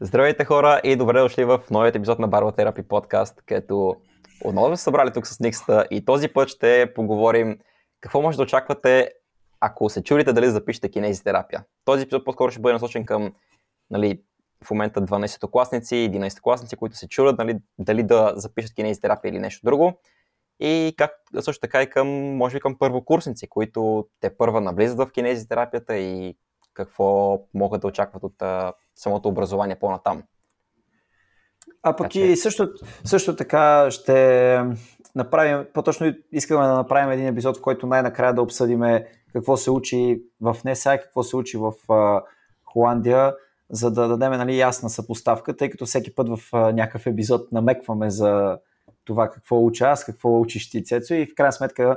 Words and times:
Здравейте 0.00 0.44
хора 0.44 0.80
и 0.84 0.96
добре 0.96 1.20
дошли 1.20 1.44
в 1.44 1.60
новият 1.70 1.96
епизод 1.96 2.18
на 2.18 2.28
Барба 2.28 2.52
Терапи 2.52 2.82
подкаст, 2.82 3.42
където 3.46 3.96
отново 4.44 4.76
се 4.76 4.82
събрали 4.82 5.12
тук 5.12 5.26
с 5.26 5.40
Никста 5.40 5.86
и 5.90 6.04
този 6.04 6.28
път 6.28 6.48
ще 6.48 6.92
поговорим 6.94 7.58
какво 8.00 8.22
може 8.22 8.36
да 8.36 8.42
очаквате, 8.42 9.10
ако 9.60 9.88
се 9.88 10.02
чудите 10.02 10.32
дали 10.32 10.46
да 10.46 10.52
запишете 10.52 10.90
кинезитерапия. 10.90 11.64
Този 11.84 12.02
епизод 12.02 12.24
по-скоро 12.24 12.50
ще 12.50 12.60
бъде 12.60 12.72
насочен 12.72 13.04
към 13.04 13.32
нали, 13.90 14.22
в 14.64 14.70
момента 14.70 15.02
12-класници, 15.02 16.10
11-класници, 16.10 16.76
които 16.76 16.96
се 16.96 17.08
чудят 17.08 17.38
нали, 17.38 17.58
дали 17.78 18.02
да 18.02 18.32
запишат 18.36 18.74
кинезитерапия 18.74 19.30
или 19.30 19.38
нещо 19.38 19.66
друго. 19.66 20.00
И 20.60 20.94
как, 20.96 21.10
също 21.40 21.60
така 21.60 21.82
и 21.82 21.90
към, 21.90 22.08
може 22.36 22.56
би 22.56 22.60
към 22.60 22.78
първокурсници, 22.78 23.48
които 23.48 24.08
те 24.20 24.36
първа 24.36 24.60
навлизат 24.60 24.98
в 24.98 25.12
кинезитерапията 25.12 25.96
и 25.96 26.36
какво 26.78 27.38
могат 27.54 27.80
да 27.80 27.86
очакват 27.86 28.22
от 28.22 28.42
а, 28.42 28.72
самото 28.94 29.28
образование 29.28 29.78
по-натам. 29.78 30.22
А 31.82 31.96
пък 31.96 32.10
така, 32.10 32.18
и 32.18 32.36
също, 32.36 32.68
също 33.04 33.36
така 33.36 33.90
ще 33.90 34.60
направим, 35.14 35.66
по-точно 35.74 36.14
искаме 36.32 36.66
да 36.66 36.74
направим 36.74 37.10
един 37.10 37.26
епизод, 37.26 37.56
в 37.56 37.62
който 37.62 37.86
най-накрая 37.86 38.34
да 38.34 38.42
обсъдим 38.42 38.82
какво 39.32 39.56
се 39.56 39.70
учи 39.70 40.22
в 40.40 40.56
НЕСА 40.64 40.94
и 40.94 40.98
какво 40.98 41.22
се 41.22 41.36
учи 41.36 41.56
в 41.56 41.72
а, 41.88 42.22
Холандия, 42.64 43.34
за 43.70 43.90
да 43.90 44.08
дадем 44.08 44.32
нали, 44.32 44.58
ясна 44.58 44.90
съпоставка, 44.90 45.56
тъй 45.56 45.70
като 45.70 45.86
всеки 45.86 46.14
път 46.14 46.28
в 46.28 46.38
а, 46.52 46.72
някакъв 46.72 47.06
епизод 47.06 47.52
намекваме 47.52 48.10
за 48.10 48.58
това 49.04 49.30
какво 49.30 49.64
уча 49.64 49.84
аз, 49.84 50.04
какво 50.04 50.40
учиш 50.40 50.70
ти, 50.70 50.84
Цецо 50.84 51.14
и 51.14 51.26
в 51.26 51.34
крайна 51.34 51.52
сметка 51.52 51.96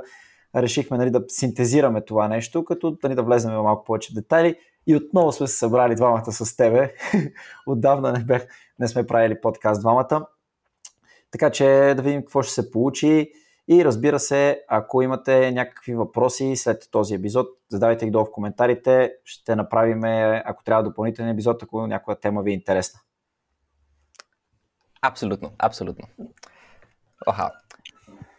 решихме 0.56 0.96
нали, 0.96 1.10
да 1.10 1.24
синтезираме 1.28 2.04
това 2.04 2.28
нещо, 2.28 2.64
като 2.64 2.96
нали, 3.02 3.14
да 3.14 3.22
влезем 3.22 3.52
в 3.52 3.62
малко 3.62 3.84
повече 3.84 4.14
детайли. 4.14 4.56
И 4.86 4.96
отново 4.96 5.32
сме 5.32 5.46
се 5.46 5.58
събрали 5.58 5.94
двамата 5.94 6.32
с 6.32 6.56
тебе. 6.56 6.94
Отдавна 7.66 8.12
не, 8.12 8.24
бех, 8.24 8.46
не 8.78 8.88
сме 8.88 9.06
правили 9.06 9.40
подкаст 9.40 9.80
двамата. 9.80 10.26
Така 11.30 11.50
че 11.50 11.94
да 11.96 12.02
видим 12.02 12.20
какво 12.20 12.42
ще 12.42 12.54
се 12.54 12.70
получи. 12.70 13.32
И 13.68 13.84
разбира 13.84 14.18
се, 14.18 14.64
ако 14.68 15.02
имате 15.02 15.52
някакви 15.52 15.94
въпроси 15.94 16.56
след 16.56 16.88
този 16.90 17.14
епизод, 17.14 17.46
задавайте 17.68 18.04
ги 18.04 18.10
долу 18.10 18.24
в 18.24 18.30
коментарите. 18.30 19.12
Ще 19.24 19.56
направим, 19.56 20.00
ако 20.44 20.64
трябва, 20.64 20.82
допълнителен 20.82 21.28
епизод, 21.28 21.62
ако 21.62 21.86
някоя 21.86 22.20
тема 22.20 22.42
ви 22.42 22.50
е 22.50 22.54
интересна. 22.54 23.00
Абсолютно, 25.02 25.52
абсолютно. 25.58 26.08
Оха. 27.26 27.50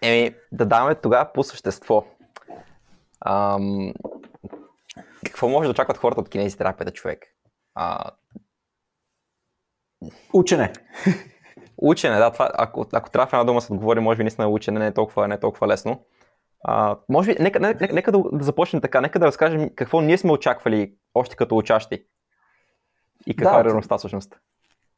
Еми, 0.02 0.36
да 0.52 0.66
даваме 0.66 0.96
тогава 0.96 1.30
по 1.34 1.44
същество. 1.44 2.06
Ам, 3.26 3.94
какво 5.26 5.50
може 5.50 5.68
да 5.68 5.72
очакват 5.72 5.98
хората 5.98 6.22
от 6.22 6.30
кинезитерапията, 6.30 6.94
човек? 6.94 7.26
А... 7.76 8.12
Учене. 10.34 10.74
Учене, 11.78 12.18
да. 12.18 12.32
Това, 12.32 12.52
ако, 12.54 12.86
ако 12.94 13.10
трябва 13.10 13.30
в 13.30 13.34
една 13.34 13.44
дума 13.44 13.62
се 13.62 13.74
отговори, 13.74 14.00
може 14.00 14.18
би 14.18 14.24
наистина 14.24 14.48
учене 14.48 14.80
не 14.80 14.88
е 14.88 14.94
толкова, 14.94 15.28
не 15.28 15.36
е 15.36 15.40
толкова 15.40 15.68
лесно. 15.68 16.06
А, 16.64 16.98
може 17.10 17.34
би, 17.34 17.44
нека, 17.44 17.60
нека, 17.60 17.94
нека 17.94 18.12
да, 18.12 18.24
да 18.34 18.44
започнем 18.44 18.82
така, 18.82 19.02
нека 19.02 19.20
да 19.20 19.26
разкажем 19.26 19.70
какво 19.76 20.02
ние 20.02 20.18
сме 20.18 20.32
очаквали 20.32 20.94
още 21.14 21.36
като 21.36 21.58
учащи. 21.58 22.06
И 23.28 23.36
каква 23.36 23.54
да, 23.54 23.60
е 23.60 23.64
реалността 23.64 23.98
всъщност. 23.98 24.40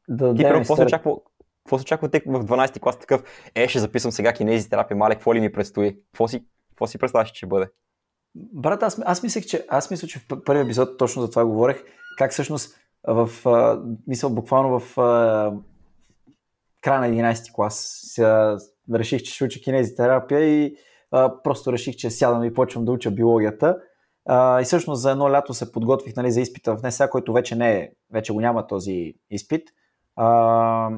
Да, 0.08 0.34
Ти, 0.34 0.42
първо, 0.42 0.64
се 0.64 0.82
очаква, 0.82 1.16
какво 1.64 1.78
се 1.78 1.82
очаква 1.82 2.10
те 2.10 2.22
в 2.26 2.44
12 2.44 2.80
клас 2.80 2.98
такъв, 2.98 3.22
е, 3.54 3.68
ще 3.68 3.78
записвам 3.78 4.12
сега 4.12 4.32
кинезитерапия, 4.32 4.96
мале, 4.96 5.14
какво 5.14 5.34
ли 5.34 5.40
ми 5.40 5.52
предстои? 5.52 5.98
Какво 6.12 6.28
си, 6.28 6.44
какво 6.70 6.86
си 6.86 6.98
представяш, 6.98 7.30
че 7.30 7.36
ще 7.36 7.46
бъде? 7.46 7.68
Брат, 8.36 8.82
аз, 8.82 9.02
аз 9.04 9.22
мислех, 9.22 9.46
че, 9.46 9.66
аз 9.68 9.90
мисля, 9.90 10.08
че 10.08 10.18
в 10.18 10.44
първи 10.44 10.62
епизод 10.62 10.98
точно 10.98 11.22
за 11.22 11.30
това 11.30 11.44
говорех, 11.44 11.84
как 12.18 12.32
всъщност 12.32 12.76
в, 13.08 13.30
а, 13.44 13.82
мисъл, 14.06 14.30
буквално 14.30 14.80
в 14.80 15.00
а, 15.00 15.52
края 16.82 17.00
на 17.00 17.08
11 17.08 17.54
клас 17.54 18.00
ся, 18.02 18.56
реших, 18.94 19.22
че 19.22 19.34
ще 19.34 19.44
уча 19.44 19.60
кинезитерапия 19.60 20.40
и 20.40 20.76
а, 21.10 21.42
просто 21.42 21.72
реших, 21.72 21.96
че 21.96 22.10
сядам 22.10 22.44
и 22.44 22.54
почвам 22.54 22.84
да 22.84 22.92
уча 22.92 23.10
биологията. 23.10 23.78
А, 24.28 24.60
и 24.60 24.64
всъщност 24.64 25.02
за 25.02 25.10
едно 25.10 25.32
лято 25.32 25.54
се 25.54 25.72
подготвих 25.72 26.16
нали, 26.16 26.30
за 26.30 26.40
изпита 26.40 26.76
в 26.76 26.82
НЕСА, 26.82 27.10
който 27.10 27.32
вече 27.32 27.56
не 27.56 27.72
е, 27.72 27.90
вече 28.12 28.32
го 28.32 28.40
няма 28.40 28.66
този 28.66 29.14
изпит. 29.30 29.68
А, 30.16 30.90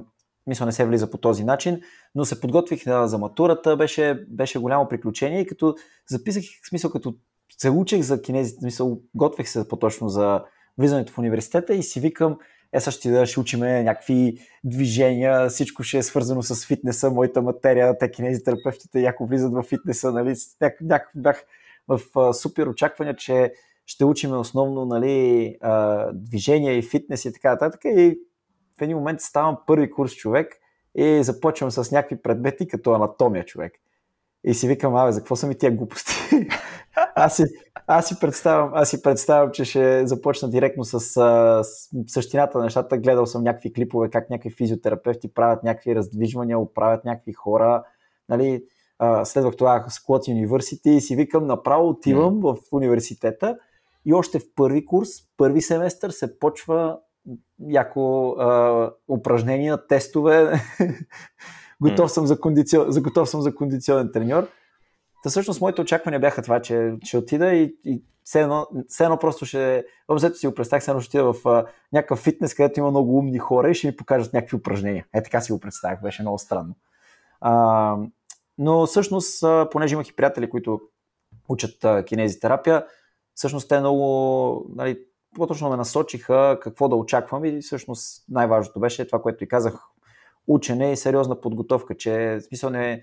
мисля, 0.46 0.66
не 0.66 0.72
се 0.72 0.86
влиза 0.86 1.10
по 1.10 1.18
този 1.18 1.44
начин, 1.44 1.80
но 2.14 2.24
се 2.24 2.40
подготвих 2.40 2.84
за 2.84 3.18
матурата, 3.18 3.76
беше, 3.76 4.26
беше 4.28 4.58
голямо 4.58 4.88
приключение 4.88 5.40
и 5.40 5.46
като 5.46 5.74
записах, 6.10 6.44
в 6.64 6.68
смисъл, 6.68 6.90
като 6.90 7.14
се 7.58 7.70
учих 7.70 8.02
за 8.02 8.22
кинези, 8.22 8.50
смисъл, 8.50 9.00
готвих 9.14 9.48
се 9.48 9.68
по-точно 9.68 10.08
за 10.08 10.44
влизането 10.78 11.12
в 11.12 11.18
университета 11.18 11.74
и 11.74 11.82
си 11.82 12.00
викам, 12.00 12.38
е, 12.72 12.80
сега 12.80 12.90
ще, 12.90 13.10
да 13.10 13.26
ще 13.26 13.40
учиме 13.40 13.82
някакви 13.82 14.38
движения, 14.64 15.48
всичко 15.48 15.82
ще 15.82 15.98
е 15.98 16.02
свързано 16.02 16.42
с 16.42 16.66
фитнеса, 16.66 17.10
моята 17.10 17.42
материя, 17.42 17.98
те 17.98 18.10
кинезитерапевтите 18.10 19.00
яко 19.00 19.26
влизат 19.26 19.52
в 19.52 19.62
фитнеса, 19.62 20.12
нали, 20.12 20.34
няк, 20.80 21.10
бях 21.14 21.44
в 21.88 22.00
а, 22.16 22.32
супер 22.32 22.66
очаквания, 22.66 23.16
че 23.16 23.52
ще 23.86 24.04
учиме 24.04 24.36
основно 24.36 24.84
нали, 24.84 25.56
а, 25.60 26.06
движения 26.12 26.78
и 26.78 26.82
фитнес 26.82 27.24
и 27.24 27.32
така 27.32 27.50
нататък 27.50 27.80
и 27.84 28.18
в 28.78 28.82
един 28.82 28.96
момент 28.96 29.20
ставам 29.20 29.56
първи 29.66 29.90
курс 29.90 30.14
човек 30.14 30.56
и 30.94 31.22
започвам 31.22 31.70
с 31.70 31.92
някакви 31.92 32.22
предмети 32.22 32.68
като 32.68 32.92
анатомия 32.92 33.44
човек. 33.44 33.72
И 34.44 34.54
си 34.54 34.68
викам, 34.68 34.96
абе, 34.96 35.12
за 35.12 35.20
какво 35.20 35.36
са 35.36 35.46
ми 35.46 35.58
тия 35.58 35.72
глупости? 35.72 36.12
аз, 37.14 37.36
си, 37.36 37.44
аз, 37.86 38.08
си 38.08 38.14
представям, 38.20 38.70
аз 38.74 38.90
си 38.90 39.02
представям, 39.02 39.50
че 39.50 39.64
ще 39.64 40.06
започна 40.06 40.50
директно 40.50 40.84
с, 40.84 41.00
с 41.00 41.64
същината 42.06 42.58
на 42.58 42.64
нещата. 42.64 42.98
Гледал 42.98 43.26
съм 43.26 43.42
някакви 43.42 43.72
клипове, 43.72 44.10
как 44.10 44.30
някакви 44.30 44.50
физиотерапевти 44.50 45.34
правят 45.34 45.62
някакви 45.62 45.94
раздвижвания, 45.94 46.58
оправят 46.58 47.04
някакви 47.04 47.32
хора. 47.32 47.84
Нали, 48.28 48.64
следвах 49.24 49.56
това 49.56 49.84
с 49.88 50.04
Клод 50.04 50.24
University 50.24 50.88
и 50.88 51.00
си 51.00 51.16
викам, 51.16 51.46
направо 51.46 51.88
отивам 51.88 52.34
mm. 52.34 52.54
в 52.54 52.58
университета 52.72 53.58
и 54.04 54.14
още 54.14 54.38
в 54.38 54.42
първи 54.56 54.86
курс, 54.86 55.08
първи 55.36 55.62
семестър 55.62 56.10
се 56.10 56.38
почва 56.38 56.98
яко 57.68 58.30
а, 58.30 58.90
упражнения, 59.08 59.86
тестове. 59.86 60.52
готов, 61.82 62.12
съм 62.12 62.26
за 62.26 62.40
кондицион, 62.40 62.90
за, 62.90 63.00
готов 63.00 63.28
съм 63.28 63.40
за 63.40 63.54
кондиционен 63.54 64.10
треньор. 64.12 64.48
Та 65.22 65.30
всъщност 65.30 65.60
моите 65.60 65.80
очаквания 65.80 66.20
бяха 66.20 66.42
това, 66.42 66.62
че 66.62 66.92
ще 67.04 67.18
отида 67.18 67.52
и, 67.52 67.76
и 67.84 68.02
все, 68.24 68.40
едно, 68.40 68.66
все 68.88 69.04
едно 69.04 69.18
просто 69.18 69.46
ще... 69.46 69.84
Обзето 70.08 70.38
си 70.38 70.46
го 70.46 70.54
представях, 70.54 70.82
все 70.82 70.90
едно 70.90 71.00
ще 71.00 71.08
отида 71.08 71.32
в 71.32 71.46
а, 71.48 71.66
някакъв 71.92 72.18
фитнес, 72.18 72.54
където 72.54 72.80
има 72.80 72.90
много 72.90 73.18
умни 73.18 73.38
хора 73.38 73.70
и 73.70 73.74
ще 73.74 73.86
ми 73.86 73.96
покажат 73.96 74.32
някакви 74.32 74.56
упражнения. 74.56 75.06
Е, 75.14 75.22
така 75.22 75.40
си 75.40 75.52
го 75.52 75.60
представях, 75.60 76.02
беше 76.02 76.22
много 76.22 76.38
странно. 76.38 76.74
А, 77.40 77.96
но 78.58 78.86
всъщност, 78.86 79.42
а, 79.42 79.68
понеже 79.70 79.94
имах 79.94 80.08
и 80.08 80.16
приятели, 80.16 80.50
които 80.50 80.80
учат 81.48 81.84
а, 81.84 82.04
кинезитерапия, 82.04 82.86
всъщност 83.34 83.68
те 83.68 83.80
много, 83.80 84.66
нали, 84.74 84.98
по-точно 85.34 85.70
ме 85.70 85.76
насочиха 85.76 86.58
какво 86.62 86.88
да 86.88 86.96
очаквам 86.96 87.44
и 87.44 87.60
всъщност 87.60 88.24
най-важното 88.28 88.80
беше 88.80 89.06
това, 89.06 89.22
което 89.22 89.44
и 89.44 89.48
казах, 89.48 89.80
учене 90.48 90.92
и 90.92 90.96
сериозна 90.96 91.40
подготовка, 91.40 91.96
че 91.96 92.38
в 92.40 92.40
смисъл 92.40 92.70
не 92.70 93.02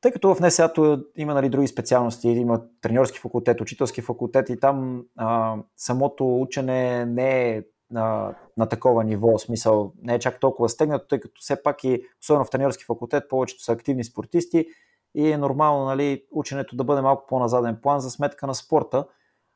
тъй 0.00 0.12
като 0.12 0.34
в 0.34 0.40
НСА-то 0.40 1.04
има 1.16 1.34
нали, 1.34 1.48
други 1.48 1.66
специалности, 1.66 2.28
има 2.28 2.62
треньорски 2.80 3.18
факултет, 3.18 3.60
учителски 3.60 4.02
факултет 4.02 4.50
и 4.50 4.60
там 4.60 5.04
а, 5.16 5.56
самото 5.76 6.40
учене 6.40 7.06
не 7.06 7.50
е 7.50 7.62
на, 7.90 8.34
на 8.56 8.66
такова 8.66 9.04
ниво, 9.04 9.38
смисъл 9.38 9.92
не 10.02 10.14
е 10.14 10.18
чак 10.18 10.40
толкова 10.40 10.68
стегнато, 10.68 11.06
тъй 11.08 11.20
като 11.20 11.40
все 11.40 11.62
пак 11.62 11.84
и 11.84 12.02
особено 12.22 12.44
в 12.44 12.50
треньорски 12.50 12.84
факултет 12.84 13.28
повечето 13.28 13.62
са 13.62 13.72
активни 13.72 14.04
спортисти 14.04 14.66
и 15.14 15.30
е 15.30 15.38
нормално 15.38 15.84
нали, 15.84 16.24
ученето 16.30 16.76
да 16.76 16.84
бъде 16.84 17.00
малко 17.00 17.26
по-назаден 17.28 17.78
план 17.82 18.00
за 18.00 18.10
сметка 18.10 18.46
на 18.46 18.54
спорта 18.54 19.04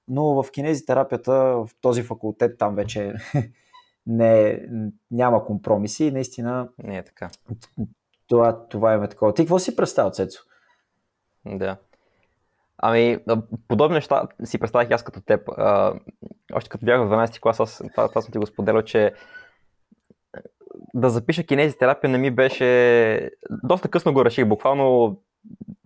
но 0.09 0.43
в 0.43 0.51
кинезитерапията, 0.51 1.33
в 1.33 1.69
този 1.81 2.03
факултет, 2.03 2.59
там 2.59 2.75
вече 2.75 3.13
не, 4.06 4.62
няма 5.10 5.45
компромиси 5.45 6.04
и 6.04 6.10
наистина 6.10 6.68
не 6.78 6.98
е 6.98 7.04
така. 7.04 7.30
Това, 8.28 8.66
това 8.68 8.95
е 8.95 9.09
такова. 9.09 9.34
Ти 9.34 9.42
какво 9.42 9.59
си 9.59 9.77
представил, 9.77 10.10
Цецо? 10.10 10.42
Да. 11.47 11.77
Ами, 12.78 13.18
подобни 13.68 13.95
неща 13.95 14.28
си 14.45 14.59
представих 14.59 14.91
аз 14.91 15.03
като 15.03 15.21
теб. 15.21 15.48
А, 15.56 15.95
още 16.53 16.71
като 16.71 16.86
бях 16.86 17.01
в 17.01 17.10
12 17.10 17.41
клас, 17.41 17.60
аз 17.60 17.83
това, 17.92 18.09
това 18.09 18.22
съм 18.22 18.33
ти 18.33 18.39
го 18.39 18.47
споделял, 18.47 18.83
че 18.83 19.15
да 20.95 21.10
запиша 21.10 21.45
кинезитерапия 21.45 22.10
не 22.10 22.18
ми 22.18 22.30
беше... 22.30 23.30
Доста 23.50 23.89
късно 23.89 24.12
го 24.12 24.24
реших, 24.24 24.48
буквално 24.48 25.16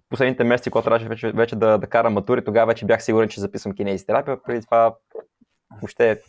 последните 0.08 0.44
месеци, 0.44 0.70
когато 0.70 0.84
трябваше 0.84 1.08
вече, 1.08 1.32
вече 1.32 1.56
да, 1.56 1.78
да 1.78 1.86
карам 1.86 2.12
матури, 2.12 2.44
тогава 2.44 2.66
вече 2.66 2.86
бях 2.86 3.02
сигурен, 3.02 3.28
че 3.28 3.40
записвам 3.40 3.74
кинезитерапия. 3.74 4.42
Преди 4.42 4.64
това 4.64 4.94
въобще 5.80 6.22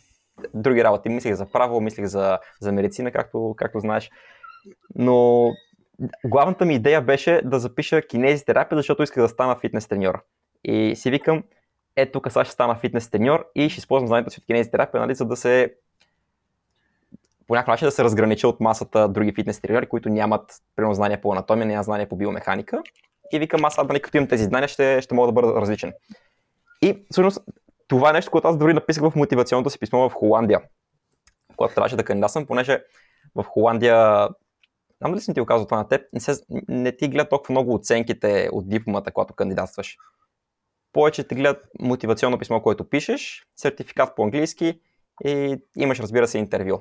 други 0.54 0.84
работи. 0.84 1.08
Мислих 1.08 1.34
за 1.34 1.46
право, 1.46 1.80
мислих 1.80 2.06
за, 2.06 2.38
за 2.60 2.72
медицина, 2.72 3.12
както, 3.12 3.54
както 3.56 3.80
знаеш. 3.80 4.10
Но 4.94 5.50
главната 6.24 6.64
ми 6.64 6.74
идея 6.74 7.02
беше 7.02 7.40
да 7.44 7.58
запиша 7.58 8.02
кинезитерапия, 8.02 8.76
защото 8.76 9.02
исках 9.02 9.22
да 9.22 9.28
стана 9.28 9.56
фитнес 9.56 9.88
треньор. 9.88 10.24
И 10.64 10.96
си 10.96 11.10
викам, 11.10 11.42
ето 11.96 12.12
тук 12.12 12.32
сега 12.32 12.44
ще 12.44 12.52
стана 12.52 12.74
фитнес 12.74 13.10
треньор 13.10 13.46
и 13.54 13.68
ще 13.68 13.78
използвам 13.78 14.08
знанието 14.08 14.30
си 14.30 14.40
от 14.40 14.46
кинезитерапия, 14.46 15.00
нали, 15.00 15.14
за 15.14 15.24
да 15.24 15.36
се 15.36 15.74
по 17.50 17.54
някакъв 17.54 17.72
начин 17.72 17.88
да 17.88 17.92
се 17.92 18.04
разгранича 18.04 18.48
от 18.48 18.60
масата 18.60 19.08
други 19.08 19.32
фитнес 19.32 19.60
тренери, 19.60 19.86
които 19.86 20.08
нямат 20.08 20.54
примерно 20.76 20.94
знания 20.94 21.20
по 21.20 21.32
анатомия, 21.32 21.66
нямат 21.66 21.84
знания 21.84 22.08
по 22.08 22.16
биомеханика. 22.16 22.82
И 23.32 23.38
викам, 23.38 23.64
аз 23.64 23.76
нали, 23.76 24.00
като 24.00 24.16
имам 24.16 24.28
тези 24.28 24.44
знания, 24.44 24.68
ще, 24.68 25.02
ще 25.02 25.14
мога 25.14 25.28
да 25.28 25.32
бъда 25.32 25.60
различен. 25.60 25.92
И 26.82 27.04
всъщност 27.10 27.40
това 27.90 28.10
е 28.10 28.12
нещо, 28.12 28.30
което 28.30 28.48
аз 28.48 28.58
дори 28.58 28.74
написах 28.74 29.02
в 29.02 29.16
мотивационното 29.16 29.70
си 29.70 29.78
писмо 29.78 30.08
в 30.08 30.14
Холандия, 30.14 30.60
когато 31.56 31.74
трябваше 31.74 31.96
да 31.96 32.04
кандидатствам, 32.04 32.46
понеже 32.46 32.82
в 33.34 33.44
Холандия, 33.44 34.28
знам 34.98 35.12
дали 35.12 35.20
съм 35.20 35.34
ти 35.34 35.40
го 35.40 35.46
казал 35.46 35.66
това 35.66 35.76
на 35.76 35.88
теб, 35.88 36.02
не, 36.12 36.20
се, 36.20 36.40
не 36.68 36.96
ти 36.96 37.08
гледат 37.08 37.30
толкова 37.30 37.52
много 37.52 37.74
оценките 37.74 38.48
от 38.52 38.68
дипломата, 38.68 39.12
когато 39.12 39.34
кандидатстваш. 39.34 39.96
Повече 40.92 41.28
ти 41.28 41.34
гледат 41.34 41.64
мотивационно 41.80 42.38
писмо, 42.38 42.60
което 42.60 42.88
пишеш, 42.88 43.46
сертификат 43.56 44.16
по 44.16 44.24
английски 44.24 44.80
и 45.24 45.56
имаш, 45.76 46.00
разбира 46.00 46.28
се, 46.28 46.38
интервю. 46.38 46.80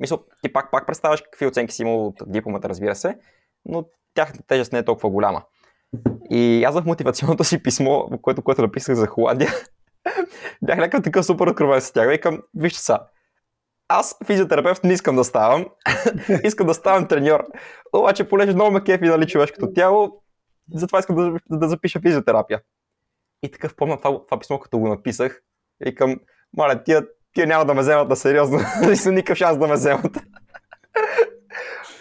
Мисля, 0.00 0.18
ти 0.42 0.52
пак, 0.52 0.70
пак 0.70 0.86
представяш 0.86 1.22
какви 1.22 1.46
оценки 1.46 1.74
си 1.74 1.82
имал 1.82 2.06
от 2.06 2.22
дипломата, 2.26 2.68
разбира 2.68 2.94
се, 2.94 3.18
но 3.64 3.84
тяхната 4.14 4.42
тежест 4.46 4.72
не 4.72 4.78
е 4.78 4.84
толкова 4.84 5.10
голяма. 5.10 5.42
И 6.30 6.64
аз 6.64 6.80
в 6.80 6.86
мотивационното 6.86 7.44
си 7.44 7.62
писмо, 7.62 8.08
което, 8.22 8.42
което 8.42 8.62
написах 8.62 8.94
за 8.94 9.06
Холандия, 9.06 9.50
бях 10.62 10.78
някакъв 10.78 11.02
такъв 11.02 11.26
супер 11.26 11.46
откровен 11.46 11.80
с 11.80 11.92
тях. 11.92 12.08
Викам, 12.08 12.42
вижте 12.54 12.80
са, 12.80 12.98
аз 13.88 14.16
физиотерапевт 14.26 14.84
не 14.84 14.92
искам 14.92 15.16
да 15.16 15.24
ставам, 15.24 15.66
искам 16.44 16.66
да 16.66 16.74
ставам 16.74 17.08
треньор. 17.08 17.44
Обаче, 17.92 18.28
понеже 18.28 18.54
много 18.54 18.70
ме 18.70 18.84
кефи 18.84 19.04
нали, 19.04 19.26
човешкото 19.26 19.72
тяло, 19.72 20.22
затова 20.74 20.98
искам 20.98 21.16
да, 21.16 21.58
да, 21.58 21.68
запиша 21.68 22.00
физиотерапия. 22.00 22.60
И 23.42 23.50
такъв 23.50 23.76
помня 23.76 23.96
това, 23.96 24.24
това 24.26 24.38
писмо, 24.38 24.58
като 24.58 24.78
го 24.78 24.88
написах, 24.88 25.42
викам, 25.80 26.20
маля, 26.56 26.82
тия, 26.82 27.06
тия 27.34 27.46
няма 27.46 27.64
да 27.64 27.74
ме 27.74 27.80
вземат 27.80 28.08
на 28.08 28.16
сериозно, 28.16 28.58
не 28.88 28.96
са 28.96 29.12
никакъв 29.12 29.38
шанс 29.38 29.58
да 29.58 29.66
ме 29.66 29.74
вземат. 29.74 30.18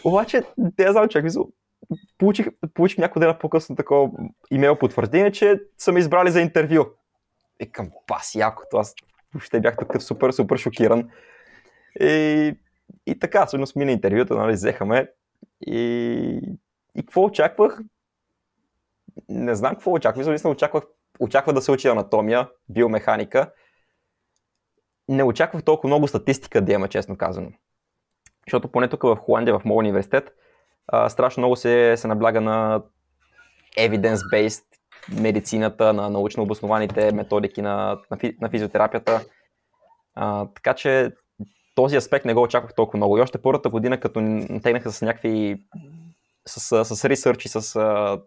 Обаче, 0.03 0.43
те 0.77 0.91
знам, 0.91 1.09
човек, 1.09 1.31
получих, 2.17 2.47
получих 2.73 2.97
няколко 2.97 3.19
дена 3.19 3.39
по-късно 3.39 3.75
такова 3.75 4.09
имейл 4.51 4.75
потвърждение, 4.75 5.31
че 5.31 5.61
са 5.77 5.91
ме 5.91 5.99
избрали 5.99 6.31
за 6.31 6.41
интервю. 6.41 6.85
Викам, 7.59 7.91
бас, 8.07 8.35
якото, 8.35 8.77
аз 8.77 8.95
въобще 9.33 9.59
бях 9.59 9.77
такъв 9.77 10.03
супер, 10.03 10.31
супер 10.31 10.57
шокиран. 10.57 11.09
И, 11.99 12.55
и 13.05 13.19
така, 13.19 13.45
всъщност 13.45 13.75
мина 13.75 13.91
интервюта, 13.91 14.35
нали, 14.35 14.53
взеха 14.53 14.85
ме. 14.85 15.11
И, 15.61 15.81
и 16.95 17.01
какво 17.05 17.23
очаквах? 17.23 17.79
Не 19.29 19.55
знам 19.55 19.73
какво 19.73 19.91
очаквах. 19.91 20.27
Мисля, 20.27 20.49
очаквах, 20.49 20.83
очаквах 21.19 21.55
да 21.55 21.61
се 21.61 21.71
учи 21.71 21.87
анатомия, 21.87 22.49
биомеханика. 22.69 23.51
Не 25.09 25.23
очаквах 25.23 25.63
толкова 25.63 25.87
много 25.87 26.07
статистика 26.07 26.61
да 26.61 26.73
има, 26.73 26.87
честно 26.87 27.17
казано. 27.17 27.51
Защото 28.47 28.71
поне 28.71 28.89
тук 28.89 29.03
в 29.03 29.15
Холандия, 29.15 29.59
в 29.59 29.65
моят 29.65 29.79
университет, 29.79 30.31
а, 30.87 31.09
страшно 31.09 31.41
много 31.41 31.55
се, 31.55 31.93
се 31.97 32.07
набляга 32.07 32.41
на 32.41 32.83
evidence-based 33.77 34.63
медицината, 35.11 35.93
на 35.93 36.09
научно 36.09 36.43
обоснованите 36.43 37.11
методики 37.11 37.61
на, 37.61 37.97
на, 38.11 38.17
фи, 38.17 38.37
на 38.41 38.49
физиотерапията. 38.49 39.25
А, 40.15 40.47
така 40.55 40.73
че 40.73 41.11
този 41.75 41.97
аспект 41.97 42.25
не 42.25 42.33
го 42.33 42.41
очаквах 42.41 42.73
толкова 42.75 42.97
много. 42.97 43.17
И 43.17 43.21
още 43.21 43.41
първата 43.41 43.69
година, 43.69 43.99
като 43.99 44.21
натегнаха 44.21 44.91
с 44.91 45.01
някакви 45.01 45.63
с, 46.47 46.85
с, 46.85 46.95
с 46.95 47.05
ресърч 47.05 47.45
и 47.45 47.49
с 47.49 47.75
а, 47.75 48.21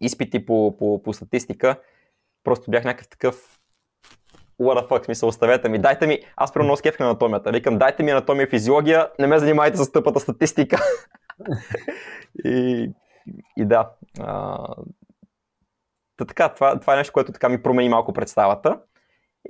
изпити 0.00 0.46
по, 0.46 0.76
по, 0.78 1.02
по 1.02 1.12
статистика, 1.12 1.76
просто 2.44 2.70
бях 2.70 2.84
някакъв 2.84 3.08
такъв 3.08 3.60
what 4.60 4.80
the 4.80 4.88
fuck, 4.88 5.04
смисъл, 5.04 5.28
оставете 5.28 5.68
ми, 5.68 5.78
дайте 5.78 6.06
ми, 6.06 6.18
аз 6.36 6.52
прямо 6.52 6.64
много 6.64 6.80
на 7.00 7.06
анатомията, 7.06 7.50
викам, 7.50 7.78
дайте 7.78 8.02
ми 8.02 8.10
анатомия 8.10 8.44
и 8.44 8.50
физиология, 8.50 9.08
не 9.18 9.26
ме 9.26 9.38
занимайте 9.38 9.76
с 9.76 9.92
тъпата 9.92 10.20
статистика. 10.20 10.82
и, 12.44 12.90
и 13.56 13.64
да, 13.64 13.90
а, 14.20 14.58
така, 16.24 16.48
това, 16.48 16.80
това 16.80 16.94
е 16.94 16.96
нещо, 16.96 17.12
което 17.12 17.32
така 17.32 17.48
ми 17.48 17.62
промени 17.62 17.88
малко 17.88 18.12
представата. 18.12 18.80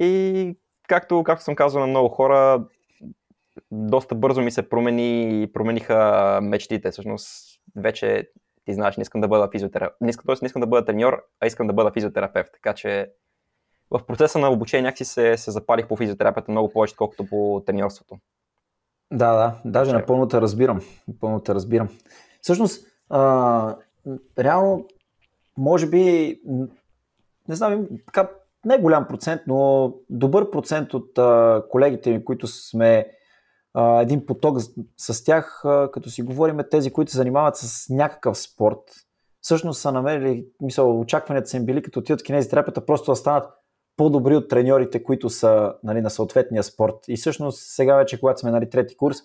И 0.00 0.56
както, 0.88 1.25
както 1.25 1.44
съм 1.44 1.56
казал 1.56 1.81
на 1.81 1.87
много 1.87 2.08
хора, 2.08 2.64
доста 3.70 4.14
бързо 4.14 4.40
ми 4.40 4.50
се 4.50 4.69
промени, 4.69 5.49
промениха 5.52 6.38
мечтите. 6.43 6.90
Всъщност, 6.90 7.61
вече 7.76 8.28
ти 8.64 8.75
знаеш, 8.75 8.96
не 8.96 9.02
искам 9.02 9.20
да 9.20 9.28
бъда 9.28 9.49
физиотерапевт. 9.52 9.96
Не 10.00 10.11
искам, 10.11 10.37
не 10.43 10.46
искам 10.46 10.61
да 10.61 10.67
бъда 10.67 10.84
треньор, 10.84 11.25
а 11.40 11.46
искам 11.46 11.67
да 11.67 11.72
бъда 11.72 11.93
физиотерапевт. 11.93 12.50
Така 12.52 12.75
че 12.75 13.11
в 13.90 14.06
процеса 14.06 14.38
на 14.38 14.50
обучение 14.50 14.82
някакси 14.82 15.05
се, 15.05 15.37
се 15.37 15.50
запалих 15.50 15.88
по 15.88 15.96
физиотерапията 15.96 16.50
много 16.50 16.73
повече, 16.73 16.96
колкото 16.96 17.26
по 17.26 17.62
треньорството. 17.66 18.19
Да, 19.12 19.32
да, 19.32 19.55
даже 19.64 19.93
напълно 19.93 20.28
те 20.28 20.40
разбирам. 20.40 20.81
Напълно 21.08 21.40
те 21.40 21.55
разбирам. 21.55 21.88
Всъщност, 22.43 22.87
а, 23.08 23.76
реално, 24.38 24.87
може 25.58 25.87
би, 25.87 26.37
не 27.49 27.55
знам, 27.55 27.88
така, 28.06 28.31
не 28.64 28.79
голям 28.79 29.08
процент, 29.08 29.43
но 29.47 29.93
добър 30.11 30.50
процент 30.50 30.94
от 30.94 31.19
а, 31.19 31.62
колегите 31.70 32.11
ми, 32.11 32.25
които 32.25 32.47
сме 32.47 33.06
а, 33.75 34.02
един 34.02 34.26
поток 34.26 34.61
с, 34.61 34.70
с 34.97 35.25
тях, 35.25 35.64
а, 35.64 35.91
като 35.93 36.11
си 36.11 36.23
говорим, 36.23 36.61
тези, 36.70 36.93
които 36.93 37.11
се 37.11 37.17
занимават 37.17 37.56
с 37.56 37.88
някакъв 37.91 38.38
спорт, 38.38 38.79
всъщност 39.41 39.81
са 39.81 39.93
намерили, 39.93 40.47
мисъл, 40.61 41.00
очакванията 41.00 41.50
са 41.50 41.56
им 41.56 41.67
били 41.67 41.82
като 41.82 41.99
отидат 41.99 42.20
в 42.20 42.25
кинезитерапията, 42.25 42.87
просто 42.87 43.12
да 43.12 43.17
станат 43.17 43.44
по-добри 43.97 44.37
от 44.37 44.49
треньорите, 44.49 45.02
които 45.02 45.31
са 45.31 45.75
нали, 45.85 46.00
на 46.00 46.11
съответния 46.11 46.62
спорт. 46.62 46.94
И 47.08 47.17
всъщност 47.17 47.58
сега 47.61 47.97
вече, 47.97 48.20
когато 48.20 48.41
сме 48.41 48.50
нали, 48.50 48.70
трети 48.70 48.97
курс, 48.97 49.17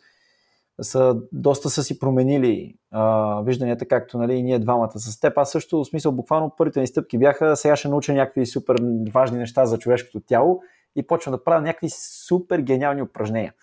са, 0.82 1.18
доста 1.32 1.70
са 1.70 1.84
си 1.84 2.00
променили 2.00 2.76
а, 2.92 3.42
вижданията, 3.42 3.86
както 3.88 4.18
нали, 4.18 4.34
и 4.34 4.44
ние 4.44 4.60
двамата 4.60 5.00
с 5.00 5.20
теб. 5.20 5.38
Аз 5.38 5.52
също, 5.52 5.84
в 5.84 5.88
смисъл, 5.88 6.12
буквално 6.12 6.52
първите 6.58 6.80
ни 6.80 6.88
стъпки 6.88 7.18
бяха, 7.18 7.56
сега 7.56 7.76
ще 7.76 7.88
науча 7.88 8.14
някакви 8.14 8.46
супер 8.46 8.76
важни 9.14 9.38
неща 9.38 9.66
за 9.66 9.78
човешкото 9.78 10.20
тяло 10.20 10.62
и 10.96 11.08
почвам 11.08 11.36
да 11.36 11.44
правя 11.44 11.62
някакви 11.62 11.90
супер 12.28 12.60
гениални 12.60 13.02
упражнения. 13.02 13.54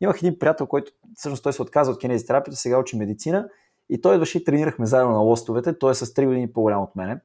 Имах 0.00 0.18
един 0.22 0.38
приятел, 0.38 0.66
който 0.66 0.92
всъщност 1.14 1.42
той 1.42 1.52
се 1.52 1.62
отказа 1.62 1.90
от 1.90 1.98
кинезитерапията, 1.98 2.56
сега 2.56 2.78
учи 2.78 2.96
медицина 2.96 3.48
и 3.90 4.00
той 4.00 4.14
идваше 4.14 4.38
и 4.38 4.44
тренирахме 4.44 4.86
заедно 4.86 5.12
на 5.12 5.18
лостовете. 5.18 5.78
Той 5.78 5.90
е 5.90 5.94
с 5.94 6.06
3 6.06 6.26
години 6.26 6.52
по-голям 6.52 6.82
от 6.82 6.96
мене. 6.96 7.20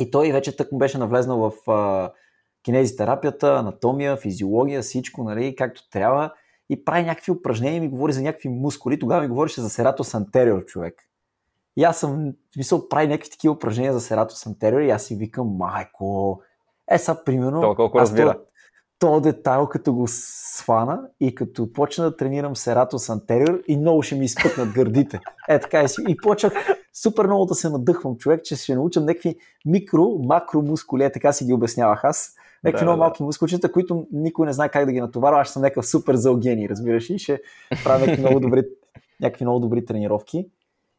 И 0.00 0.10
той 0.10 0.32
вече 0.32 0.56
тък 0.56 0.72
му 0.72 0.78
беше 0.78 0.98
навлезнал 0.98 1.38
в 1.38 1.70
а, 1.70 2.10
кинезитерапията, 2.62 3.54
анатомия, 3.54 4.16
физиология, 4.16 4.82
всичко, 4.82 5.24
нали, 5.24 5.56
както 5.56 5.90
трябва. 5.90 6.32
И 6.70 6.84
прави 6.84 7.02
някакви 7.02 7.32
упражнения, 7.32 7.80
ми 7.80 7.88
говори 7.88 8.12
за 8.12 8.22
някакви 8.22 8.48
мускули. 8.48 8.98
Тогава 8.98 9.22
ми 9.22 9.28
говореше 9.28 9.60
за 9.60 9.70
сератос 9.70 10.14
антериор 10.14 10.64
човек. 10.64 10.94
И 11.76 11.84
аз 11.84 11.98
съм, 11.98 12.32
мисъл, 12.56 12.88
прави 12.88 13.06
някакви 13.06 13.30
такива 13.30 13.54
упражнения 13.54 13.92
за 13.92 14.00
сератос 14.00 14.46
антериор 14.46 14.80
и 14.80 14.90
аз 14.90 15.02
си 15.02 15.16
викам, 15.16 15.56
майко, 15.58 16.40
е 16.90 16.98
са, 16.98 17.24
примерно, 17.24 17.60
То, 17.60 17.74
колко 17.74 17.98
разбира. 17.98 18.38
То, 18.98 19.20
детайл, 19.20 19.66
като 19.66 19.94
го 19.94 20.04
свана 20.08 21.02
и 21.20 21.34
като 21.34 21.72
почна 21.72 22.04
да 22.04 22.16
тренирам 22.16 22.56
сератос 22.56 23.08
антериор 23.08 23.62
и 23.68 23.76
много 23.76 24.02
ще 24.02 24.14
ми 24.14 24.24
изпъкнат 24.24 24.72
гърдите. 24.72 25.20
Е, 25.48 25.60
така 25.60 25.82
и, 25.82 25.88
си. 25.88 26.02
и 26.08 26.16
почнах 26.16 26.52
супер 27.02 27.26
много 27.26 27.44
да 27.44 27.54
се 27.54 27.70
надъхвам 27.70 28.16
човек, 28.16 28.44
че 28.44 28.56
ще 28.56 28.74
научам 28.74 29.04
някакви 29.04 29.36
микро, 29.66 30.18
макро 30.18 30.62
мускули, 30.62 31.04
е, 31.04 31.12
така 31.12 31.32
си 31.32 31.44
ги 31.44 31.52
обяснявах 31.52 32.04
аз 32.04 32.34
някакви 32.64 32.84
да, 32.84 32.90
много 32.90 32.98
да. 32.98 33.04
малки 33.04 33.22
мускулчета, 33.22 33.72
които 33.72 34.06
никой 34.12 34.46
не 34.46 34.52
знае 34.52 34.68
как 34.68 34.86
да 34.86 34.92
ги 34.92 35.00
натоварва. 35.00 35.40
Аз 35.40 35.52
съм 35.52 35.62
някакъв 35.62 35.86
супер 35.86 36.14
залгени, 36.14 36.68
разбираш 36.68 37.10
ли? 37.10 37.18
Ще 37.18 37.40
правя 37.84 37.98
някакви 37.98 38.20
много 38.20 38.40
добри, 38.40 38.62
някакви 39.20 39.44
много 39.44 39.60
добри 39.60 39.84
тренировки. 39.84 40.50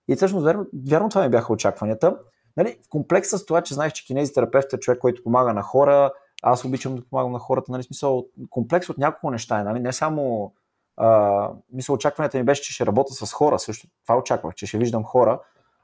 И 0.08 0.16
всъщност, 0.16 0.46
вярно, 0.46 0.66
вярно 0.88 1.10
това 1.10 1.24
ми 1.24 1.30
бяха 1.30 1.54
очакванията. 1.54 2.18
Нали, 2.58 2.78
в 2.86 2.90
комплекс 2.90 3.30
с 3.30 3.46
това, 3.46 3.62
че 3.62 3.74
знаеш, 3.74 3.94
че 3.94 4.06
кинезитерапевт 4.06 4.74
е 4.74 4.80
човек, 4.80 5.00
който 5.00 5.24
помага 5.24 5.54
на 5.54 5.62
хора, 5.62 6.12
аз 6.44 6.66
обичам 6.66 6.96
да 6.96 7.02
помагам 7.10 7.32
на 7.32 7.40
хората, 7.40 7.72
нали, 7.72 7.84
смисъл, 7.84 8.26
комплекс 8.50 8.90
от 8.90 8.98
няколко 8.98 9.32
неща, 9.32 9.64
нали, 9.64 9.80
не 9.80 9.94
само 9.94 10.54
а, 10.98 11.50
мисля, 11.74 11.94
очакванията 11.94 12.38
ми 12.38 12.44
беше, 12.44 12.62
че 12.62 12.74
ще 12.74 12.86
работя 12.86 13.14
с 13.14 13.34
хора, 13.34 13.60
също 13.60 13.88
това 14.06 14.18
очаквах, 14.18 14.56
че 14.56 14.66
ще 14.66 14.78
виждам 14.78 15.04
хора, 15.04 15.40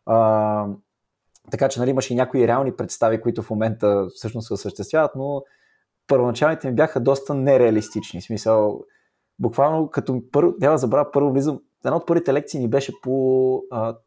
а, 0.06 0.68
така 1.52 1.70
че 1.70 1.80
нали, 1.80 1.90
имаше 1.90 2.14
и 2.14 2.16
някои 2.16 2.48
реални 2.48 2.76
представи, 2.76 3.22
които 3.22 3.42
в 3.42 3.50
момента 3.50 4.08
всъщност 4.16 4.48
се 4.48 4.54
осъществяват, 4.54 5.12
но 5.16 5.44
първоначалните 6.08 6.68
ми 6.68 6.76
бяха 6.76 7.00
доста 7.00 7.34
нереалистични. 7.34 8.22
В 8.22 8.24
смисъл, 8.24 8.84
буквално 9.40 9.90
като 9.90 10.22
първо, 10.32 10.54
няма 10.60 10.74
да 10.74 10.78
забравя, 10.78 11.12
първо 11.12 11.32
влизам, 11.32 11.60
една 11.86 11.98
от 11.98 12.08
първите 12.08 12.34
лекции 12.34 12.60
ни 12.60 12.70
беше 12.70 12.94
по, 13.02 13.62
а, 13.72 13.98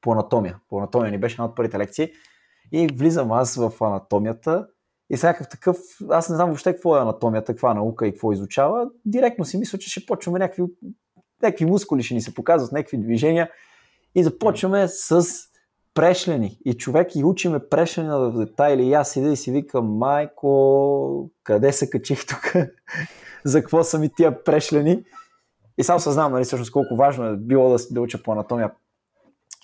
по 0.00 0.12
анатомия. 0.12 0.58
По 0.68 0.78
анатомия 0.78 1.10
ни 1.10 1.18
беше 1.18 1.34
една 1.34 1.44
от 1.44 1.56
първите 1.56 1.78
лекции. 1.78 2.10
И 2.72 2.86
влизам 2.86 3.32
аз 3.32 3.56
в 3.56 3.72
анатомията 3.80 4.66
и 5.10 5.16
всякакъв 5.16 5.48
такъв, 5.48 5.76
аз 6.10 6.28
не 6.28 6.36
знам 6.36 6.48
въобще 6.48 6.72
какво 6.72 6.96
е 6.96 7.00
анатомията, 7.00 7.52
каква 7.52 7.74
наука 7.74 8.06
и 8.06 8.12
какво 8.12 8.32
изучава. 8.32 8.90
Директно 9.04 9.44
си 9.44 9.58
мисля, 9.58 9.78
че 9.78 9.90
ще 9.90 10.06
почваме 10.06 10.38
някакви, 10.38 10.62
някакви 11.42 11.66
мускули, 11.66 12.02
ще 12.02 12.14
ни 12.14 12.20
се 12.20 12.34
показват, 12.34 12.72
някакви 12.72 12.98
движения 12.98 13.50
и 14.14 14.24
започваме 14.24 14.88
с 14.88 15.26
прешлени. 15.98 16.58
И 16.64 16.74
човек 16.74 17.16
и 17.16 17.24
учиме 17.24 17.68
прешлени 17.68 18.08
в 18.08 18.32
детайли. 18.32 18.86
И 18.86 18.94
аз 18.94 19.10
седя 19.10 19.32
и 19.32 19.36
си 19.36 19.52
викам, 19.52 19.96
майко, 19.96 21.30
къде 21.44 21.72
се 21.72 21.90
качих 21.90 22.26
тук? 22.26 22.52
За 23.44 23.60
какво 23.60 23.84
са 23.84 23.98
ми 23.98 24.08
тия 24.14 24.44
прешлени? 24.44 25.04
И 25.78 25.84
само 25.84 26.00
съзнавам, 26.00 26.32
нали, 26.32 26.44
всъщност 26.44 26.72
колко 26.72 26.96
важно 26.96 27.26
е 27.26 27.36
било 27.36 27.68
да, 27.68 27.76
да 27.90 28.00
уча 28.00 28.22
по 28.22 28.32
анатомия 28.32 28.72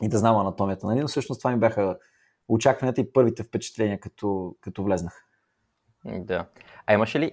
и 0.02 0.08
да 0.08 0.18
знам 0.18 0.36
анатомията. 0.36 0.86
Нали? 0.86 1.00
Но 1.00 1.08
всъщност 1.08 1.40
това 1.40 1.50
ми 1.50 1.56
бяха 1.56 1.98
очакванията 2.48 3.00
и 3.00 3.12
първите 3.12 3.42
впечатления, 3.42 4.00
като, 4.00 4.54
като 4.60 4.84
влезнах. 4.84 5.24
Да. 6.04 6.46
А 6.86 6.94
имаше 6.94 7.20
ли, 7.20 7.32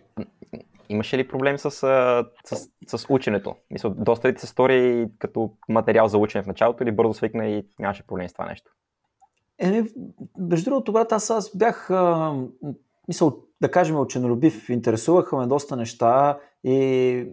имаше 0.89 1.17
ли 1.17 1.27
проблем 1.27 1.57
с, 1.57 1.71
с, 1.71 2.69
с 2.87 3.05
ученето? 3.09 3.55
Мисля, 3.71 3.89
доста 3.89 4.27
ли 4.27 4.35
ти 4.35 4.41
се 4.41 4.47
стори 4.47 5.07
като 5.19 5.53
материал 5.69 6.07
за 6.07 6.17
учене 6.17 6.43
в 6.43 6.47
началото 6.47 6.83
или 6.83 6.91
бързо 6.91 7.13
свикна 7.13 7.47
и 7.47 7.65
нямаше 7.79 8.07
проблем 8.07 8.29
с 8.29 8.33
това 8.33 8.45
нещо? 8.45 8.71
Еми, 9.61 9.89
между 10.37 10.69
другото, 10.69 10.93
брат, 10.93 11.11
аз, 11.11 11.29
аз 11.29 11.57
бях, 11.57 11.89
а, 11.89 12.35
мисъл, 13.07 13.37
да 13.61 13.71
кажем, 13.71 13.99
ученолюбив. 13.99 14.69
Интересуваха 14.69 15.37
ме 15.37 15.47
доста 15.47 15.75
неща 15.75 16.39
и 16.63 17.27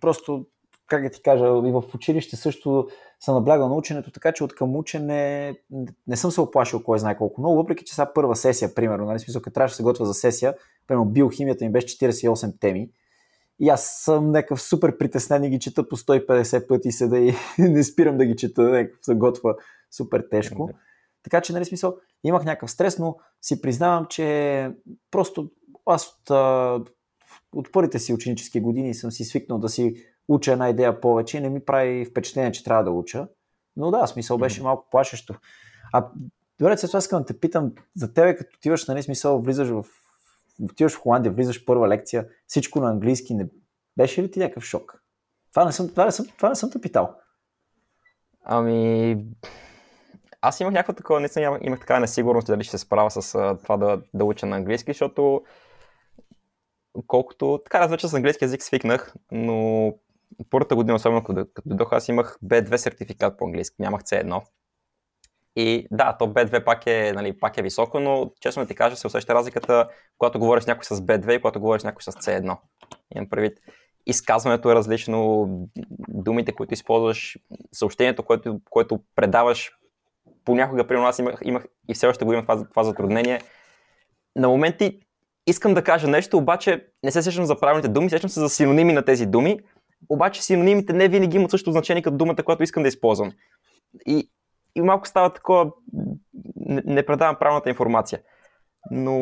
просто, 0.00 0.46
как 0.86 1.02
да 1.02 1.10
ти 1.10 1.22
кажа, 1.22 1.44
и 1.44 1.72
в 1.72 1.84
училище 1.94 2.36
също 2.36 2.88
съм 3.20 3.34
наблягал 3.34 3.68
на 3.68 3.74
ученето, 3.74 4.10
така 4.10 4.32
че 4.32 4.44
от 4.44 4.54
към 4.54 4.76
учене 4.76 5.54
не 6.06 6.16
съм 6.16 6.30
се 6.30 6.40
оплашил 6.40 6.82
кой 6.82 6.98
знае 6.98 7.16
колко 7.16 7.40
много, 7.40 7.56
въпреки 7.56 7.84
че 7.84 7.94
сега 7.94 8.12
първа 8.12 8.36
сесия, 8.36 8.74
примерно, 8.74 9.04
нали, 9.04 9.18
смисъл, 9.18 9.42
като 9.42 9.54
трябваше 9.54 9.72
да 9.72 9.76
се 9.76 9.82
готвя 9.82 10.06
за 10.06 10.14
сесия, 10.14 10.54
примерно 10.86 11.10
биохимията 11.10 11.64
ми 11.64 11.72
беше 11.72 11.86
48 11.86 12.60
теми, 12.60 12.90
и 13.60 13.68
аз 13.68 13.84
съм 14.04 14.30
някакъв 14.30 14.62
супер 14.62 14.98
притеснен 14.98 15.44
и 15.44 15.50
ги 15.50 15.58
чета 15.58 15.88
по 15.88 15.96
150 15.96 16.66
пъти 16.66 16.92
седа 16.92 17.18
и 17.18 17.34
не 17.58 17.84
спирам 17.84 18.18
да 18.18 18.24
ги 18.24 18.36
чета, 18.36 18.62
някакъв 18.62 18.98
се 19.04 19.14
готва 19.14 19.54
супер 19.90 20.24
тежко. 20.30 20.70
Така 21.22 21.40
че, 21.40 21.52
нали, 21.52 21.64
смисъл, 21.64 21.96
имах 22.24 22.44
някакъв 22.44 22.70
стрес, 22.70 22.98
но 22.98 23.16
си 23.42 23.60
признавам, 23.60 24.06
че 24.06 24.70
просто 25.10 25.50
аз 25.86 26.06
от, 26.06 26.30
от 27.54 27.72
първите 27.72 27.98
си 27.98 28.14
ученически 28.14 28.60
години 28.60 28.94
съм 28.94 29.10
си 29.10 29.24
свикнал 29.24 29.58
да 29.58 29.68
си 29.68 29.94
уча 30.28 30.52
една 30.52 30.68
идея 30.68 31.00
повече 31.00 31.38
и 31.38 31.40
не 31.40 31.50
ми 31.50 31.64
прави 31.64 32.04
впечатление, 32.04 32.52
че 32.52 32.64
трябва 32.64 32.84
да 32.84 32.90
уча. 32.90 33.28
Но 33.76 33.90
да, 33.90 34.06
смисъл 34.06 34.38
беше 34.38 34.62
малко 34.62 34.88
плашещо. 34.90 35.34
А 35.92 36.08
добре, 36.58 36.76
сега 36.76 36.98
искам 36.98 37.20
да 37.20 37.26
те 37.26 37.40
питам 37.40 37.72
за 37.96 38.14
тебе, 38.14 38.36
като 38.36 38.56
отиваш, 38.56 38.86
нали, 38.86 39.02
смисъл, 39.02 39.40
влизаш 39.40 39.68
в 39.68 39.84
отиваш 40.62 40.92
в 40.92 40.98
Холандия, 40.98 41.32
влизаш 41.32 41.64
първа 41.64 41.88
лекция, 41.88 42.28
всичко 42.46 42.80
на 42.80 42.90
английски, 42.90 43.34
не 43.34 43.48
беше 43.96 44.22
ли 44.22 44.30
ти 44.30 44.38
някакъв 44.38 44.64
шок? 44.64 45.02
Това 45.50 45.64
не 45.64 45.72
съм, 45.72 45.88
това 45.88 46.04
не 46.04 46.12
съм, 46.12 46.26
това 46.36 46.48
не 46.48 46.54
съм 46.54 46.70
те 46.70 46.80
питал. 46.80 47.14
Ами, 48.44 49.16
аз 50.40 50.60
имах 50.60 50.72
някаква 50.72 50.94
такова, 50.94 51.20
наистина 51.20 51.58
имах, 51.62 51.80
такава 51.80 52.00
несигурност 52.00 52.46
дали 52.46 52.64
ще 52.64 52.70
се 52.70 52.84
справя 52.84 53.10
с 53.10 53.22
uh, 53.22 53.62
това 53.62 53.76
да, 53.76 54.02
да 54.14 54.24
уча 54.24 54.46
на 54.46 54.56
английски, 54.56 54.90
защото 54.90 55.42
колкото, 57.06 57.60
така 57.64 57.78
аз 57.78 57.90
вече 57.90 58.08
с 58.08 58.14
английски 58.14 58.44
язик 58.44 58.62
свикнах, 58.62 59.14
но 59.32 59.92
първата 60.50 60.74
година, 60.74 60.94
особено 60.94 61.24
като, 61.24 61.46
като 61.54 61.68
дойдох, 61.68 61.92
аз 61.92 62.08
имах 62.08 62.38
B2 62.44 62.76
сертификат 62.76 63.38
по 63.38 63.44
английски, 63.44 63.76
нямах 63.78 64.02
C1. 64.02 64.42
И 65.56 65.86
да, 65.90 66.16
то 66.18 66.26
B2 66.26 66.64
пак 66.64 66.86
е, 66.86 67.12
нали, 67.14 67.38
пак 67.38 67.58
е 67.58 67.62
високо, 67.62 68.00
но 68.00 68.32
честно 68.40 68.62
да 68.62 68.66
ти 68.66 68.74
кажа, 68.74 68.96
се 68.96 69.06
усеща 69.06 69.34
разликата, 69.34 69.88
когато 70.18 70.38
говориш 70.38 70.66
някой 70.66 70.84
с 70.84 70.96
B2 70.96 71.32
и 71.32 71.40
когато 71.40 71.60
говориш 71.60 71.82
някой 71.82 72.02
с 72.02 72.12
C1. 72.12 72.58
Имам 73.14 73.30
предвид, 73.30 73.58
изказването 74.06 74.70
е 74.70 74.74
различно, 74.74 75.48
думите, 76.08 76.52
които 76.52 76.74
използваш, 76.74 77.38
съобщението, 77.72 78.22
което, 78.22 78.60
което 78.70 79.00
предаваш, 79.14 79.72
понякога 80.50 80.86
при 80.86 80.96
нас 80.96 81.18
имах, 81.18 81.38
имах 81.44 81.64
и 81.88 81.94
все 81.94 82.06
още 82.06 82.24
го 82.24 82.32
имам 82.32 82.44
това, 82.44 82.68
това 82.68 82.84
затруднение. 82.84 83.40
На 84.36 84.48
моменти 84.48 85.00
искам 85.46 85.74
да 85.74 85.84
кажа 85.84 86.08
нещо, 86.08 86.38
обаче 86.38 86.86
не 87.04 87.10
се 87.10 87.22
сещам 87.22 87.44
за 87.44 87.60
правилните 87.60 87.88
думи, 87.88 88.10
сещам 88.10 88.30
се 88.30 88.40
за 88.40 88.48
синоними 88.48 88.92
на 88.92 89.04
тези 89.04 89.26
думи, 89.26 89.58
обаче 90.08 90.42
синонимите 90.42 90.92
не 90.92 91.08
винаги 91.08 91.36
имат 91.36 91.50
същото 91.50 91.72
значение 91.72 92.02
като 92.02 92.16
думата, 92.16 92.42
която 92.44 92.62
искам 92.62 92.82
да 92.82 92.88
използвам. 92.88 93.32
И, 94.06 94.30
и 94.74 94.80
малко 94.80 95.08
става 95.08 95.32
такова, 95.32 95.70
не, 96.56 96.82
не 96.84 97.06
предавам 97.06 97.36
правилната 97.40 97.70
информация. 97.70 98.20
Но 98.90 99.16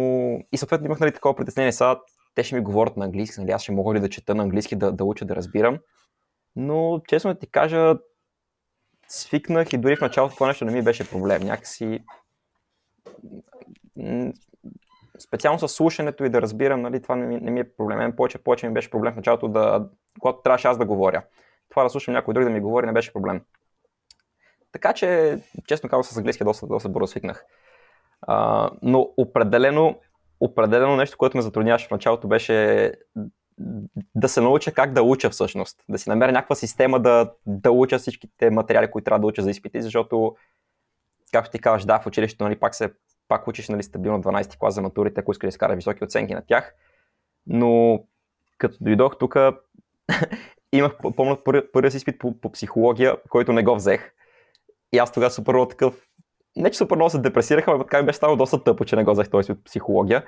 и 0.53 0.57
съответно 0.57 0.87
имах 0.87 1.01
нали, 1.01 1.13
такова 1.13 1.37
притеснение. 1.37 1.73
Сега 1.73 2.01
те 2.35 2.43
ще 2.45 2.55
ми 2.55 2.61
говорят 2.61 2.97
на 2.97 3.05
английски, 3.05 3.41
нали, 3.41 3.51
аз 3.51 3.63
ще 3.63 3.73
мога 3.73 3.95
ли 3.95 4.01
да 4.01 4.09
чета 4.09 4.35
на 4.35 4.43
английски, 4.43 4.77
да, 4.77 4.93
да 4.93 5.05
уча, 5.05 5.25
да 5.25 5.37
разбирам. 5.37 5.79
Но 6.57 7.01
честно 7.09 7.33
да 7.33 7.39
ти 7.39 7.51
кажа, 7.51 7.95
свикнах 9.09 9.73
и 9.73 9.79
дори 9.79 9.97
в 9.97 10.01
началото 10.01 10.35
това 10.35 10.47
нещо 10.47 10.65
не 10.65 10.73
ми 10.73 10.83
беше 10.83 11.11
проблем. 11.11 11.43
Някакси 11.43 12.05
специално 15.19 15.59
с 15.59 15.69
слушането 15.69 16.25
и 16.25 16.29
да 16.29 16.43
разбирам, 16.43 16.83
нали, 16.83 17.03
това 17.03 17.17
не 17.17 17.27
ми, 17.27 17.41
не 17.41 17.51
ми 17.51 17.61
е 17.61 17.77
проблем. 17.77 17.99
Мен 17.99 18.17
повече, 18.17 18.39
повече 18.39 18.69
ми 18.69 18.75
беше 18.75 18.91
проблем 18.91 19.13
в 19.13 19.17
началото, 19.17 19.49
да, 19.49 19.89
когато 20.21 20.43
трябваше 20.43 20.69
аз 20.69 20.79
да 20.79 20.85
говоря. 20.85 21.23
Това 21.69 21.83
да 21.83 21.91
слушам 21.91 22.15
някой 22.15 22.35
друг 22.35 22.45
да 22.45 22.51
ми 22.51 22.61
говори 22.61 22.87
не 22.87 22.93
беше 22.93 23.13
проблем. 23.13 23.41
Така 24.73 24.93
че, 24.93 25.39
честно 25.67 25.89
казвам, 25.89 26.05
с 26.05 26.17
английски 26.17 26.45
доста, 26.45 26.67
доста 26.67 26.89
бързо 26.89 27.07
свикнах. 27.07 27.45
А, 28.23 28.71
но 28.83 29.11
определено, 29.17 30.01
определено 30.41 30.97
нещо, 30.97 31.19
което 31.19 31.37
ме 31.37 31.43
затрудняваше 31.43 31.89
в 31.89 31.91
началото 31.91 32.29
беше 32.29 32.93
да 34.15 34.29
се 34.29 34.41
науча 34.41 34.73
как 34.73 34.93
да 34.93 35.03
уча 35.03 35.31
всъщност. 35.31 35.85
Да 35.89 35.99
си 35.99 36.09
намеря 36.09 36.33
някаква 36.33 36.57
система 36.57 37.01
да, 37.01 37.33
да 37.47 37.71
уча 37.71 37.99
всичките 37.99 38.51
материали, 38.51 38.91
които 38.91 39.05
трябва 39.05 39.21
да 39.21 39.27
уча 39.27 39.43
за 39.43 39.51
изпити, 39.51 39.83
защото, 39.83 40.37
както 41.33 41.51
ти 41.51 41.59
казваш, 41.59 41.85
да, 41.85 42.01
в 42.01 42.07
училището 42.07 42.45
нали, 42.45 42.57
пак, 42.57 42.75
се, 42.75 42.93
пак 43.29 43.49
учиш 43.49 43.69
нали, 43.69 43.83
стабилно 43.83 44.23
12 44.23 44.59
клас 44.59 44.75
за 44.75 44.83
матурите, 44.83 45.21
ако 45.21 45.33
искаш 45.33 45.47
да 45.47 45.49
изкараш 45.49 45.77
високи 45.77 46.05
оценки 46.05 46.35
на 46.35 46.43
тях. 46.47 46.75
Но 47.47 48.03
като 48.59 48.77
дойдох 48.81 49.19
тук, 49.19 49.37
имах, 50.73 50.97
помня, 51.17 51.39
първият 51.73 51.95
изпит 51.95 52.19
по, 52.19 52.41
по 52.41 52.53
психология, 52.53 53.17
който 53.29 53.53
не 53.53 53.63
го 53.63 53.75
взех. 53.75 54.13
И 54.93 54.99
аз 54.99 55.13
тогава 55.13 55.31
супер 55.31 55.67
такъв, 55.69 56.09
не 56.57 56.71
че 56.71 56.79
супер 56.79 56.97
много 56.97 57.11
се 57.11 57.19
депресираха, 57.19 57.71
но 57.71 57.79
така 57.79 58.01
ми 58.01 58.07
беше 58.07 58.17
станало 58.17 58.37
доста 58.37 58.65
тъпо, 58.65 58.85
че 58.85 58.97
не 58.97 59.05
го 59.05 59.13
взех 59.13 59.31
този 59.31 59.55
психология. 59.65 60.25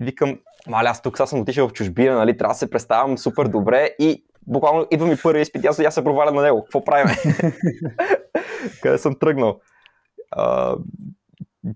Викам, 0.00 0.38
маля, 0.66 0.88
аз 0.88 1.02
тук 1.02 1.16
сега 1.16 1.26
съм 1.26 1.40
отишъл 1.40 1.68
в 1.68 1.72
чужбина, 1.72 2.16
нали, 2.16 2.36
трябва 2.36 2.54
да 2.54 2.58
се 2.58 2.70
представям 2.70 3.18
супер 3.18 3.48
добре 3.48 3.90
и 3.98 4.24
буквално 4.46 4.86
идва 4.90 5.06
ми 5.06 5.16
първи 5.22 5.40
изпит, 5.40 5.64
аз, 5.64 5.80
аз 5.80 5.94
се 5.94 6.04
проваля 6.04 6.30
на 6.32 6.42
него. 6.42 6.64
Какво 6.64 6.84
правим? 6.84 7.16
Къде 8.82 8.98
съм 8.98 9.18
тръгнал? 9.18 9.60
А, 10.30 10.76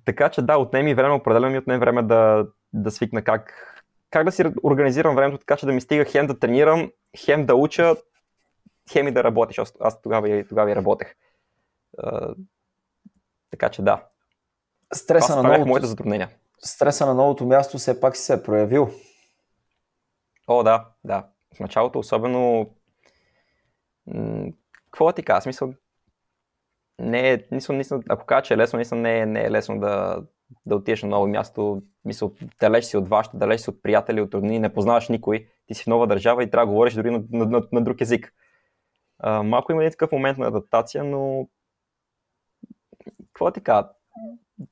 така 0.04 0.28
че 0.28 0.42
да, 0.42 0.56
отнеми 0.56 0.94
време, 0.94 1.14
определено 1.14 1.52
ми 1.52 1.58
отнеми 1.58 1.80
време 1.80 2.02
да, 2.02 2.46
да 2.72 2.90
свикна 2.90 3.22
как, 3.22 3.54
как 4.10 4.24
да 4.24 4.32
си 4.32 4.44
организирам 4.62 5.16
времето 5.16 5.38
така, 5.38 5.56
че 5.56 5.66
да 5.66 5.72
ми 5.72 5.80
стига 5.80 6.04
хем 6.04 6.26
да 6.26 6.38
тренирам, 6.38 6.90
хем 7.24 7.46
да 7.46 7.54
уча, 7.54 7.94
хем 8.92 9.08
и 9.08 9.12
да 9.12 9.24
работиш. 9.24 9.58
Аз, 9.58 9.74
аз 9.80 10.02
тогава, 10.02 10.30
и, 10.30 10.48
тогава 10.48 10.70
и 10.70 10.76
работех. 10.76 11.14
А, 11.98 12.34
така 13.50 13.68
че 13.68 13.82
да. 13.82 14.04
Стреса 14.94 15.36
на 15.36 15.42
новото, 15.42 15.66
моите 15.66 15.86
затруднения. 15.86 16.28
Стреса 16.64 17.06
на 17.06 17.14
новото 17.14 17.46
място 17.46 17.78
все 17.78 18.00
пак 18.00 18.16
си 18.16 18.22
се 18.22 18.34
е 18.34 18.42
проявил. 18.42 18.90
О, 20.46 20.62
да, 20.62 20.88
да. 21.04 21.28
В 21.56 21.60
началото 21.60 21.98
особено 21.98 22.70
какво 24.90 25.12
ти 25.12 25.22
кажа? 25.22 25.40
Смисъл, 25.40 25.74
не 26.98 27.32
е, 27.32 27.44
мисъл, 27.50 27.76
мисъл, 27.76 28.00
ако 28.08 28.26
кажа, 28.26 28.42
че 28.42 28.54
е 28.54 28.56
лесно, 28.56 28.78
мисъл, 28.78 28.98
не, 28.98 29.18
е, 29.18 29.26
не 29.26 29.44
е 29.44 29.50
лесно 29.50 29.80
да, 29.80 30.22
да 30.66 30.76
отидеш 30.76 31.02
на 31.02 31.08
ново 31.08 31.26
място, 31.26 31.82
мисъл, 32.04 32.34
далеч 32.60 32.84
си 32.84 32.96
от 32.96 33.08
вашето, 33.08 33.36
далеч 33.36 33.60
си 33.60 33.70
от 33.70 33.82
приятели, 33.82 34.20
от 34.20 34.34
роднини, 34.34 34.58
не 34.58 34.74
познаваш 34.74 35.08
никой, 35.08 35.48
ти 35.66 35.74
си 35.74 35.82
в 35.82 35.86
нова 35.86 36.06
държава 36.06 36.42
и 36.42 36.50
трябва 36.50 36.66
да 36.66 36.72
говориш 36.72 36.94
дори 36.94 37.10
на, 37.10 37.22
на, 37.32 37.44
на, 37.44 37.68
на 37.72 37.80
друг 37.80 38.00
език. 38.00 38.34
А, 39.18 39.42
малко 39.42 39.72
има 39.72 39.84
и 39.84 39.90
такъв 39.90 40.12
момент 40.12 40.38
на 40.38 40.46
адаптация, 40.46 41.04
но 41.04 41.48
какво 43.26 43.50
ти 43.50 43.60
кажа? 43.60 43.88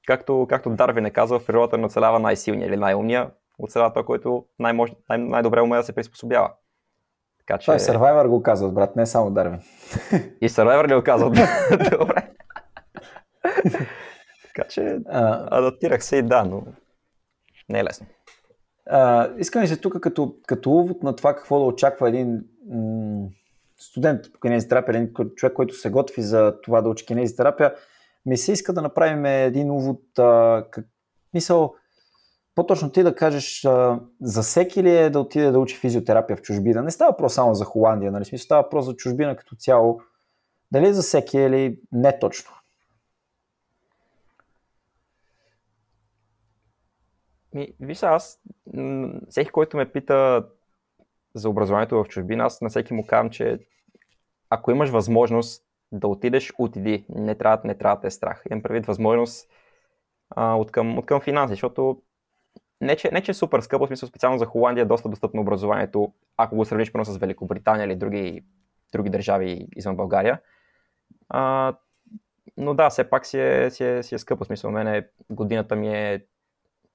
Както, 0.07 0.47
както 0.49 0.71
Дарвин 0.71 1.07
е 1.07 1.11
казал, 1.11 1.39
в 1.39 1.47
природата 1.47 1.79
не 1.79 1.87
оцелява 1.87 2.19
най-силния 2.19 2.69
или 2.69 2.77
най-умния, 2.77 3.31
оцелява 3.59 3.93
той, 3.93 4.05
който 4.05 4.45
най- 4.59 4.73
най- 4.73 5.19
най-добре 5.19 5.61
уме 5.61 5.77
да 5.77 5.83
се 5.83 5.93
приспособява. 5.93 6.53
Така, 7.39 7.59
че... 7.59 7.71
И 7.71 7.75
Survivor 7.75 8.29
го 8.29 8.43
казват, 8.43 8.75
брат, 8.75 8.97
не 8.97 9.07
само 9.07 9.31
Дарвин. 9.31 9.61
И 10.41 10.49
Survivor 10.49 10.89
ли 10.89 10.95
го 10.95 11.03
казват? 11.03 11.33
Добре. 11.91 12.31
така 14.47 14.69
че 14.69 14.99
а... 15.09 15.49
адаптирах 15.59 16.05
се 16.05 16.17
и 16.17 16.23
да, 16.23 16.45
но 16.45 16.63
не 17.69 17.79
е 17.79 17.85
лесно. 17.85 18.07
А, 18.87 19.31
искам 19.39 19.67
се 19.67 19.81
тук 19.81 20.01
като, 20.01 20.35
като 20.47 20.71
увод 20.71 21.03
на 21.03 21.17
това 21.17 21.35
какво 21.35 21.59
да 21.59 21.65
очаква 21.65 22.09
един 22.09 22.45
м- 22.71 23.29
студент 23.77 24.33
по 24.33 24.41
кинезитерапия, 24.41 24.97
един 24.97 25.15
човек, 25.37 25.53
който 25.53 25.75
се 25.75 25.91
готви 25.91 26.23
за 26.23 26.61
това 26.63 26.81
да 26.83 26.89
учи 26.89 27.07
кинезитерапия, 27.07 27.75
ми 28.27 28.37
се 28.37 28.53
иска 28.53 28.73
да 28.73 28.83
направим 28.83 29.25
един 29.25 29.71
увод, 29.71 30.19
а, 30.19 30.65
как, 30.71 30.87
мисъл, 31.35 31.75
по-точно 32.55 32.93
ти 32.93 33.03
да 33.03 33.15
кажеш 33.15 33.65
а, 33.65 34.01
за 34.21 34.43
всеки 34.43 34.83
ли 34.83 34.97
е 34.97 35.11
да 35.11 35.21
отиде 35.21 35.51
да 35.51 35.59
учи 35.59 35.77
физиотерапия 35.77 36.37
в 36.37 36.43
чужбина. 36.43 36.83
Не 36.83 36.91
става 36.91 37.17
просто 37.17 37.35
само 37.35 37.55
за 37.55 37.65
Холандия, 37.65 38.13
нали? 38.13 38.25
Смисъл, 38.25 38.45
става 38.45 38.71
просто 38.71 38.91
за 38.91 38.97
чужбина 38.97 39.37
като 39.37 39.57
цяло. 39.57 40.01
Дали 40.73 40.87
е 40.87 40.93
за 40.93 41.03
всеки 41.03 41.39
е 41.39 41.47
или 41.47 41.81
не 41.93 42.19
точно? 42.19 42.51
Ми, 47.55 47.75
виж, 47.81 48.03
аз, 48.03 48.41
всеки, 49.29 49.51
който 49.51 49.77
ме 49.77 49.93
пита 49.93 50.47
за 51.35 51.49
образованието 51.49 52.05
в 52.05 52.09
чужбина, 52.09 52.45
аз 52.45 52.61
на 52.61 52.69
всеки 52.69 52.95
му 52.95 53.07
казвам, 53.07 53.31
че 53.31 53.59
ако 54.51 54.71
имаш 54.71 54.91
възможност 54.91 55.65
да 55.93 56.09
отидеш, 56.09 56.53
отиди. 56.59 57.05
Не 57.09 57.35
трябва, 57.35 57.61
не 57.65 57.75
трябва 57.75 58.01
да 58.01 58.07
е 58.07 58.11
страх. 58.11 58.43
Имам 58.51 58.63
предвид 58.63 58.87
възможност 58.87 59.51
а, 60.31 60.55
от, 60.55 60.73
към, 60.73 60.99
от 60.99 61.07
към 61.07 61.21
финанси, 61.21 61.53
защото 61.53 62.03
не 62.81 62.97
че, 62.97 63.11
не, 63.13 63.23
че 63.23 63.31
е 63.31 63.35
супер 63.35 63.61
скъпо, 63.61 63.85
в 63.85 63.89
смисъл 63.89 64.09
специално 64.09 64.39
за 64.39 64.47
Холандия 64.47 64.83
е 64.83 64.87
доста 64.87 65.09
достъпно 65.09 65.41
образованието, 65.41 66.13
ако 66.37 66.57
го 66.57 66.65
сравниш 66.65 66.93
с 67.05 67.17
Великобритания 67.17 67.85
или 67.85 67.97
други, 67.97 68.45
други 68.93 69.11
държави 69.11 69.67
извън 69.77 69.97
България. 69.97 70.41
А, 71.29 71.75
но 72.57 72.75
да, 72.75 72.91
все 72.91 73.11
пак 73.11 73.27
си 73.27 73.41
е, 73.41 73.71
си 73.71 73.85
е, 73.85 74.03
си 74.03 74.15
е 74.15 74.19
скъпо. 74.19 74.45
В 74.45 74.47
смисъл, 74.47 74.71
мене 74.71 75.09
годината 75.31 75.77
ми 75.77 75.89
е 75.97 76.25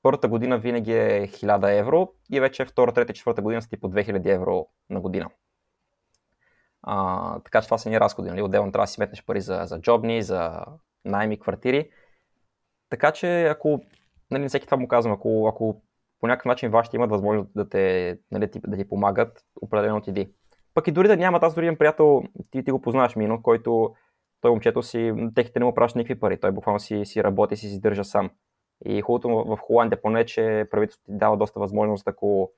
първата 0.01 0.27
година 0.27 0.57
винаги 0.57 0.93
е 0.93 1.27
1000 1.27 1.79
евро 1.79 2.13
и 2.31 2.39
вече 2.39 2.65
втора, 2.65 2.93
трета, 2.93 3.13
четвърта 3.13 3.41
година 3.41 3.61
са 3.61 3.69
ти 3.69 3.77
по 3.77 3.89
2000 3.89 4.35
евро 4.35 4.67
на 4.89 5.01
година. 5.01 5.29
А, 6.87 7.39
така 7.39 7.61
че 7.61 7.67
това 7.67 7.77
са 7.77 7.89
ни 7.89 7.99
разходи. 7.99 8.29
Нали? 8.29 8.41
Отделно 8.41 8.71
трябва 8.71 8.83
да 8.83 8.87
си 8.87 8.93
сметнеш 8.93 9.25
пари 9.25 9.41
за, 9.41 9.61
за 9.63 9.81
джобни, 9.81 10.21
за 10.21 10.65
найми, 11.05 11.39
квартири. 11.39 11.89
Така 12.89 13.11
че 13.11 13.45
ако, 13.45 13.81
нали, 14.31 14.47
всеки 14.47 14.65
това 14.65 14.77
му 14.77 14.87
казвам, 14.87 15.13
ако, 15.13 15.47
ако 15.47 15.81
по 16.19 16.27
някакъв 16.27 16.45
начин 16.45 16.69
вашите 16.69 16.95
имат 16.95 17.09
възможност 17.09 17.49
да, 17.55 17.69
те, 17.69 18.17
нали, 18.31 18.49
да 18.67 18.77
ти 18.77 18.89
помагат, 18.89 19.45
определено 19.61 19.97
отиди. 19.97 20.33
Пък 20.73 20.87
и 20.87 20.91
дори 20.91 21.07
да 21.07 21.17
нямат, 21.17 21.43
аз 21.43 21.55
дори 21.55 21.65
имам 21.65 21.77
приятел, 21.77 22.23
ти, 22.51 22.63
ти 22.63 22.71
го 22.71 22.81
познаваш 22.81 23.15
Мино, 23.15 23.41
който 23.41 23.95
той 24.41 24.51
момчето 24.51 24.83
си, 24.83 25.13
техните 25.35 25.59
не 25.59 25.65
му 25.65 25.73
пращат 25.73 25.95
никакви 25.95 26.19
пари, 26.19 26.39
той 26.39 26.51
буквално 26.51 26.79
си, 26.79 27.05
си 27.05 27.23
работи, 27.23 27.55
си 27.55 27.69
си 27.69 27.81
държа 27.81 28.03
сам. 28.03 28.29
И 28.85 29.01
хубавото 29.01 29.29
в 29.29 29.57
Холандия 29.61 30.01
поне, 30.01 30.25
че 30.25 30.67
правителството 30.71 31.11
ти 31.11 31.17
дава 31.17 31.37
доста 31.37 31.59
възможност, 31.59 32.07
ако, 32.07 32.51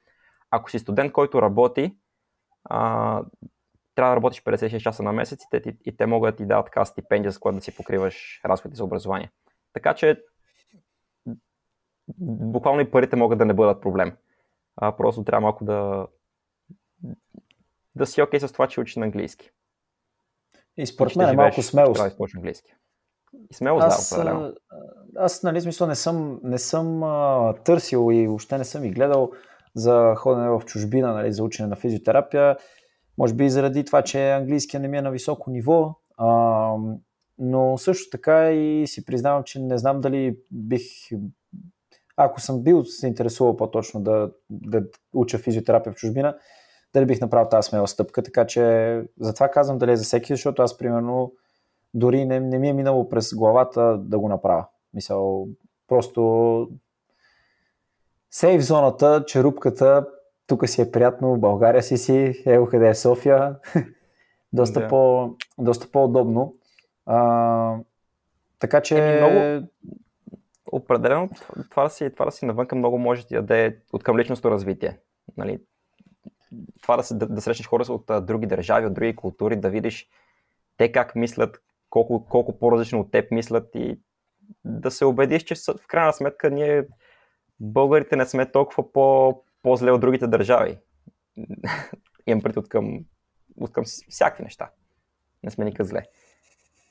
ако 0.52 0.72
си 0.72 0.80
студент, 0.80 1.12
който 1.12 1.42
работи, 1.42 1.96
а, 2.64 3.22
трябва 3.98 4.12
да 4.12 4.16
работиш 4.16 4.44
56 4.44 4.80
часа 4.80 5.04
на 5.04 5.14
месец 5.14 5.44
и 5.44 5.48
те, 5.50 5.78
и 5.86 5.98
те 5.98 6.06
могат 6.06 6.34
да 6.34 6.38
ти 6.38 6.46
дадат 6.46 6.66
така 6.66 6.86
стипендия, 6.86 7.32
с 7.32 7.40
която 7.40 7.56
да 7.56 7.62
си 7.62 7.76
покриваш 7.76 8.42
разходите 8.46 8.78
за 8.78 8.84
образование. 8.84 9.32
Така 9.74 9.94
че 9.94 10.24
буквално 12.18 12.82
и 12.82 12.92
парите 12.92 13.16
могат 13.16 13.40
да 13.40 13.46
не 13.46 13.54
бъдат 13.54 13.82
проблем. 13.82 14.18
А, 14.76 14.98
просто 14.98 15.24
трябва 15.24 15.42
малко 15.42 15.66
да, 15.66 16.08
да 17.96 18.06
си 18.06 18.22
окей 18.22 18.40
okay 18.40 18.48
с 18.48 18.52
това, 18.52 18.68
че 18.68 18.82
учиш 18.82 18.96
на 18.96 19.06
английски. 19.06 19.52
И 20.78 20.88
според 20.88 21.16
мен 21.16 21.30
е 21.30 21.34
малко 21.34 21.62
смелост. 21.62 21.96
Трябва 21.96 22.28
да 22.28 22.38
английски. 22.38 22.76
И 23.52 23.54
смелост, 23.54 23.88
аз, 23.88 24.10
да, 24.10 24.16
определено. 24.16 24.54
Аз, 25.16 25.44
нали, 25.44 25.62
смисъл, 25.62 25.88
не 25.88 25.96
съм, 25.96 26.40
не 26.44 26.58
съм 26.58 27.04
а, 27.04 27.54
търсил 27.54 28.10
и 28.14 28.28
въобще 28.28 28.58
не 28.58 28.66
съм 28.66 28.84
и 28.84 28.92
гледал 28.92 29.32
за 29.76 30.16
ходене 30.18 30.50
в 30.50 30.62
чужбина, 30.66 31.14
нали, 31.14 31.34
за 31.34 31.44
учене 31.44 31.70
на 31.70 31.76
физиотерапия. 31.76 32.58
Може 33.18 33.34
би 33.34 33.50
заради 33.50 33.86
това, 33.86 34.02
че 34.02 34.32
английския 34.32 34.80
не 34.80 34.88
ми 34.88 34.98
е 34.98 35.02
на 35.02 35.12
високо 35.12 35.50
ниво, 35.50 35.96
а, 36.18 36.76
но 37.38 37.78
също 37.78 38.10
така 38.10 38.52
и 38.52 38.88
си 38.88 39.06
признавам, 39.06 39.44
че 39.44 39.60
не 39.60 39.78
знам 39.78 40.02
дали 40.02 40.38
бих, 40.52 40.82
ако 42.18 42.42
съм 42.42 42.64
бил 42.64 42.84
се 42.84 43.08
интересувал 43.08 43.58
по-точно 43.58 44.02
да, 44.02 44.32
да 44.50 44.84
уча 45.14 45.38
физиотерапия 45.38 45.94
в 45.94 45.96
чужбина, 45.96 46.38
дали 46.94 47.06
бих 47.06 47.22
направил 47.22 47.50
тази 47.50 47.68
смела 47.68 47.88
стъпка, 47.88 48.24
така 48.24 48.48
че 48.48 49.04
затова 49.20 49.50
казвам 49.50 49.78
дали 49.78 49.92
е 49.92 49.96
за 49.96 50.04
всеки, 50.04 50.34
защото 50.34 50.62
аз 50.62 50.78
примерно 50.78 51.34
дори 51.94 52.26
не, 52.26 52.40
не 52.40 52.60
ми 52.60 52.70
е 52.70 52.74
минало 52.74 53.10
през 53.10 53.36
главата 53.36 53.98
да 53.98 54.20
го 54.20 54.30
направя. 54.30 54.66
Мисъл, 54.94 55.48
просто 55.88 56.70
сейф 58.32 58.62
зоната, 58.62 59.24
черупката, 59.28 60.06
тук 60.48 60.70
си 60.70 60.82
е 60.82 60.92
приятно, 60.92 61.36
в 61.36 61.40
България 61.40 61.84
си 61.84 61.98
си, 61.98 62.44
ево 62.46 62.66
къде 62.66 62.90
е 62.90 62.96
София, 62.96 63.56
доста, 64.54 64.80
да. 64.80 64.88
по, 64.88 65.30
доста 65.58 65.92
по-удобно. 65.92 66.56
А, 67.06 67.78
така 68.60 68.82
че... 68.82 68.98
Е, 68.98 69.18
много... 69.18 69.68
Определено 70.72 71.30
това 71.70 71.84
да 71.84 71.90
си, 71.90 72.10
това 72.14 72.26
да 72.26 72.32
си 72.32 72.46
навънка 72.46 72.76
много 72.76 72.98
може 72.98 73.28
да 73.28 73.36
даде 73.36 73.80
от 73.94 74.04
към 74.04 74.18
личностно 74.18 74.52
развитие. 74.52 75.00
Нали? 75.38 75.62
Това 76.82 76.98
да, 76.98 77.04
се, 77.04 77.16
да, 77.16 77.28
да 77.28 77.42
срещнеш 77.42 77.68
хора 77.68 77.84
от 77.90 78.10
а, 78.10 78.22
други 78.22 78.48
държави, 78.48 78.86
от 78.86 78.94
други 78.94 79.16
култури, 79.16 79.56
да 79.56 79.70
видиш 79.70 80.08
те 80.78 80.92
как 80.92 81.16
мислят, 81.16 81.62
колко, 81.90 82.26
колко 82.30 82.60
по-различно 82.60 83.00
от 83.00 83.12
теб 83.12 83.32
мислят 83.32 83.70
и 83.76 84.00
да 84.66 84.92
се 84.92 85.06
убедиш, 85.06 85.44
че 85.44 85.56
в 85.56 85.88
крайна 85.88 86.14
сметка 86.14 86.50
ние 86.50 86.88
българите 87.60 88.16
не 88.16 88.26
сме 88.26 88.52
толкова 88.52 88.92
по, 88.92 89.36
по-зле 89.62 89.92
от 89.92 90.02
другите 90.02 90.28
държави. 90.28 90.80
Имам 92.28 92.42
пред 92.44 92.58
от 92.58 92.70
към, 92.70 93.06
от 93.58 93.72
към 93.72 93.84
всякакви 94.10 94.44
неща. 94.44 94.70
Не 95.44 95.52
сме 95.52 95.66
никак 95.66 95.86
зле. 95.86 96.04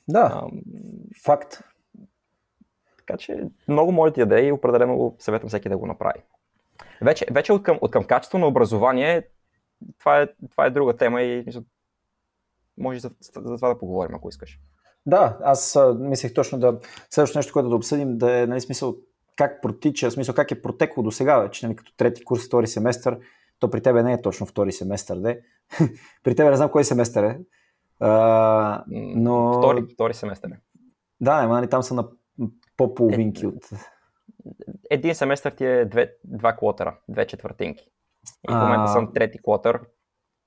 Да, 0.07 0.31
а, 0.33 0.47
факт. 1.25 1.63
Така 2.97 3.17
че 3.17 3.43
много 3.67 3.91
може 3.91 4.13
да 4.13 4.25
даде 4.25 4.47
и 4.47 4.51
определено 4.51 5.15
съветвам 5.19 5.49
всеки 5.49 5.69
да 5.69 5.77
го 5.77 5.85
направи. 5.85 6.19
Вече, 7.01 7.25
вече 7.31 7.53
от, 7.53 7.63
към, 7.63 7.77
от 7.81 7.91
към 7.91 8.03
качество 8.03 8.37
на 8.37 8.47
образование, 8.47 9.27
това 9.99 10.21
е, 10.21 10.27
това 10.51 10.65
е 10.65 10.69
друга 10.69 10.97
тема 10.97 11.21
и 11.21 11.45
може 12.77 12.99
за, 12.99 13.11
за 13.35 13.55
това 13.55 13.69
да 13.69 13.77
поговорим, 13.77 14.15
ако 14.15 14.29
искаш. 14.29 14.59
Да, 15.05 15.37
аз 15.41 15.75
а, 15.75 15.93
мислех 15.93 16.33
точно 16.33 16.59
да. 16.59 16.79
Следващото 17.09 17.39
нещо, 17.39 17.53
което 17.53 17.69
да 17.69 17.75
обсъдим, 17.75 18.17
да 18.17 18.39
е 18.39 18.47
нали, 18.47 18.61
смисъл 18.61 18.95
как 19.37 19.61
протича, 19.61 20.11
смисъл 20.11 20.35
как 20.35 20.51
е 20.51 20.61
протекло 20.61 21.03
до 21.03 21.11
сега 21.11 21.39
вече, 21.39 21.65
нали, 21.65 21.75
като 21.75 21.95
трети 21.97 22.23
курс, 22.23 22.45
втори 22.45 22.67
семестър. 22.67 23.19
То 23.59 23.69
при 23.69 23.81
тебе 23.81 24.03
не 24.03 24.13
е 24.13 24.21
точно 24.21 24.45
втори 24.45 24.71
семестър, 24.71 25.17
де. 25.17 25.41
при 26.23 26.35
тебе 26.35 26.49
не 26.49 26.55
знам 26.55 26.69
кой 26.69 26.83
семестър 26.83 27.23
е. 27.23 27.39
А, 27.99 28.83
но... 28.87 29.53
Втори, 29.53 29.85
втори 29.93 30.13
семестър 30.13 30.49
е. 30.49 30.59
Да, 31.21 31.31
ама 31.31 31.53
нали, 31.53 31.69
там 31.69 31.83
са 31.83 31.93
на 31.93 32.07
по-половинки 32.77 33.45
е, 33.45 33.47
от... 33.47 33.69
Един 34.89 35.15
семестър 35.15 35.51
ти 35.51 35.65
е 35.65 35.85
две, 35.85 36.13
два 36.23 36.55
клотера, 36.55 36.97
две 37.09 37.27
четвъртинки. 37.27 37.83
И 38.49 38.51
в 38.51 38.55
момента 38.55 38.83
а... 38.83 38.87
съм 38.87 39.13
трети 39.13 39.41
клотър. 39.41 39.81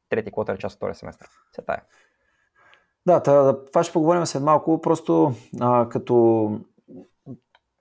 Трети 0.09 0.31
клотър 0.31 0.55
е 0.55 0.59
част 0.59 0.75
от 0.75 0.77
втория 0.77 0.95
семестър. 0.95 1.29
Се 1.57 1.63
тая. 1.63 1.83
Да, 3.07 3.23
това 3.67 3.83
ще 3.83 3.93
поговорим 3.93 4.27
след 4.27 4.43
малко. 4.43 4.81
Просто 4.81 5.33
а, 5.61 5.89
като 5.89 6.51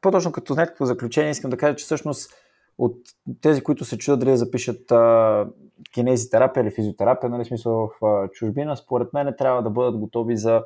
по-точно 0.02 0.32
като 0.32 0.56
някакво 0.56 0.86
заключение 0.86 1.32
искам 1.32 1.52
да 1.52 1.58
кажа, 1.58 1.76
че 1.76 1.86
всъщност 1.86 2.34
от 2.78 2.96
тези, 3.42 3.62
които 3.62 3.86
се 3.86 3.98
чудят 3.98 4.20
дали 4.20 4.30
да 4.30 4.38
запишат 4.38 4.92
а, 4.92 5.46
кинезитерапия 5.94 6.62
или 6.64 6.72
физиотерапия, 6.72 7.30
нали, 7.30 7.46
смисъл 7.46 7.92
в 8.02 8.06
а, 8.06 8.28
чужбина, 8.28 8.78
според 8.78 9.14
мен 9.14 9.34
трябва 9.38 9.64
да 9.64 9.70
бъдат 9.70 9.98
готови 9.98 10.38
за 10.38 10.64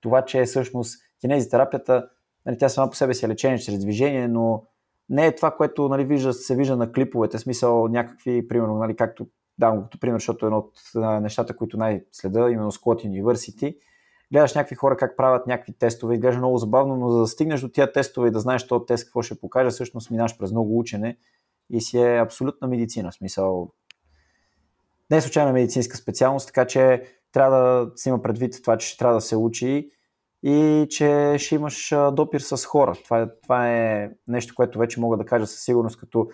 това, 0.00 0.24
че 0.24 0.44
всъщност 0.44 1.02
кинезитерапията, 1.20 2.08
нали, 2.46 2.58
тя 2.58 2.68
сама 2.68 2.90
по 2.90 2.96
себе 2.96 3.14
си 3.14 3.24
е 3.24 3.28
лечение 3.28 3.58
чрез 3.58 3.78
движение, 3.78 4.28
но 4.28 4.64
не 5.08 5.26
е 5.26 5.34
това, 5.34 5.50
което 5.50 5.88
нали, 5.88 6.04
вижда, 6.04 6.32
се 6.32 6.56
вижда 6.56 6.76
на 6.76 6.92
клиповете, 6.92 7.38
смисъл 7.38 7.88
някакви, 7.88 8.48
примерно, 8.48 8.74
нали, 8.74 8.96
както 8.96 9.26
давам 9.58 9.82
като 9.82 10.00
пример, 10.00 10.18
защото 10.18 10.46
е 10.46 10.48
едно 10.48 10.58
от 10.58 10.72
нещата, 11.22 11.56
които 11.56 11.76
най-следа, 11.76 12.50
именно 12.50 12.72
Scott 12.72 13.06
University, 13.06 13.76
гледаш 14.32 14.54
някакви 14.54 14.76
хора 14.76 14.96
как 14.96 15.16
правят 15.16 15.46
някакви 15.46 15.72
тестове, 15.72 16.14
изглежда 16.14 16.38
много 16.38 16.58
забавно, 16.58 16.96
но 16.96 17.10
за 17.10 17.20
да 17.20 17.26
стигнеш 17.26 17.60
до 17.60 17.68
тия 17.68 17.92
тестове 17.92 18.28
и 18.28 18.30
да 18.30 18.40
знаеш 18.40 18.66
този 18.66 18.86
тест 18.86 19.04
какво 19.04 19.22
ще 19.22 19.40
покаже, 19.40 19.70
всъщност 19.70 20.10
минаш 20.10 20.38
през 20.38 20.52
много 20.52 20.78
учене 20.78 21.16
и 21.70 21.80
си 21.80 21.98
е 21.98 22.20
абсолютна 22.20 22.68
медицина. 22.68 23.10
В 23.10 23.14
смисъл, 23.14 23.70
не 25.10 25.16
е 25.16 25.20
случайна 25.20 25.52
медицинска 25.52 25.96
специалност, 25.96 26.46
така 26.46 26.66
че 26.66 27.02
трябва 27.32 27.56
да 27.56 27.90
се 27.96 28.08
има 28.08 28.22
предвид 28.22 28.62
това, 28.62 28.78
че 28.78 28.88
ще 28.88 28.98
трябва 28.98 29.14
да 29.14 29.20
се 29.20 29.36
учи 29.36 29.90
и 30.42 30.86
че 30.90 31.34
ще 31.38 31.54
имаш 31.54 31.94
допир 32.12 32.40
с 32.40 32.64
хора. 32.64 32.96
Това 33.04 33.20
е, 33.20 33.26
това 33.42 33.70
е 33.70 34.10
нещо, 34.28 34.54
което 34.54 34.78
вече 34.78 35.00
мога 35.00 35.16
да 35.16 35.24
кажа 35.24 35.46
със 35.46 35.64
сигурност 35.64 36.00
като 36.00 36.28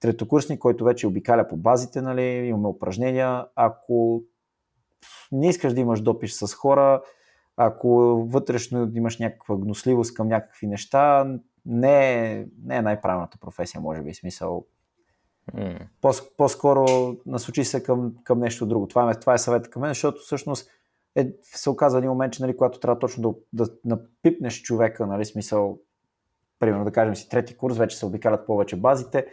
третокурсник, 0.00 0.58
който 0.58 0.84
вече 0.84 1.06
обикаля 1.06 1.48
по 1.48 1.56
базите, 1.56 2.00
нали, 2.00 2.22
имаме 2.22 2.68
упражнения. 2.68 3.46
Ако 3.56 4.22
не 5.32 5.48
искаш 5.48 5.72
да 5.72 5.80
имаш 5.80 6.00
допиш 6.00 6.32
с 6.32 6.54
хора, 6.54 7.02
ако 7.56 7.88
вътрешно 8.28 8.90
имаш 8.94 9.18
някаква 9.18 9.56
гносливост 9.56 10.14
към 10.14 10.28
някакви 10.28 10.66
неща, 10.66 11.26
не 11.66 12.24
е, 12.24 12.46
не 12.64 12.76
е 12.76 12.82
най-правилната 12.82 13.38
професия, 13.38 13.80
може 13.80 14.02
би, 14.02 14.14
смисъл. 14.14 14.64
Mm. 15.54 15.86
По- 16.36 16.48
скоро 16.48 16.86
насочи 17.26 17.64
се 17.64 17.82
към, 17.82 18.14
към 18.24 18.38
нещо 18.40 18.66
друго. 18.66 18.88
Това 18.88 19.10
е, 19.10 19.14
това 19.14 19.34
е 19.34 19.38
съвет 19.38 19.70
към 19.70 19.82
мен, 19.82 19.90
защото 19.90 20.20
всъщност 20.20 20.70
е, 21.14 21.32
се 21.42 21.70
оказва 21.70 21.98
един 21.98 22.10
момент, 22.10 22.32
че 22.32 22.42
нали, 22.42 22.56
когато 22.56 22.80
трябва 22.80 22.98
точно 22.98 23.42
да, 23.52 23.64
да 23.64 23.72
напипнеш 23.84 24.62
човека, 24.62 25.06
нали, 25.06 25.24
смисъл, 25.24 25.78
примерно 26.58 26.84
да 26.84 26.92
кажем 26.92 27.16
си 27.16 27.28
трети 27.28 27.56
курс, 27.56 27.78
вече 27.78 27.98
се 27.98 28.06
обикалят 28.06 28.46
повече 28.46 28.76
базите, 28.76 29.26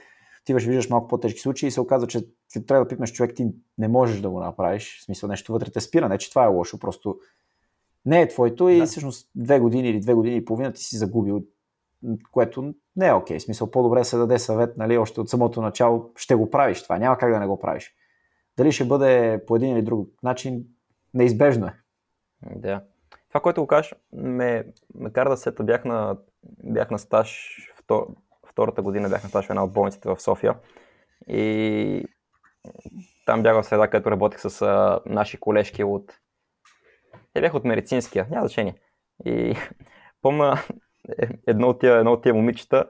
ти 0.46 0.54
виждаш 0.54 0.90
малко 0.90 1.08
по-тежки 1.08 1.40
случаи 1.40 1.68
и 1.68 1.72
се 1.72 1.82
оказва, 1.82 2.08
че 2.08 2.28
трябва 2.68 2.86
да 2.86 2.90
пипнеш 2.90 3.12
човек, 3.12 3.36
ти 3.36 3.48
не 3.78 3.88
можеш 3.88 4.22
да 4.22 4.30
го 4.30 4.40
направиш, 4.40 5.00
в 5.00 5.04
смисъл 5.04 5.30
нещо 5.30 5.54
вътре 5.54 5.72
те 5.72 5.82
спира, 5.82 6.10
не 6.10 6.18
че 6.18 6.30
това 6.30 6.44
е 6.44 6.48
лошо, 6.48 6.80
просто 6.80 7.20
не 8.06 8.22
е 8.22 8.28
твоето 8.28 8.70
и 8.70 8.78
да. 8.78 8.86
всъщност 8.86 9.30
две 9.36 9.60
години 9.60 9.90
или 9.90 10.00
две 10.00 10.14
години 10.14 10.36
и 10.36 10.46
половина 10.46 10.74
ти 10.74 10.82
си 10.82 10.98
загубил, 10.98 11.44
което 12.32 12.74
не 12.96 13.08
е 13.08 13.14
окей. 13.14 13.38
Okay. 13.38 13.40
Смисъл, 13.40 13.72
по-добре 13.72 14.04
се 14.04 14.18
даде 14.18 14.40
съвет, 14.40 14.78
нали, 14.78 14.98
още 14.98 15.22
от 15.22 15.30
самото 15.30 15.62
начало, 15.62 16.12
ще 16.16 16.36
го 16.36 16.50
правиш 16.50 16.84
това, 16.84 16.98
няма 16.98 17.18
как 17.18 17.34
да 17.34 17.40
не 17.40 17.48
го 17.48 17.60
правиш. 17.60 17.94
Дали 18.58 18.72
ще 18.72 18.86
бъде 18.86 19.44
по 19.48 19.56
един 19.56 19.76
или 19.78 19.82
друг 19.82 20.10
начин, 20.24 20.64
неизбежно 21.14 21.68
е. 21.68 21.74
Да. 22.56 22.82
Това, 23.30 23.42
което 23.42 23.62
го 23.62 23.68
кажеш, 23.68 23.96
ме, 24.14 24.66
ме 24.96 25.12
кара 25.12 25.30
да 25.30 25.38
сета. 25.38 25.64
Бях 25.64 25.86
на, 25.86 26.18
бях 26.64 26.92
на 26.92 27.00
стаж, 27.00 27.58
втор, 27.76 28.08
втората 28.48 28.82
година 28.82 29.10
бях 29.10 29.24
на 29.24 29.30
стаж 29.30 29.46
в 29.46 29.50
една 29.50 29.64
от 29.64 29.74
болниците 29.74 30.10
в 30.10 30.20
София. 30.20 30.56
И 31.28 32.06
там 33.26 33.44
бях 33.44 33.62
в 33.62 33.66
среда, 33.66 33.88
където 33.88 34.12
работех 34.12 34.40
с 34.42 34.62
а, 34.62 35.00
наши 35.06 35.40
колежки 35.40 35.84
от... 35.84 36.14
Те 37.34 37.42
бяха 37.42 37.58
от 37.58 37.66
медицинския, 37.66 38.28
няма 38.30 38.48
значение. 38.48 38.76
И 39.26 39.56
помня 40.22 40.58
едно 41.48 41.70
от 41.70 41.80
тия, 41.80 41.98
едно 41.98 42.12
от 42.12 42.24
тия 42.24 42.34
момичета, 42.34 42.86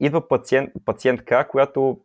идва 0.00 0.28
пациент, 0.28 0.70
пациентка, 0.84 1.48
която 1.48 2.00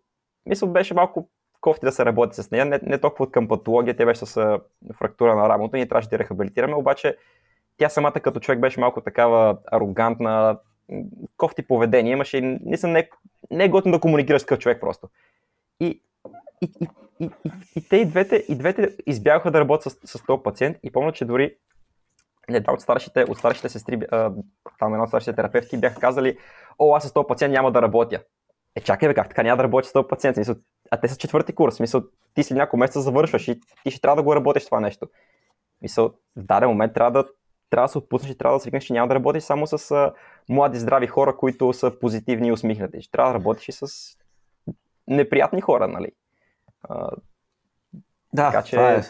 мисля 0.46 0.68
беше 0.68 0.94
малко 0.94 1.30
кофти 1.62 1.86
да 1.86 1.92
се 1.92 2.06
работи 2.06 2.36
с 2.36 2.52
нея, 2.52 2.66
не, 2.66 2.80
не 2.84 2.98
толкова 2.98 3.32
към 3.32 3.48
патология, 3.48 3.98
тя 3.98 4.06
беше 4.06 4.26
с 4.26 4.60
фрактура 4.94 5.36
на 5.36 5.50
рамото, 5.50 5.76
ние 5.76 5.88
трябваше 5.88 6.10
да 6.10 6.20
рехабилитираме, 6.20 6.76
обаче 6.76 7.18
тя 7.78 7.90
самата 7.90 8.12
като 8.12 8.40
човек 8.40 8.60
беше 8.60 8.80
малко 8.80 9.02
такава 9.02 9.58
арогантна, 9.72 10.60
кофти 11.38 11.68
поведение, 11.68 12.12
имаше, 12.12 12.42
не 12.42 12.78
не, 12.84 13.10
не 13.52 13.64
е 13.64 13.70
готин 13.70 13.92
да 13.92 14.00
комуникираш 14.00 14.42
с 14.42 14.46
такъв 14.46 14.60
човек 14.60 14.80
просто. 14.82 15.10
И, 15.80 16.02
и, 16.62 16.72
и, 16.82 16.88
и, 17.24 17.30
и, 17.46 17.52
и 17.76 17.90
те 17.90 17.98
и 17.98 18.06
двете, 18.06 18.46
и 18.48 18.56
двете 18.56 18.96
избягаха 19.08 19.52
да 19.52 19.60
работят 19.60 19.94
с, 19.94 20.18
с 20.18 20.24
този 20.26 20.44
пациент 20.44 20.78
и 20.84 20.92
помня, 20.92 21.12
че 21.12 21.26
дори 21.26 21.56
една 22.50 22.74
от 22.74 22.82
старшите, 22.82 23.24
от 23.24 23.38
старшите 23.38 23.70
сестри, 23.70 24.00
там 24.80 24.94
една 24.94 25.04
от 25.04 25.10
старшите 25.10 25.34
терапевтки 25.34 25.78
бяха 25.78 26.00
казали, 26.00 26.38
о, 26.80 26.96
аз 26.96 27.08
с 27.08 27.14
този 27.14 27.28
пациент 27.28 27.52
няма 27.52 27.72
да 27.72 27.82
работя. 27.82 28.24
Е, 28.76 28.82
чакай 28.82 29.10
бе, 29.10 29.14
как 29.14 29.30
така 29.30 29.44
няма 29.44 29.58
да 29.58 29.64
работиш 29.64 29.90
с 29.90 29.94
този 29.94 30.08
пациент? 30.08 30.36
Смисъл, 30.36 30.56
а 30.92 30.98
те 31.00 31.08
са 31.08 31.18
четвърти 31.18 31.56
курс. 31.56 31.76
Смисъл, 31.76 32.04
ти 32.34 32.44
си 32.44 32.54
няколко 32.54 32.78
месеца 32.78 33.02
завършваш 33.02 33.48
и 33.48 33.60
ти 33.84 33.92
ще 33.92 34.02
трябва 34.02 34.16
да 34.16 34.24
го 34.24 34.36
работиш 34.36 34.66
това 34.66 34.80
нещо. 34.80 35.08
Мисъл, 35.82 36.14
в 36.36 36.44
даден 36.44 36.70
момент 36.70 36.94
трябва 36.94 37.12
да, 37.12 37.30
трябва 37.70 37.88
да 37.88 37.92
се 37.92 37.98
отпуснеш 37.98 38.32
и 38.32 38.38
трябва 38.38 38.58
да 38.58 38.62
свикнеш, 38.62 38.84
че 38.84 38.94
няма 38.94 39.08
да 39.08 39.16
работиш 39.16 39.44
само 39.44 39.68
с 39.68 39.92
а, 39.92 40.14
млади, 40.50 40.80
здрави 40.80 41.08
хора, 41.08 41.38
които 41.38 41.74
са 41.74 42.00
позитивни 42.00 42.48
и 42.48 42.52
усмихнати. 42.52 43.02
Ще 43.02 43.12
трябва 43.12 43.32
да 43.32 43.40
работиш 43.40 43.70
и 43.70 43.72
с 43.72 43.88
неприятни 45.08 45.62
хора, 45.62 45.88
нали? 45.88 46.12
А, 46.84 47.10
да, 48.34 48.52
така, 48.52 48.64
че... 48.64 48.76
това, 48.76 48.92
е, 48.92 49.02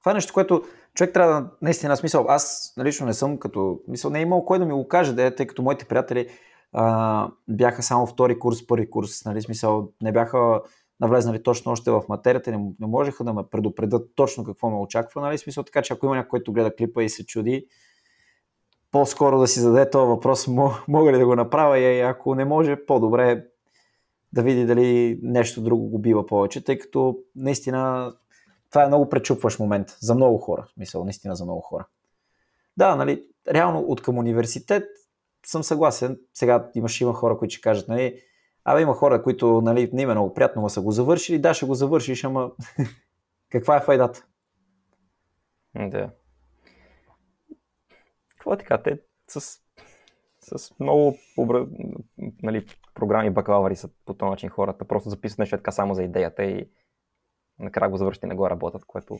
това 0.00 0.10
е 0.10 0.14
нещо, 0.14 0.32
което 0.32 0.62
човек 0.94 1.14
трябва 1.14 1.40
да, 1.40 1.50
наистина, 1.62 1.96
смисъл, 1.96 2.26
аз 2.28 2.74
лично 2.84 3.06
не 3.06 3.12
съм 3.12 3.38
като, 3.38 3.80
мисъл, 3.88 4.10
не 4.10 4.18
е 4.18 4.22
имал 4.22 4.44
кой 4.44 4.58
да 4.58 4.66
ми 4.66 4.72
го 4.72 4.88
каже, 4.88 5.12
да 5.12 5.24
е, 5.24 5.34
тъй 5.34 5.46
като 5.46 5.62
моите 5.62 5.84
приятели 5.84 6.28
а, 6.72 7.28
бяха 7.48 7.82
само 7.82 8.06
втори 8.06 8.38
курс, 8.38 8.66
първи 8.66 8.90
курс, 8.90 9.24
нали, 9.24 9.42
смисъл, 9.42 9.88
не 10.02 10.12
бяха 10.12 10.60
навлезнали 11.00 11.42
точно 11.42 11.72
още 11.72 11.90
в 11.90 12.02
материята, 12.08 12.50
не, 12.50 12.58
не 12.80 12.86
можеха 12.86 13.24
да 13.24 13.32
ме 13.32 13.42
предупредят 13.50 14.10
точно 14.14 14.44
какво 14.44 14.70
ме 14.70 14.76
очаква, 14.76 15.20
нали, 15.20 15.38
смисъл, 15.38 15.64
така 15.64 15.82
че 15.82 15.92
ако 15.92 16.06
има 16.06 16.16
някой, 16.16 16.28
който 16.28 16.52
гледа 16.52 16.76
клипа 16.76 17.02
и 17.02 17.08
се 17.08 17.26
чуди, 17.26 17.66
по-скоро 18.90 19.38
да 19.38 19.46
си 19.46 19.60
зададе 19.60 19.90
този 19.90 20.08
въпрос, 20.08 20.46
мога 20.88 21.12
ли 21.12 21.18
да 21.18 21.26
го 21.26 21.36
направя 21.36 21.78
и 21.78 22.00
ако 22.00 22.34
не 22.34 22.44
може, 22.44 22.86
по-добре 22.86 23.44
да 24.34 24.42
види 24.42 24.66
дали 24.66 25.18
нещо 25.22 25.62
друго 25.62 25.88
го 25.88 25.98
бива 25.98 26.26
повече, 26.26 26.64
тъй 26.64 26.78
като 26.78 27.18
наистина 27.36 28.12
това 28.70 28.84
е 28.84 28.86
много 28.86 29.08
пречупващ 29.08 29.58
момент 29.58 29.96
за 30.00 30.14
много 30.14 30.38
хора, 30.38 30.66
мисъл, 30.76 31.04
наистина 31.04 31.36
за 31.36 31.44
много 31.44 31.60
хора. 31.60 31.86
Да, 32.76 32.96
нали, 32.96 33.24
реално 33.48 33.80
от 33.80 34.02
към 34.02 34.18
университет 34.18 34.84
съм 35.46 35.62
съгласен. 35.62 36.20
Сега 36.34 36.70
имаш 36.74 37.00
има 37.00 37.12
хора, 37.12 37.38
които 37.38 37.54
ще 37.54 37.60
кажат, 37.60 37.88
нали, 37.88 38.20
абе 38.64 38.82
има 38.82 38.94
хора, 38.94 39.22
които 39.22 39.60
нали, 39.60 39.90
не 39.92 40.02
им 40.02 40.10
е 40.10 40.14
много 40.14 40.34
приятно, 40.34 40.62
но 40.62 40.68
са 40.68 40.80
го 40.80 40.90
завършили. 40.90 41.38
Да, 41.38 41.54
ще 41.54 41.66
го 41.66 41.74
завършиш, 41.74 42.24
ама 42.24 42.50
каква 43.50 43.76
е 43.76 43.80
файдата? 43.80 44.26
Да. 45.74 46.10
Какво 48.28 48.52
е 48.52 48.58
така? 48.58 48.82
Те 48.82 48.98
с, 49.28 49.58
с 50.40 50.80
много 50.80 51.18
нали, 52.42 52.66
програми 52.94 53.30
бакалаври 53.30 53.76
са 53.76 53.88
по 54.04 54.14
този 54.14 54.30
начин 54.30 54.48
хората. 54.48 54.84
Просто 54.84 55.10
записват 55.10 55.38
нещо 55.38 55.56
така 55.56 55.70
само 55.70 55.94
за 55.94 56.02
идеята 56.02 56.44
и 56.44 56.68
накрая 57.58 57.90
го 57.90 57.96
завършите 57.96 58.26
и 58.26 58.28
не 58.28 58.34
го 58.34 58.50
работят, 58.50 58.84
което 58.84 59.18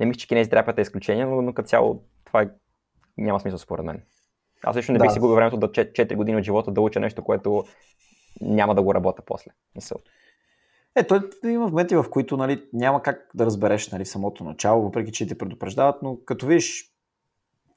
не 0.00 0.06
мисля, 0.06 0.18
че 0.18 0.28
кинези 0.28 0.50
терапията 0.50 0.80
е 0.80 0.82
изключение, 0.82 1.26
но, 1.26 1.42
но 1.42 1.54
като 1.54 1.68
цяло 1.68 2.02
това 2.24 2.42
е 2.42 2.48
няма 3.18 3.40
смисъл 3.40 3.58
според 3.58 3.84
мен. 3.84 4.02
Аз 4.64 4.76
лично 4.76 4.92
не 4.92 4.98
бих 4.98 5.08
да. 5.08 5.12
си 5.12 5.20
губил 5.20 5.36
времето 5.36 5.56
да 5.56 5.68
4 5.68 6.16
години 6.16 6.38
от 6.38 6.44
живота 6.44 6.70
да 6.70 6.80
уча 6.80 7.00
нещо, 7.00 7.24
което 7.24 7.64
няма 8.40 8.74
да 8.74 8.82
го 8.82 8.94
работя 8.94 9.22
после. 9.26 9.50
Мисъл. 9.74 9.98
Е, 10.96 11.06
той 11.06 11.30
има 11.44 11.68
моменти, 11.68 11.96
в 11.96 12.10
които 12.10 12.36
нали, 12.36 12.68
няма 12.72 13.02
как 13.02 13.30
да 13.34 13.46
разбереш 13.46 13.90
нали, 13.90 14.06
самото 14.06 14.44
начало, 14.44 14.82
въпреки 14.82 15.12
че 15.12 15.26
те 15.26 15.38
предупреждават, 15.38 16.02
но 16.02 16.18
като 16.24 16.46
видиш, 16.46 16.92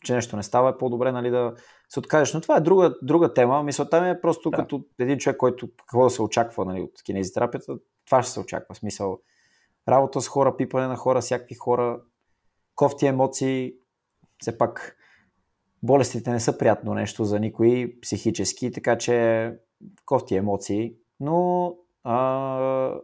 че 0.03 0.13
нещо 0.13 0.35
не 0.35 0.43
става, 0.43 0.69
е 0.69 0.77
по-добре 0.77 1.11
нали, 1.11 1.29
да 1.29 1.53
се 1.93 1.99
откажеш. 1.99 2.33
Но 2.33 2.41
това 2.41 2.57
е 2.57 2.61
друга, 2.61 2.95
друга 3.01 3.33
тема. 3.33 3.63
Мисълта 3.63 4.01
ми 4.01 4.09
е 4.09 4.21
просто 4.21 4.49
да. 4.49 4.57
като 4.57 4.83
един 4.99 5.17
човек, 5.17 5.37
който 5.37 5.69
какво 5.77 6.03
да 6.03 6.09
се 6.09 6.21
очаква 6.21 6.65
нали, 6.65 6.81
от 6.81 7.03
кинезитерапията, 7.03 7.77
това 8.05 8.23
ще 8.23 8.31
се 8.31 8.39
очаква. 8.39 8.75
Смисъл, 8.75 9.19
работа 9.89 10.21
с 10.21 10.27
хора, 10.27 10.57
пипане 10.57 10.87
на 10.87 10.95
хора, 10.95 11.21
всякакви 11.21 11.55
хора, 11.55 12.01
кофти 12.75 13.07
емоции, 13.07 13.73
все 14.39 14.57
пак 14.57 14.97
болестите 15.83 16.31
не 16.31 16.39
са 16.39 16.57
приятно 16.57 16.93
нещо 16.93 17.25
за 17.25 17.39
никой 17.39 17.95
психически, 18.01 18.71
така 18.71 18.97
че 18.97 19.53
кофти 20.05 20.35
емоции, 20.35 20.93
но 21.19 21.73
а, 22.03 22.95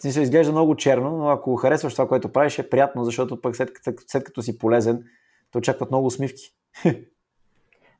ти 0.00 0.12
се 0.12 0.22
изглежда 0.22 0.52
много 0.52 0.76
черно, 0.76 1.16
но 1.16 1.28
ако 1.28 1.56
харесваш 1.56 1.94
това, 1.94 2.08
което 2.08 2.32
правиш, 2.32 2.58
е 2.58 2.70
приятно, 2.70 3.04
защото 3.04 3.40
пък 3.40 3.56
след, 3.56 3.70
след 4.06 4.24
като 4.24 4.42
си 4.42 4.58
полезен, 4.58 5.04
те 5.52 5.58
очакват 5.58 5.90
много 5.90 6.06
усмивки. 6.06 6.54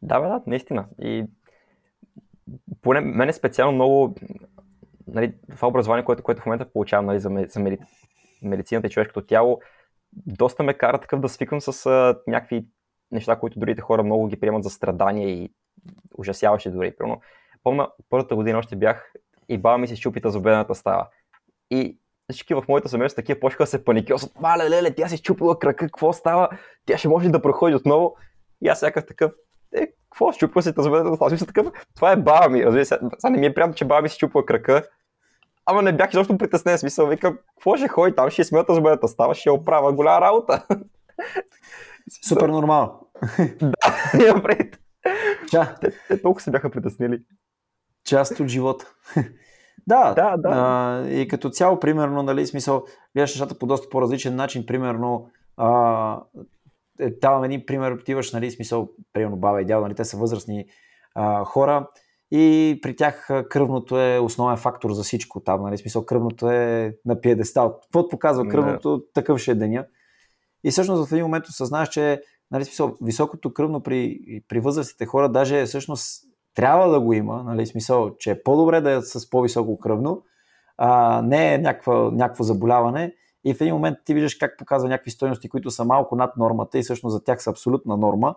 Да, 0.03 0.21
бе, 0.21 0.29
да, 0.29 0.43
наистина. 0.47 0.87
И 1.03 1.25
поне 2.83 3.01
мене 3.01 3.33
специално 3.33 3.73
много 3.73 4.15
нали, 5.07 5.35
това 5.51 5.69
образование, 5.69 6.05
което, 6.05 6.23
което 6.23 6.43
в 6.43 6.47
момента 6.47 6.73
получавам 6.73 7.07
нали, 7.07 7.21
за, 7.21 7.31
за 7.49 7.77
медицината 8.43 8.87
и 8.87 8.91
човешкото 8.91 9.27
тяло, 9.27 9.61
доста 10.13 10.63
ме 10.63 10.75
кара 10.75 11.01
такъв 11.01 11.21
да 11.21 11.29
свиквам 11.29 11.61
с 11.61 11.87
а, 11.87 12.21
някакви 12.27 12.67
неща, 13.11 13.37
които 13.37 13.59
другите 13.59 13.81
хора 13.81 14.03
много 14.03 14.27
ги 14.27 14.41
приемат 14.41 14.63
за 14.63 14.71
страдания 14.71 15.29
и 15.29 15.51
ужасяваше 16.19 16.71
дори. 16.71 16.97
Примерно, 16.97 17.21
помня, 17.63 17.89
първата 18.11 18.35
година 18.35 18.59
още 18.59 18.77
бях 18.77 19.13
и 19.49 19.59
баба 19.59 19.79
ми 19.79 19.89
се 19.89 19.97
щупита 19.97 20.31
за 20.31 20.39
обедната 20.39 20.75
става. 20.75 21.09
И 21.71 21.99
всички 22.31 22.55
в 22.55 22.65
моето 22.69 22.89
семейство 22.89 23.17
такива 23.17 23.41
почнаха 23.41 23.63
да 23.63 23.67
се 23.67 23.85
паникьосват. 23.85 24.41
Мале, 24.41 24.71
леле, 24.71 24.95
тя 24.95 25.09
си 25.09 25.17
щупила 25.17 25.59
крака, 25.59 25.87
какво 25.87 26.13
става? 26.13 26.49
Тя 26.87 26.99
ще 26.99 27.09
може 27.09 27.29
да 27.29 27.43
проходи 27.43 27.75
отново. 27.75 28.17
И 28.63 28.69
аз 28.69 28.81
сякаш 28.81 29.07
такъв, 29.07 29.33
е, 29.75 29.87
какво 30.11 30.33
щупва 30.33 30.63
се 30.63 30.73
тази 30.73 30.89
обедната 30.89 31.17
става? 31.17 31.35
Аз 31.35 31.47
такъв, 31.47 31.67
това 31.95 32.13
е 32.13 32.17
баба 32.17 32.49
ми. 32.49 32.65
Разбира 32.65 32.85
се, 32.85 32.99
сега 33.19 33.31
не 33.31 33.39
ми 33.39 33.47
е 33.47 33.55
приятно, 33.55 33.75
че 33.75 33.85
баба 33.85 34.03
ми 34.03 34.09
си 34.09 34.15
щупва 34.15 34.47
крака. 34.47 34.89
Ама 35.67 35.83
не 35.83 35.97
бях 35.97 36.11
изобщо 36.11 36.39
притеснен, 36.39 36.79
смисъл, 36.79 37.07
викам, 37.07 37.39
какво 37.57 37.77
ще 37.77 37.89
ходи 37.89 38.15
там, 38.15 38.31
ще 38.31 38.45
смята 38.45 38.75
за 38.75 38.81
обедната 38.81 39.09
става, 39.09 39.35
ще 39.35 39.51
оправя 39.51 39.93
голяма 39.93 40.21
работа. 40.21 40.67
Супер 42.29 42.49
нормално. 42.49 43.09
да, 43.61 44.25
имам 44.27 44.43
пред. 44.43 44.81
Ча. 45.51 45.75
Те, 45.81 45.93
те 46.09 46.23
толкова 46.23 46.43
се 46.43 46.51
бяха 46.51 46.71
притеснили. 46.71 47.23
Част 48.05 48.41
от 48.41 48.49
живота. 48.49 48.95
да, 49.87 50.15
да, 50.15 50.37
да. 50.37 50.49
А, 50.53 51.09
и 51.09 51.29
като 51.29 51.51
цяло, 51.51 51.81
примерно, 51.81 52.23
нали, 52.23 52.47
смисъл, 52.47 52.85
гледаш 53.17 53.35
нещата 53.35 53.59
по 53.59 53.67
доста 53.67 53.89
по-различен 53.89 54.37
начин, 54.37 54.67
примерно, 54.67 55.31
а, 55.57 56.13
е, 56.15 56.41
давам 57.11 57.45
един 57.45 57.67
пример, 57.67 57.93
отиваш, 57.93 58.33
нали, 58.33 58.51
смисъл, 58.51 58.89
примерно 59.13 59.37
баба 59.37 59.63
и 59.63 59.65
дядо, 59.65 59.83
нали, 59.83 59.95
те 59.95 60.05
са 60.05 60.17
възрастни 60.17 60.67
а, 61.15 61.45
хора 61.45 61.89
и 62.31 62.79
при 62.83 62.97
тях 62.97 63.29
кръвното 63.51 64.01
е 64.01 64.19
основен 64.19 64.57
фактор 64.57 64.93
за 64.93 65.03
всичко 65.03 65.41
там, 65.41 65.63
нали, 65.63 65.79
смисъл, 65.79 66.05
кръвното 66.05 66.51
е 66.51 66.95
на 67.05 67.21
пиедестал. 67.21 67.81
Каквото 67.81 68.09
показва 68.09 68.49
кръвното, 68.49 68.97
да. 68.97 69.05
такъв 69.15 69.39
ще 69.39 69.51
е 69.51 69.55
деня. 69.55 69.87
И 70.65 70.71
всъщност 70.71 71.09
в 71.09 71.13
един 71.13 71.25
момент 71.25 71.47
осъзнаваш, 71.47 71.89
че 71.89 72.23
нали, 72.51 72.65
смисъл, 72.65 72.97
високото 73.03 73.55
кръвно 73.55 73.83
при, 73.83 74.21
при 74.49 74.61
възрастните 74.61 75.07
хора 75.07 75.29
даже 75.29 75.65
всъщност 75.65 76.25
трябва 76.55 76.89
да 76.89 77.01
го 77.01 77.13
има, 77.13 77.43
нали, 77.43 77.67
смисъл, 77.67 78.17
че 78.19 78.31
е 78.31 78.43
по-добре 78.43 78.81
да 78.81 78.91
е 78.91 79.01
с 79.01 79.31
по-високо 79.31 79.79
кръвно, 79.79 80.23
а, 80.77 81.23
не 81.23 81.55
е 81.55 81.59
някаква, 81.59 82.11
някакво 82.13 82.45
заболяване 82.45 83.15
и 83.45 83.55
в 83.55 83.61
един 83.61 83.75
момент 83.75 83.99
ти 84.05 84.15
виждаш 84.15 84.35
как 84.35 84.59
показва 84.59 84.89
някакви 84.89 85.11
стоености, 85.11 85.49
които 85.49 85.71
са 85.71 85.85
малко 85.85 86.17
над 86.17 86.37
нормата 86.37 86.79
и 86.79 86.83
всъщност 86.83 87.13
за 87.13 87.25
тях 87.25 87.43
са 87.43 87.51
абсолютна 87.51 87.97
норма, 87.97 88.35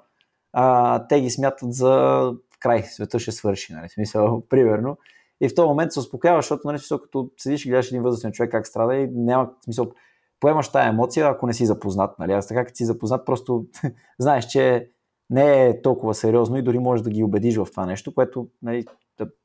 а, 0.53 1.07
те 1.07 1.21
ги 1.21 1.29
смятат 1.29 1.73
за 1.73 2.33
край, 2.59 2.83
света 2.83 3.19
ще 3.19 3.31
свърши, 3.31 3.73
нали, 3.73 3.89
смисъл, 3.89 4.43
примерно. 4.49 4.97
И 5.41 5.49
в 5.49 5.55
този 5.55 5.67
момент 5.67 5.91
се 5.91 5.99
успокоява, 5.99 6.37
защото 6.37 6.67
нали, 6.67 6.79
смисъл, 6.79 7.01
като 7.01 7.29
седиш 7.37 7.65
и 7.65 7.69
гледаш 7.69 7.87
един 7.87 8.01
възрастен 8.01 8.31
човек 8.31 8.51
как 8.51 8.67
страда 8.67 8.95
и 8.95 9.07
няма 9.07 9.49
смисъл, 9.63 9.91
поемаш 10.39 10.69
тая 10.69 10.89
емоция, 10.89 11.27
ако 11.27 11.47
не 11.47 11.53
си 11.53 11.65
запознат. 11.65 12.19
Нали? 12.19 12.31
Аз 12.31 12.47
така, 12.47 12.65
като 12.65 12.77
си 12.77 12.85
запознат, 12.85 13.25
просто 13.25 13.65
знаеш, 14.19 14.45
че 14.45 14.89
не 15.29 15.65
е 15.65 15.81
толкова 15.81 16.13
сериозно 16.13 16.57
и 16.57 16.61
дори 16.61 16.79
можеш 16.79 17.03
да 17.03 17.09
ги 17.09 17.23
убедиш 17.23 17.57
в 17.57 17.67
това 17.71 17.85
нещо, 17.85 18.13
което 18.13 18.47
нали, 18.61 18.85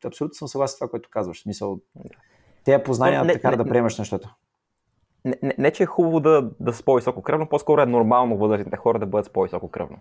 абсолютно 0.05 0.35
съм 0.35 0.49
съгласен 0.49 0.73
с 0.73 0.79
това, 0.79 0.89
което 0.89 1.11
казваш. 1.11 1.43
Смисъл, 1.43 1.81
те 2.65 2.83
познания 2.83 3.25
не, 3.25 3.33
така 3.33 3.51
не, 3.51 3.57
да 3.57 3.65
приемаш 3.65 3.99
нещото. 3.99 4.35
Не, 5.25 5.37
не, 5.43 5.55
не, 5.59 5.71
че 5.71 5.83
е 5.83 5.87
хубаво 5.87 6.21
да, 6.21 6.51
да 6.61 6.73
са 6.73 6.85
по-високо 6.85 7.23
кръвно, 7.23 7.49
по-скоро 7.49 7.81
е 7.81 7.87
нормално 7.87 8.39
възрастните 8.39 8.77
хора 8.77 8.99
да 8.99 9.07
бъдат 9.07 9.27
с 9.27 9.33
по-високо 9.33 9.69
кръвно. 9.69 9.97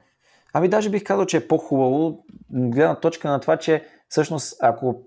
Ами 0.53 0.67
даже 0.67 0.89
бих 0.89 1.03
казал, 1.03 1.25
че 1.25 1.37
е 1.37 1.47
по-хубаво, 1.47 2.25
гледна 2.51 2.95
точка 2.95 3.29
на 3.29 3.39
това, 3.39 3.57
че 3.57 3.85
всъщност 4.09 4.57
ако 4.61 5.01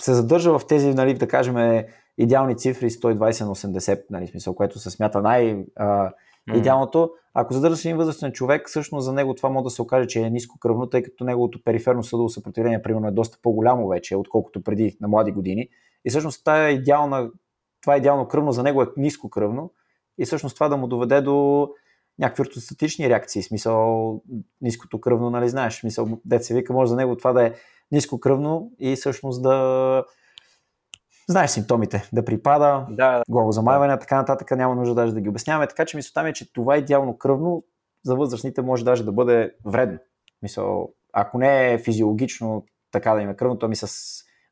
се 0.00 0.14
задържа 0.14 0.58
в 0.58 0.66
тези, 0.66 0.94
нали, 0.94 1.14
да 1.14 1.28
кажем, 1.28 1.84
идеални 2.18 2.56
цифри 2.56 2.90
120 2.90 3.44
на 3.44 3.54
80, 3.54 4.04
нали, 4.10 4.26
смисъл, 4.26 4.54
което 4.54 4.78
се 4.78 4.90
смята 4.90 5.22
най- 5.22 5.64
а, 5.76 6.12
идеалното, 6.54 7.10
ако 7.34 7.54
задържаш 7.54 7.84
един 7.84 7.96
възрастен 7.96 8.32
човек, 8.32 8.68
всъщност 8.68 9.04
за 9.04 9.12
него 9.12 9.34
това 9.34 9.48
може 9.48 9.64
да 9.64 9.70
се 9.70 9.82
окаже, 9.82 10.08
че 10.08 10.20
е 10.20 10.30
ниско 10.30 10.58
кръвно, 10.58 10.86
тъй 10.86 11.02
като 11.02 11.24
неговото 11.24 11.64
периферно 11.64 12.02
съдово 12.02 12.28
съпротивление, 12.28 12.82
примерно, 12.82 13.08
е 13.08 13.10
доста 13.10 13.38
по-голямо 13.42 13.88
вече, 13.88 14.16
отколкото 14.16 14.62
преди 14.62 14.96
на 15.00 15.08
млади 15.08 15.32
години. 15.32 15.68
И 16.04 16.10
всъщност 16.10 16.44
тая 16.44 16.70
идеална, 16.70 17.30
това 17.86 17.94
е 17.94 17.98
идеално 17.98 18.28
кръвно 18.28 18.52
за 18.52 18.62
него 18.62 18.82
е 18.82 18.86
ниско 18.96 19.30
кръвно 19.30 19.70
и 20.18 20.24
всъщност 20.24 20.54
това 20.54 20.68
да 20.68 20.76
му 20.76 20.86
доведе 20.86 21.20
до 21.20 21.68
някакви 22.18 22.42
ортостатични 22.42 23.08
реакции, 23.08 23.42
смисъл 23.42 24.20
ниското 24.60 25.00
кръвно, 25.00 25.30
нали 25.30 25.48
знаеш, 25.48 25.80
смисъл, 25.80 26.08
деца 26.24 26.54
вика, 26.54 26.72
може 26.72 26.88
за 26.88 26.96
него 26.96 27.16
това 27.16 27.32
да 27.32 27.46
е 27.46 27.52
ниско 27.92 28.20
кръвно 28.20 28.72
и 28.78 28.96
всъщност 28.96 29.42
да 29.42 30.04
знаеш 31.28 31.50
симптомите, 31.50 32.08
да 32.12 32.24
припада, 32.24 32.86
Да, 32.90 33.22
главозамайване, 33.28 33.92
да. 33.92 33.98
така 33.98 34.16
нататък, 34.16 34.50
няма 34.50 34.74
нужда 34.74 34.94
даже 34.94 35.14
да 35.14 35.20
ги 35.20 35.28
обясняваме, 35.28 35.66
така 35.66 35.84
че 35.84 35.96
мисълта 35.96 36.22
ми 36.22 36.28
е, 36.28 36.32
че 36.32 36.52
това 36.52 36.76
идеално 36.76 37.18
кръвно 37.18 37.64
за 38.04 38.16
възрастните 38.16 38.62
може 38.62 38.84
даже 38.84 39.04
да 39.04 39.12
бъде 39.12 39.54
вредно. 39.64 39.98
Мисъл, 40.42 40.92
ако 41.12 41.38
не 41.38 41.72
е 41.72 41.78
физиологично 41.78 42.64
така 42.90 43.14
да 43.14 43.22
им 43.22 43.30
е 43.30 43.36
кръвно, 43.36 43.58
то 43.58 43.68
ми 43.68 43.76
с 43.76 43.96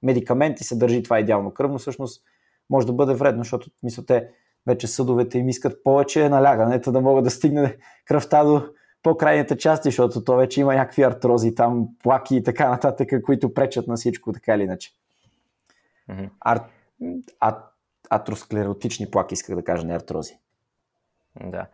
медикаменти 0.02 0.64
се 0.64 0.76
държи 0.76 1.02
това 1.02 1.20
идеално 1.20 1.54
кръвно, 1.54 1.78
всъщност 1.78 2.24
може 2.70 2.86
да 2.86 2.92
бъде 2.92 3.14
вредно, 3.14 3.42
защото 3.42 3.70
мисля, 3.82 4.06
те 4.06 4.28
вече 4.66 4.86
съдовете 4.86 5.38
им 5.38 5.48
искат 5.48 5.84
повече 5.84 6.28
налягането, 6.28 6.92
да 6.92 7.00
могат 7.00 7.24
да 7.24 7.30
стигне 7.30 7.76
кръвта 8.04 8.44
до 8.44 8.68
по-крайните 9.02 9.58
части, 9.58 9.88
защото 9.88 10.24
то 10.24 10.36
вече 10.36 10.60
има 10.60 10.74
някакви 10.74 11.02
артрози, 11.02 11.54
там 11.54 11.88
плаки 12.02 12.36
и 12.36 12.42
така 12.42 12.68
нататък, 12.68 13.08
които 13.24 13.54
пречат 13.54 13.86
на 13.86 13.96
всичко, 13.96 14.32
така 14.32 14.54
или 14.54 14.62
иначе. 14.62 14.90
Мгм. 16.08 16.24
Ар... 16.40 16.60
А... 17.40 17.58
Атросклеротични 18.10 19.10
плаки, 19.10 19.34
исках 19.34 19.56
да 19.56 19.64
кажа, 19.64 19.86
не 19.86 19.94
артрози. 19.94 20.38
Да. 21.40 21.66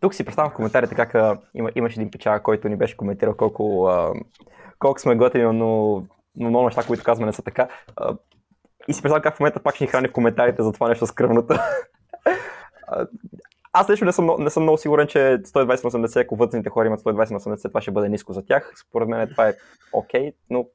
Тук 0.00 0.14
си 0.14 0.24
представям 0.24 0.50
в 0.50 0.54
коментарите 0.54 0.94
как 0.94 1.14
а, 1.14 1.38
има, 1.54 1.70
имаше 1.74 2.00
един 2.00 2.10
печага, 2.10 2.42
който 2.42 2.68
ни 2.68 2.76
беше 2.76 2.96
коментирал 2.96 3.36
колко, 3.36 3.86
а, 3.86 4.12
колко 4.78 5.00
сме 5.00 5.16
готини, 5.16 5.44
но, 5.44 6.02
но 6.36 6.48
много 6.48 6.64
неща, 6.64 6.82
които 6.86 7.04
казваме 7.04 7.26
не 7.26 7.32
са 7.32 7.42
така. 7.42 7.68
А, 7.96 8.16
и 8.88 8.92
си 8.92 9.02
представям 9.02 9.22
как 9.22 9.36
в 9.36 9.40
момента 9.40 9.62
пак 9.62 9.74
ще 9.74 9.84
ни 9.84 9.88
храни 9.88 10.08
в 10.08 10.12
коментарите 10.12 10.62
за 10.62 10.72
това 10.72 10.88
нещо 10.88 11.06
с 11.06 11.12
кръвното. 11.12 11.54
А, 12.86 13.06
Аз 13.72 13.90
лично 13.90 14.04
не 14.04 14.12
съм, 14.12 14.30
не 14.38 14.50
съм 14.50 14.62
много 14.62 14.78
сигурен, 14.78 15.06
че 15.06 15.18
120 15.18 15.84
на 15.84 15.90
80, 16.08 16.24
ако 16.24 16.36
възрастните 16.36 16.70
хора 16.70 16.86
имат 16.86 17.00
120 17.00 17.30
на 17.30 17.40
80, 17.40 17.68
това 17.68 17.80
ще 17.80 17.90
бъде 17.90 18.08
ниско 18.08 18.32
за 18.32 18.44
тях. 18.44 18.72
Според 18.88 19.08
мен 19.08 19.28
това 19.28 19.48
е 19.48 19.54
окей, 19.92 20.32
но 20.50 20.66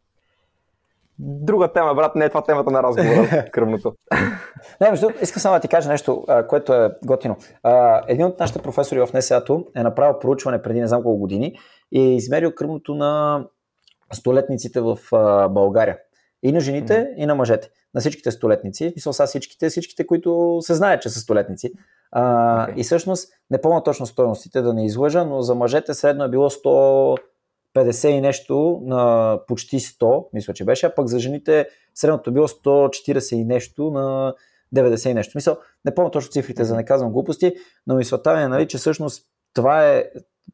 друга 1.19 1.73
тема, 1.73 1.95
брат, 1.95 2.15
не 2.15 2.25
е 2.25 2.29
това 2.29 2.43
темата 2.43 2.71
на 2.71 2.83
разговора, 2.83 3.45
кръвното. 3.51 3.95
Не, 4.81 4.89
между 4.89 5.09
искам 5.21 5.41
само 5.41 5.55
да 5.55 5.59
ти 5.59 5.67
кажа 5.67 5.89
нещо, 5.89 6.25
което 6.49 6.73
е 6.73 6.91
готино. 7.05 7.37
Един 8.07 8.25
от 8.25 8.39
нашите 8.39 8.61
професори 8.61 8.99
в 8.99 9.13
НСА-то 9.13 9.65
е 9.75 9.83
направил 9.83 10.19
проучване 10.19 10.61
преди 10.61 10.81
не 10.81 10.87
знам 10.87 11.03
колко 11.03 11.19
години 11.19 11.59
и 11.91 12.01
е 12.01 12.15
измерил 12.15 12.51
кръвното 12.51 12.95
на 12.95 13.43
столетниците 14.13 14.81
в 14.81 14.97
България. 15.49 15.97
И 16.43 16.51
на 16.51 16.59
жените, 16.59 16.99
Мгм. 16.99 17.21
и 17.21 17.25
на 17.25 17.35
мъжете. 17.35 17.69
На 17.93 18.01
всичките 18.01 18.31
столетници. 18.31 18.93
Мисля, 18.95 19.13
са 19.13 19.25
всичките, 19.25 19.69
всичките, 19.69 20.07
които 20.07 20.57
се 20.61 20.73
знаят, 20.73 21.01
че 21.01 21.09
са 21.09 21.19
столетници. 21.19 21.71
А, 22.11 22.63
Окей. 22.63 22.73
И 22.77 22.83
всъщност, 22.83 23.29
не 23.51 23.61
помня 23.61 23.83
точно 23.83 24.05
стоеностите, 24.05 24.61
да 24.61 24.73
не 24.73 24.85
излъжа, 24.85 25.25
но 25.25 25.41
за 25.41 25.55
мъжете 25.55 25.93
средно 25.93 26.23
е 26.23 26.29
било 26.29 26.49
150 26.49 28.07
и 28.07 28.21
нещо 28.21 28.81
на 28.83 29.39
почти 29.47 29.79
100, 29.79 30.25
мисля, 30.33 30.53
че 30.53 30.65
беше, 30.65 30.85
а 30.85 30.95
пък 30.95 31.07
за 31.07 31.19
жените 31.19 31.67
средното 31.95 32.29
е 32.29 32.33
било 32.33 32.47
140 32.47 33.35
и 33.35 33.45
нещо 33.45 33.91
на 33.91 34.33
90 34.75 35.09
и 35.09 35.13
нещо. 35.13 35.31
Мисъл, 35.35 35.57
не 35.85 35.95
помня 35.95 36.11
точно 36.11 36.31
цифрите, 36.31 36.63
за 36.63 36.73
да 36.73 36.77
не 36.77 36.85
казвам 36.85 37.11
глупости, 37.11 37.53
но 37.87 37.95
мисълта 37.95 38.35
ми 38.35 38.43
е, 38.43 38.47
нали, 38.47 38.67
че 38.67 38.77
всъщност 38.77 39.25
това 39.53 39.87
е, 39.87 40.03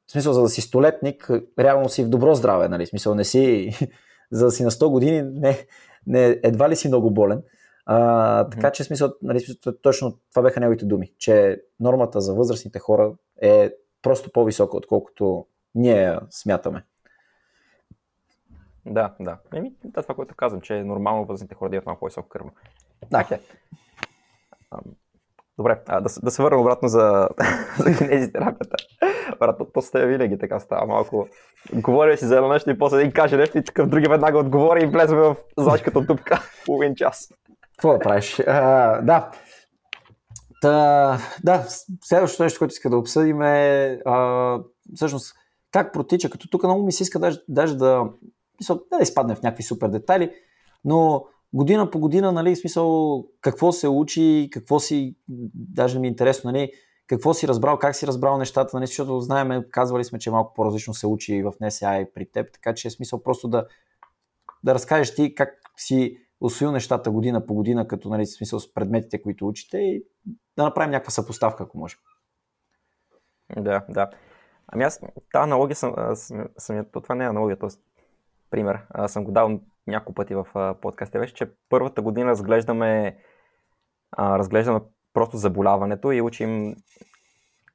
в 0.08 0.12
смисъл, 0.12 0.34
за 0.34 0.42
да 0.42 0.50
си 0.50 0.62
столетник, 0.62 1.30
реално 1.60 1.90
си 1.90 2.04
в 2.04 2.10
добро 2.10 2.36
здраве, 2.36 2.70
нали, 2.70 2.86
в 2.86 2.90
смисъл, 2.90 3.16
не 3.16 3.24
си, 3.24 3.72
за 4.32 4.46
да 4.46 4.52
си 4.52 4.64
на 4.64 4.72
100 4.72 4.90
години, 4.90 5.22
не, 5.22 5.58
не, 6.08 6.40
едва 6.44 6.70
ли 6.70 6.76
си 6.76 6.88
много 6.88 7.12
болен. 7.12 7.44
А, 7.86 8.50
така 8.50 8.72
че, 8.72 8.84
смисъл, 8.84 9.14
нали, 9.22 9.46
точно 9.82 10.18
това 10.30 10.42
бяха 10.42 10.60
неговите 10.60 10.86
думи, 10.86 11.14
че 11.18 11.62
нормата 11.80 12.22
за 12.22 12.34
възрастните 12.34 12.80
хора 12.80 13.14
е 13.42 13.74
просто 14.02 14.32
по-висока, 14.32 14.78
отколкото 14.78 15.46
ние 15.76 16.20
смятаме. 16.30 16.86
Да, 18.86 19.16
да. 19.20 19.38
Еми, 19.54 19.74
да, 19.84 20.02
това, 20.02 20.16
което 20.16 20.36
казвам, 20.36 20.62
че 20.62 20.78
е 20.78 20.84
нормално 20.84 21.26
възрастните 21.26 21.56
хора 21.56 21.70
да 21.70 21.76
имат 21.76 21.86
малко 21.86 22.00
по-високо 22.00 22.30
кръвно. 22.30 22.52
Да. 23.12 23.22
Окей. 23.22 23.40
Добре, 25.58 25.82
а, 25.88 26.02
да, 26.02 26.10
да 26.24 26.32
се 26.32 26.44
върнем 26.44 26.60
обратно 26.60 26.88
за, 26.88 27.30
за 27.78 27.98
кинезитерапията. 27.98 28.76
Брат, 29.40 29.62
то, 29.74 29.82
сте 29.82 30.08
винаги 30.08 30.38
така 30.38 30.60
става 30.60 30.86
малко. 30.86 31.28
Говоря 31.74 32.18
си 32.18 32.26
за 32.26 32.36
едно 32.36 32.50
нещо 32.50 32.70
и 32.70 32.78
после 32.78 32.98
един 32.98 33.12
каже 33.12 33.38
нещо 33.38 33.58
и 33.58 33.64
такъв 33.64 33.90
други 33.90 34.10
веднага 34.10 34.38
отговори 34.38 34.84
и 34.84 34.86
влезе 34.86 35.16
в 35.16 35.36
зачката 35.58 36.02
дупка 36.02 36.42
половин 36.66 36.96
час. 36.96 37.30
Какво 37.78 37.94
да 37.94 38.00
правиш? 38.00 38.40
А, 38.40 39.02
да. 39.02 39.32
Та, 40.62 41.18
да, 41.44 41.66
следващото 42.02 42.44
нещо, 42.44 42.60
което 42.60 42.72
иска 42.72 42.90
да 42.90 42.98
обсъдим 42.98 43.42
е 43.42 44.00
а, 44.06 44.58
всъщност 44.96 45.36
как 45.72 45.94
протича, 45.94 46.30
като 46.30 46.50
тук 46.50 46.64
много 46.64 46.86
ми 46.86 46.92
се 46.92 47.04
иска 47.04 47.20
даже, 47.20 47.40
даже 47.50 47.78
да, 47.78 48.04
да 48.70 49.02
изпадне 49.02 49.36
в 49.36 49.42
някакви 49.42 49.64
супер 49.64 49.88
детайли, 49.88 50.32
но 50.86 51.26
година 51.54 51.92
по 51.92 52.00
година, 52.00 52.32
нали, 52.32 52.56
смисъл, 52.56 53.24
какво 53.42 53.72
се 53.72 53.88
учи, 53.88 54.50
какво 54.52 54.80
си, 54.80 55.16
даже 55.54 56.00
ми 56.00 56.08
е 56.08 56.10
интересно, 56.10 56.52
нали, 56.52 56.72
какво 57.08 57.34
си 57.34 57.48
разбрал, 57.48 57.80
как 57.80 57.96
си 57.96 58.08
разбрал 58.08 58.38
нещата, 58.38 58.78
нали, 58.78 58.88
защото 58.88 59.20
знаем, 59.20 59.64
казвали 59.72 60.04
сме, 60.04 60.20
че 60.20 60.32
малко 60.32 60.54
по-различно 60.54 60.94
се 60.94 61.08
учи 61.08 61.44
в 61.44 61.54
НСА 61.62 62.00
и 62.00 62.14
при 62.14 62.26
теб, 62.26 62.54
така 62.54 62.74
че 62.74 62.88
е 62.88 62.92
смисъл 62.92 63.24
просто 63.24 63.48
да, 63.48 63.68
да 64.64 64.74
разкажеш 64.74 65.16
ти 65.16 65.36
как 65.36 65.50
си 65.78 66.18
освоил 66.42 66.72
нещата 66.72 67.12
година 67.12 67.46
по 67.46 67.54
година, 67.54 67.88
като 67.88 68.10
нали, 68.10 68.26
смисъл 68.26 68.60
с 68.60 68.74
предметите, 68.74 69.22
които 69.22 69.48
учите 69.48 69.78
и 69.78 70.04
да 70.58 70.64
направим 70.64 70.92
някаква 70.92 71.12
съпоставка, 71.12 71.64
ако 71.64 71.78
може. 71.78 71.96
Да, 73.58 73.86
да. 73.90 74.10
Ами 74.68 74.84
аз, 74.84 75.00
тази 75.32 75.44
аналогия 75.44 75.76
съм, 75.76 75.96
съм, 76.16 76.48
съм 76.58 76.86
то 76.92 77.02
това 77.02 77.16
не 77.16 77.24
е 77.24 77.28
аналогия, 77.28 77.60
т.е. 77.60 77.70
пример, 78.50 78.80
а, 78.90 79.08
съм 79.08 79.24
го 79.24 79.32
дал 79.32 79.60
няколко 79.88 80.14
пъти 80.14 80.36
в 80.36 80.76
подкаста 80.82 81.20
вече, 81.20 81.34
че 81.34 81.52
първата 81.70 82.02
година 82.02 82.30
разглеждаме, 82.30 83.18
а, 84.12 84.40
разглеждаме 84.40 84.80
просто 85.14 85.38
заболяването 85.38 86.12
и 86.12 86.22
учим 86.22 86.76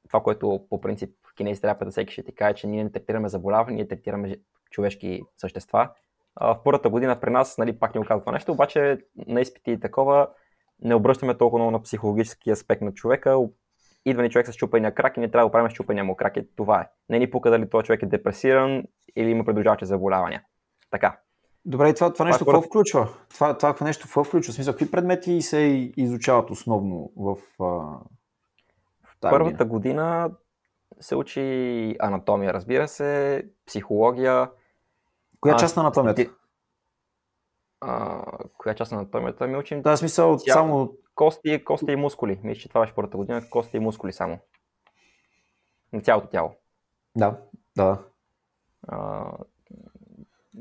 това, 0.07 0.23
което 0.23 0.65
по 0.69 0.81
принцип 0.81 1.15
кинезитерапията 1.37 1.91
всеки 1.91 2.13
ще 2.13 2.23
ти 2.23 2.35
каже, 2.35 2.55
че 2.55 2.67
ние 2.67 2.83
не 2.83 2.91
третираме 2.91 3.29
заболяване, 3.29 3.75
ние 3.75 3.87
третираме 3.87 4.35
човешки 4.71 5.21
същества. 5.37 5.89
А, 6.35 6.55
в 6.55 6.63
първата 6.63 6.89
година 6.89 7.19
при 7.19 7.29
нас, 7.29 7.57
нали, 7.57 7.79
пак 7.79 7.95
ни 7.95 8.01
оказва 8.01 8.21
това 8.21 8.31
нещо, 8.31 8.51
обаче 8.51 8.99
на 9.27 9.41
изпити 9.41 9.71
и 9.71 9.79
такова 9.79 10.27
не 10.81 10.95
обръщаме 10.95 11.37
толкова 11.37 11.59
много 11.59 11.71
на 11.71 11.81
психологически 11.81 12.51
аспект 12.51 12.81
на 12.81 12.93
човека, 12.93 13.37
идва 14.05 14.23
ни 14.23 14.29
човек 14.29 14.47
с 14.47 14.55
чупения 14.55 14.95
крак 14.95 15.17
и 15.17 15.19
не 15.19 15.31
трябва 15.31 15.47
да 15.47 15.51
правим 15.51 15.71
с 15.71 15.73
чупения 15.73 16.03
му 16.03 16.15
крак 16.15 16.37
и 16.37 16.55
това 16.55 16.81
е. 16.81 16.87
Не 17.09 17.19
ни 17.19 17.29
пука 17.29 17.49
дали 17.49 17.69
този 17.69 17.85
човек 17.85 18.03
е 18.03 18.05
депресиран 18.05 18.83
или 19.15 19.29
има 19.29 19.45
придружаващи 19.45 19.85
заболявания. 19.85 20.43
Така. 20.91 21.19
Добре, 21.65 21.89
и 21.89 21.95
това, 21.95 22.13
това 22.13 22.25
нещо 22.25 22.45
какво 22.45 22.61
включва? 22.61 23.09
Това, 23.29 23.57
това 23.57 23.75
нещо 23.81 24.03
какво 24.03 24.23
включва? 24.23 24.51
В 24.51 24.55
смисъл, 24.55 24.73
какви 24.73 24.91
предмети 24.91 25.41
се 25.41 25.91
изучават 25.97 26.49
основно 26.49 27.11
в, 27.17 27.35
а, 27.59 27.65
в 29.03 29.19
тази 29.21 29.31
Първата 29.31 29.65
година? 29.65 30.31
се 30.99 31.15
учи 31.15 31.95
анатомия, 31.99 32.53
разбира 32.53 32.87
се, 32.87 33.43
психология. 33.65 34.51
Коя 35.39 35.53
а, 35.53 35.57
част 35.57 35.75
на 35.77 35.81
анатомията? 35.81 36.25
А, 37.81 38.23
коя 38.57 38.75
част 38.75 38.91
на 38.91 38.97
анатомията 38.97 39.47
ми 39.47 39.57
учим? 39.57 39.81
Да, 39.81 39.97
смисъл, 39.97 40.37
Цяло. 40.37 40.57
само... 40.57 40.93
Кости, 41.15 41.63
кости 41.63 41.91
и 41.91 41.95
мускули. 41.95 42.39
Мисля, 42.43 42.61
че 42.61 42.69
това 42.69 42.81
беше 42.81 42.95
първата 42.95 43.17
година. 43.17 43.49
Кости 43.49 43.77
и 43.77 43.79
мускули 43.79 44.13
само. 44.13 44.39
На 45.93 46.01
цялото 46.01 46.27
тяло. 46.27 46.51
Да, 47.15 47.37
да. 47.77 48.03
А, 48.87 49.31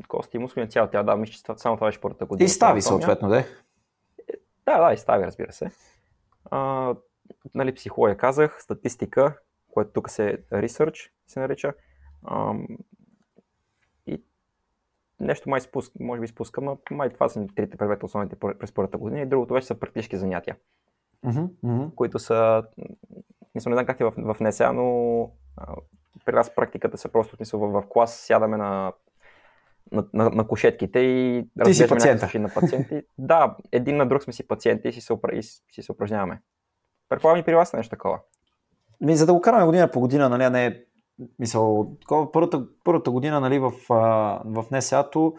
кости 0.09 0.37
и 0.37 0.41
мускули 0.41 0.65
на 0.65 0.71
цялото 0.71 0.91
тяло. 0.91 1.07
Да, 1.07 1.17
мисля, 1.17 1.33
че 1.33 1.61
само 1.61 1.77
това 1.77 1.89
беше 1.89 2.01
първата 2.01 2.27
година. 2.27 2.47
И 2.47 2.49
стави 2.49 2.83
съответно, 2.83 3.29
да. 3.29 3.45
Да, 4.65 4.87
да, 4.87 4.93
и 4.93 4.99
стави, 4.99 5.27
разбира 5.27 5.53
се. 5.53 5.71
А, 6.51 6.95
нали, 7.55 7.75
психология 7.75 8.17
казах, 8.17 8.63
статистика, 8.63 9.39
което 9.71 9.93
тук 9.93 10.11
се 10.11 10.39
research 10.53 11.11
се 11.27 11.41
нарича. 11.41 11.75
А, 12.25 12.55
и 14.07 14.23
нещо 15.21 15.51
май 15.51 15.61
спуск, 15.61 15.93
може 16.01 16.21
би 16.21 16.29
спускам, 16.29 16.65
но 16.65 16.79
май 16.91 17.11
това 17.11 17.29
са 17.29 17.47
трите 17.57 17.77
предмета 17.77 18.07
основните 18.07 18.37
през 18.37 18.73
първата 18.73 18.99
година 18.99 19.21
и 19.21 19.27
другото 19.27 19.55
вече 19.55 19.67
са 19.67 19.81
практически 19.81 20.17
занятия. 20.17 20.57
Mm-hmm. 21.25 21.95
които 21.95 22.19
са, 22.19 22.63
мисля, 23.55 23.71
не 23.71 23.77
знам 23.77 23.87
как 23.87 24.01
е 24.01 24.05
в, 24.05 24.13
в 24.17 24.41
НСА, 24.41 24.73
но 24.73 25.31
при 26.25 26.35
нас 26.35 26.55
практиката 26.55 26.99
са 26.99 27.09
просто 27.09 27.37
мисъл, 27.41 27.61
в, 27.61 27.83
в 27.83 27.89
клас 27.89 28.17
сядаме 28.17 28.57
на, 28.57 28.93
на, 29.93 30.05
на, 30.15 30.31
на 30.31 30.47
кошетките 30.47 30.99
и 30.99 31.45
Ти 31.65 31.75
си 31.75 31.89
пациента. 31.89 32.39
на 32.39 32.49
пациенти. 32.55 33.03
да, 33.19 33.57
един 33.73 33.97
на 33.97 34.09
друг 34.09 34.23
сме 34.23 34.33
си 34.33 34.49
пациенти 34.49 34.89
и 34.89 34.93
си 34.93 35.01
се, 35.01 35.13
упра- 35.13 35.35
и 35.39 35.43
си 35.43 35.83
се 35.83 35.93
упражняваме. 35.93 36.41
Предполагам 37.09 37.41
и 37.41 37.45
при 37.45 37.55
вас 37.55 37.75
е 37.75 37.77
нещо 37.77 37.91
такова. 37.91 38.19
Ми, 39.01 39.17
за 39.17 39.27
да 39.27 39.33
го 39.33 39.41
караме 39.41 39.65
година 39.67 39.91
по 39.91 40.01
година, 40.01 40.29
нали, 40.29 40.51
не 40.51 40.67
е 40.67 40.75
мисъл, 41.39 41.93
такова, 42.01 42.33
първата, 42.33 42.67
първата 42.85 43.11
година 43.11 43.41
нали, 43.41 43.59
в, 43.59 43.73
в 44.45 44.65
НСА-то 44.71 45.35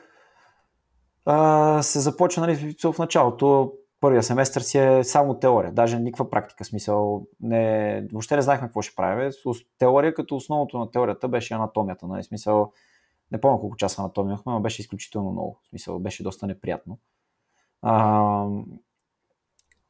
се 1.82 2.00
започва 2.00 2.42
нали, 2.42 2.76
в 2.84 3.00
началото. 3.00 3.74
Първия 4.02 4.24
семестър 4.24 4.62
си 4.62 4.78
е 4.78 5.04
само 5.04 5.40
теория, 5.40 5.72
даже 5.72 6.00
никаква 6.00 6.30
практика. 6.30 6.66
Смисъл, 6.66 7.26
не, 7.42 8.08
въобще 8.12 8.36
не 8.36 8.42
знаехме 8.42 8.68
какво 8.68 8.82
ще 8.82 8.96
правим. 8.96 9.32
Теория 9.78 10.14
като 10.14 10.36
основното 10.36 10.78
на 10.78 10.92
теорията 10.92 11.28
беше 11.28 11.54
анатомията. 11.54 12.08
Нали, 12.08 12.24
смисъл, 12.24 12.72
не 13.32 13.42
помня 13.42 13.60
колко 13.60 13.78
часа 13.78 14.02
анатомия 14.02 14.32
имахме, 14.32 14.52
но 14.52 14.62
беше 14.62 14.82
изключително 14.82 15.32
много. 15.32 15.60
В 15.64 15.70
Смисъл, 15.70 16.00
беше 16.00 16.24
доста 16.24 16.48
неприятно. 16.48 16.98
А, 17.82 18.48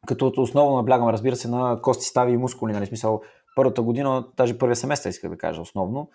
като 0.08 0.34
основно 0.38 0.75
наблягаме, 0.75 1.13
разбира 1.13 1.36
се, 1.36 1.47
на 1.47 1.82
кости, 1.82 2.06
стави 2.06 2.32
и 2.32 2.38
мускули. 2.38 2.73
Нали, 2.73 2.86
смисъл, 2.86 3.21
първата 3.56 3.82
година, 3.82 4.28
даже 4.38 4.58
първия 4.58 4.75
семестър, 4.75 5.10
исках 5.10 5.30
да 5.30 5.38
кажа 5.38 5.62
основно, 5.62 6.10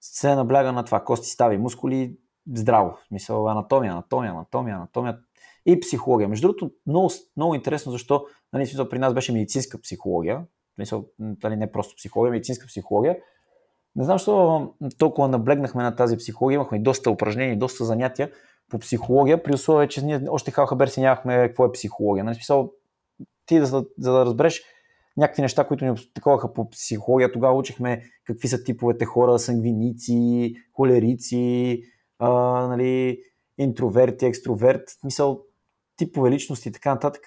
се 0.00 0.34
набляга 0.34 0.72
на 0.72 0.84
това 0.84 1.04
кости, 1.04 1.28
стави, 1.28 1.58
мускули, 1.58 2.16
здраво. 2.54 2.90
В 3.04 3.06
смисъл 3.08 3.48
анатомия, 3.48 3.92
анатомия, 3.92 4.32
анатомия, 4.32 4.76
анатомия 4.76 5.18
и 5.66 5.80
психология. 5.80 6.28
Между 6.28 6.48
другото, 6.48 6.70
много, 6.86 7.10
много 7.36 7.54
интересно, 7.54 7.92
защо 7.92 8.26
нали, 8.52 8.66
смисъл, 8.66 8.88
при 8.88 8.98
нас 8.98 9.14
беше 9.14 9.32
медицинска 9.32 9.80
психология, 9.80 10.44
в 10.78 11.02
нали, 11.18 11.56
не 11.56 11.72
просто 11.72 11.96
психология, 11.96 12.30
медицинска 12.30 12.66
психология. 12.66 13.18
Не 13.96 14.04
знам, 14.04 14.18
защо 14.18 14.74
толкова 14.98 15.28
наблегнахме 15.28 15.82
на 15.82 15.96
тази 15.96 16.16
психология, 16.16 16.54
имахме 16.54 16.78
доста 16.78 17.10
упражнения, 17.10 17.58
доста 17.58 17.84
занятия 17.84 18.30
по 18.70 18.78
психология, 18.78 19.42
при 19.42 19.54
условие, 19.54 19.88
че 19.88 20.04
ние 20.04 20.20
още 20.28 20.50
халхабер 20.50 20.88
си 20.88 21.00
нямахме 21.00 21.48
какво 21.48 21.64
е 21.64 21.72
психология. 21.72 22.24
Нали, 22.24 22.34
смисъл, 22.34 22.72
ти 23.46 23.60
за, 23.60 23.84
за 23.98 24.12
да 24.12 24.26
разбереш 24.26 24.62
някакви 25.16 25.42
неща, 25.42 25.66
които 25.66 25.84
ни 25.84 25.94
таковаха 26.14 26.52
по 26.52 26.70
психология. 26.70 27.32
Тогава 27.32 27.58
учихме 27.58 28.02
какви 28.24 28.48
са 28.48 28.64
типовете 28.64 29.04
хора, 29.04 29.38
сангвиници, 29.38 30.54
холерици, 30.72 31.82
а, 32.18 32.30
нали, 32.66 33.18
интроверти, 33.58 34.26
екстроверт, 34.26 34.82
мисъл, 35.04 35.40
типове 35.96 36.30
личности 36.30 36.68
и 36.68 36.72
така 36.72 36.94
нататък. 36.94 37.26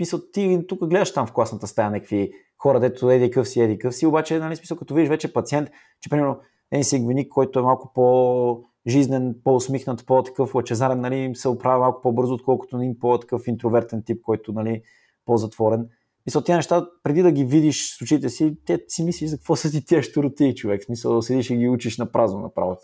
Мисъл, 0.00 0.20
ти 0.32 0.66
тук 0.68 0.88
гледаш 0.88 1.12
там 1.14 1.26
в 1.26 1.32
класната 1.32 1.66
стая 1.66 1.90
някакви 1.90 2.32
хора, 2.58 2.80
дето 2.80 3.10
еди 3.10 3.30
къв 3.30 3.48
си, 3.48 3.60
еди 3.60 3.78
къв 3.78 3.94
си, 3.94 4.06
обаче, 4.06 4.38
нали, 4.38 4.56
смисъл, 4.56 4.76
като 4.76 4.94
видиш 4.94 5.08
вече 5.08 5.32
пациент, 5.32 5.70
че 6.00 6.10
примерно 6.10 6.38
един 6.72 6.84
сангвиник, 6.84 7.28
който 7.28 7.58
е 7.58 7.62
малко 7.62 7.92
по-жизнен, 7.94 9.34
по-усмихнат, 9.44 10.06
по-такъв 10.06 10.54
лъчезарен, 10.54 11.00
нали, 11.00 11.30
се 11.34 11.48
оправя 11.48 11.78
малко 11.78 12.02
по-бързо, 12.02 12.34
отколкото 12.34 12.76
един 12.76 12.98
по-такъв 12.98 13.46
интровертен 13.46 14.02
тип, 14.06 14.22
който 14.22 14.52
нали, 14.52 14.82
по-затворен. 15.26 15.88
Мисъл, 16.26 16.42
тези 16.42 16.56
неща, 16.56 16.88
преди 17.02 17.22
да 17.22 17.32
ги 17.32 17.44
видиш 17.44 17.96
с 17.96 18.02
очите 18.02 18.28
си, 18.28 18.56
те 18.66 18.84
си 18.88 19.04
мислиш 19.04 19.30
за 19.30 19.36
какво 19.36 19.56
са 19.56 19.70
ти 19.70 19.84
тези 19.84 20.02
щуроти, 20.02 20.54
човек. 20.54 20.82
В 20.82 20.84
Смисъл, 20.84 21.22
седиш 21.22 21.50
и 21.50 21.56
ги 21.56 21.68
учиш 21.68 21.98
на 21.98 22.12
празно 22.12 22.40
направо. 22.40 22.76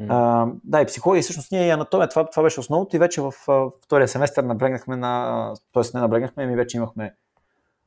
Mm. 0.00 0.06
А, 0.08 0.46
да, 0.64 0.80
и 0.80 0.86
психология, 0.86 1.22
всъщност 1.22 1.52
ние 1.52 1.66
и 1.66 1.70
анатомия, 1.70 2.08
това, 2.08 2.30
това 2.30 2.42
беше 2.42 2.60
основното 2.60 2.96
и 2.96 2.98
вече 2.98 3.20
в 3.20 3.32
а, 3.48 3.70
втория 3.84 4.08
семестър 4.08 4.44
наблегнахме 4.44 4.96
на, 4.96 5.52
т.е. 5.72 5.82
не 5.94 6.00
наблегнахме, 6.00 6.46
ми 6.46 6.56
вече 6.56 6.76
имахме 6.76 7.14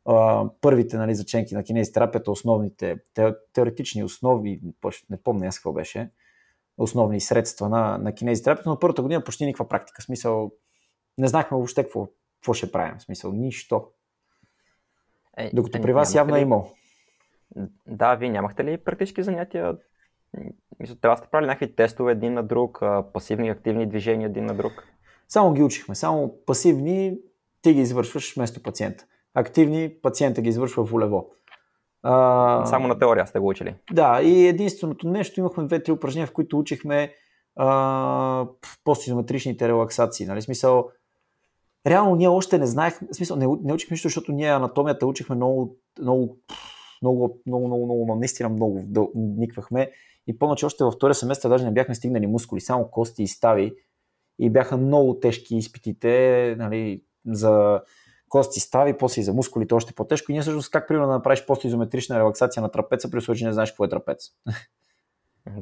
а, 0.10 0.50
първите 0.62 0.98
нали, 0.98 1.16
заченки 1.16 1.56
на 1.56 1.64
кинезитерапията, 1.64 2.32
основните, 2.32 2.96
те, 3.14 3.34
теоретични 3.54 4.04
основи, 4.04 4.62
не 5.10 5.18
помня 5.24 5.48
аз 5.48 5.58
какво 5.58 5.74
беше, 5.74 6.12
основни 6.78 7.22
средства 7.22 7.70
на, 7.70 7.98
на 7.98 8.16
кинезитерапията, 8.16 8.70
но 8.70 8.80
първата 8.80 9.02
година 9.02 9.24
почти 9.24 9.46
никаква 9.46 9.68
практика. 9.68 10.02
В 10.02 10.06
смисъл, 10.06 10.52
не 11.18 11.28
знахме 11.28 11.56
въобще 11.56 11.84
какво, 11.84 12.08
какво 12.36 12.54
ще 12.54 12.72
правим. 12.72 12.98
В 12.98 13.02
смисъл, 13.02 13.32
нищо. 13.32 13.88
Е, 15.38 15.50
Докато 15.54 15.78
е, 15.78 15.82
при 15.82 15.94
вас 15.94 16.16
явно 16.16 16.36
ли... 16.36 16.40
е 16.40 16.42
имал. 16.42 16.72
Да, 17.88 18.16
вие 18.16 18.30
нямахте 18.30 18.64
ли 18.64 18.78
практически 18.78 19.24
занятия? 19.24 19.78
Мисля, 20.80 20.96
трябва 20.96 21.16
да 21.16 21.20
сте 21.20 21.32
правили 21.32 21.48
някакви 21.48 21.76
тестове 21.76 22.12
един 22.12 22.34
на 22.34 22.44
друг, 22.44 22.82
пасивни 23.14 23.48
и 23.48 23.52
активни 23.52 23.90
движения 23.90 24.26
един 24.26 24.46
на 24.46 24.56
друг. 24.56 24.72
Само 25.28 25.54
ги 25.54 25.64
учихме. 25.64 25.96
Само 25.96 26.36
пасивни 26.46 27.18
ти 27.62 27.74
ги 27.74 27.82
извършваш 27.82 28.36
вместо 28.36 28.64
пациента. 28.64 29.06
Активни 29.34 29.94
пациента 30.02 30.42
ги 30.42 30.50
извършва 30.50 30.84
волево. 30.84 31.30
А... 32.04 32.66
Само 32.66 32.88
на 32.88 33.00
теория 33.00 33.28
сте 33.28 33.40
го 33.40 33.48
учили. 33.48 33.76
Да, 33.92 34.22
и 34.22 34.48
единственото 34.48 35.08
нещо, 35.08 35.40
имахме 35.40 35.66
две-три 35.66 35.92
упражнения, 35.92 36.28
в 36.28 36.34
които 36.34 36.60
учихме 36.60 37.14
а, 37.56 38.48
постизометричните 38.84 39.68
релаксации. 39.68 40.26
Нали? 40.26 40.42
Смисъл, 40.42 40.90
реално 41.88 42.16
ние 42.16 42.28
още 42.28 42.58
не 42.58 42.66
знаехме, 42.66 43.08
смисъл, 43.12 43.38
не, 43.38 43.48
не 43.64 43.74
учихме 43.74 43.94
нищо, 43.94 44.08
защото 44.08 44.32
ние 44.32 44.50
анатомията 44.50 45.08
учихме 45.08 45.36
много, 45.36 45.76
много, 46.02 46.38
много, 47.02 47.42
много, 47.46 47.68
много, 47.68 47.86
много, 47.86 48.16
наистина 48.16 48.50
много 48.50 48.82
вниквахме. 49.16 49.92
И 50.28 50.40
помня, 50.40 50.56
че 50.56 50.66
още 50.66 50.84
във 50.84 50.94
втория 50.94 51.16
семестър 51.16 51.50
даже 51.50 51.66
не 51.66 51.72
бяхме 51.72 51.96
стигнали 51.96 52.28
мускули, 52.28 52.62
само 52.62 52.92
кости 52.92 53.24
и 53.24 53.28
стави. 53.28 53.74
И 54.40 54.50
бяха 54.50 54.78
много 54.78 55.20
тежки 55.20 55.56
изпитите 55.56 56.56
нали, 56.58 57.04
за 57.26 57.82
кости 58.30 58.60
стави, 58.60 58.98
после 58.98 59.22
и 59.22 59.24
за 59.24 59.34
мускулите 59.34 59.74
още 59.74 59.94
по-тежко. 59.94 60.32
И 60.32 60.34
ние 60.34 60.42
всъщност 60.42 60.72
как 60.72 60.88
примерно 60.88 61.08
да 61.08 61.14
направиш 61.14 61.46
постизометрична 61.46 62.20
релаксация 62.20 62.64
на 62.64 62.72
трапеца, 62.72 63.12
при 63.12 63.18
условие, 63.18 63.40
че 63.40 63.46
не 63.46 63.54
знаеш 63.54 63.72
какво 63.72 63.86
е 63.86 63.90
трапец. 63.90 64.30
Да. 64.46 64.56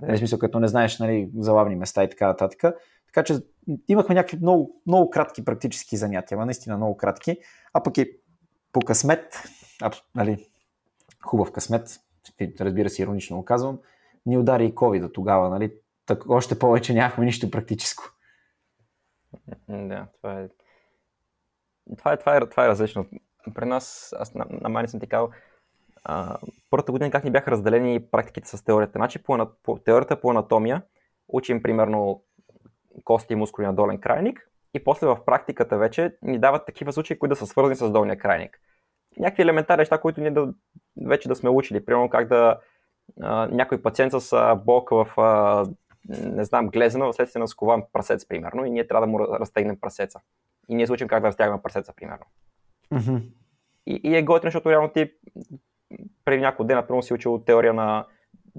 В 0.16 0.18
смисъл, 0.18 0.40
като 0.40 0.60
не 0.60 0.68
знаеш 0.68 1.00
нали, 1.00 1.30
залавни 1.38 1.76
места 1.76 2.04
и 2.04 2.10
така 2.10 2.28
нататък. 2.28 2.76
Така 3.06 3.24
че 3.24 3.40
имахме 3.88 4.16
някакви 4.16 4.38
много, 4.38 4.82
много 4.88 5.10
кратки 5.10 5.46
практически 5.46 5.98
занятия, 5.98 6.46
наистина 6.46 6.78
много 6.78 6.98
кратки. 6.98 7.38
А 7.74 7.84
пък 7.84 7.98
и 7.98 8.12
по 8.72 8.80
късмет, 8.80 9.44
а, 9.82 9.92
нали, 10.16 10.46
хубав 11.26 11.52
късмет, 11.52 12.00
разбира 12.60 12.90
се, 12.90 13.02
иронично 13.02 13.38
го 13.38 13.46
казвам, 13.46 13.80
ни 14.26 14.38
удари 14.38 14.66
и 14.66 14.76
COVID 14.76 15.14
тогава, 15.14 15.50
нали? 15.50 15.74
Так, 16.06 16.30
още 16.30 16.60
повече 16.60 16.94
нямахме 16.94 17.26
нищо 17.26 17.52
практическо. 17.52 18.04
Да, 19.70 20.08
това 20.18 20.40
е. 20.40 20.50
Това 21.98 22.14
е, 22.14 22.18
това 22.18 22.38
е, 22.38 22.40
това 22.40 22.66
е 22.66 22.70
различно. 22.70 23.06
При 23.56 23.66
нас, 23.66 24.16
аз 24.20 24.36
на, 24.36 24.46
на 24.50 24.70
мани 24.70 24.88
съм 24.88 25.00
ти 25.00 25.08
казал, 25.08 25.30
първата 26.70 26.92
година 26.92 27.12
как 27.12 27.24
ни 27.24 27.32
бяха 27.32 27.52
разделени 27.52 28.06
практиките 28.12 28.50
с 28.50 28.64
теорията. 28.64 29.00
Значи 29.00 29.24
по, 29.24 29.48
по 29.64 29.78
теорията 29.78 30.22
по 30.22 30.32
анатомия 30.32 30.82
учим 31.28 31.62
примерно 31.62 32.24
кости 33.04 33.34
и 33.34 33.36
мускули 33.36 33.66
на 33.66 33.74
долен 33.74 34.00
крайник 34.00 34.50
и 34.74 34.84
после 34.84 35.08
в 35.08 35.26
практиката 35.26 35.78
вече 35.78 36.16
ни 36.22 36.40
дават 36.40 36.66
такива 36.66 36.94
случаи, 36.94 37.20
които 37.20 37.32
да 37.32 37.40
са 37.40 37.48
свързани 37.48 37.76
с 37.76 37.92
долния 37.92 38.18
крайник. 38.18 38.60
Някакви 39.18 39.44
елементарни 39.44 39.82
неща, 39.82 39.98
които 39.98 40.22
ние 40.22 40.32
да, 40.32 40.54
вече 41.06 41.28
да 41.28 41.36
сме 41.36 41.50
учили. 41.50 41.86
Примерно 41.86 42.10
как 42.10 42.28
да 42.28 42.60
а, 43.22 43.48
някой 43.48 43.82
пациент 43.82 44.12
с 44.12 44.34
а, 44.34 44.56
болка 44.56 45.06
в 45.06 45.18
а, 45.18 45.66
не 46.10 46.44
знам, 46.44 46.68
глезена 46.68 47.12
вследствие 47.12 47.40
на 47.40 47.48
скован 47.48 47.84
прасец, 47.94 48.28
примерно, 48.28 48.66
и 48.66 48.70
ние 48.70 48.88
трябва 48.88 49.08
да 49.08 49.12
му 49.12 49.20
разтегнем 49.20 49.80
прасеца. 49.80 50.20
И 50.70 50.76
ние 50.76 50.88
се 50.88 50.94
учим 50.94 51.08
как 51.08 51.22
да 51.22 51.28
разтягаме 51.28 51.62
прасеца, 51.62 51.94
примерно. 51.96 52.26
Mm-hmm. 52.94 53.22
И, 53.88 54.02
и 54.04 54.16
е 54.16 54.24
готино, 54.24 54.48
защото 54.48 54.70
реално 54.70 54.90
ти 54.90 55.12
преди 56.26 56.42
няколко 56.42 56.64
дена, 56.64 56.82
например, 56.82 57.02
си 57.02 57.14
учил 57.14 57.44
теория 57.46 57.74
на 57.74 58.06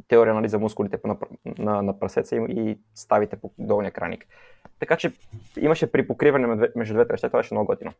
теория 0.09 0.35
нали, 0.35 0.49
за 0.49 0.59
мускулите 0.59 1.01
на, 1.05 1.17
на, 1.59 1.83
на 1.83 1.99
прасеца 1.99 2.37
и, 2.37 2.41
и 2.49 2.79
ставите 2.95 3.37
по 3.37 3.53
долния 3.59 3.93
краник. 3.93 4.27
Така 4.79 4.97
че 4.97 5.13
имаше 5.61 5.93
припокриване 5.93 6.71
между 6.77 6.95
двете 6.95 7.13
неща, 7.13 7.29
това 7.29 7.39
беше 7.39 7.55
много 7.55 7.67
готино. 7.67 7.93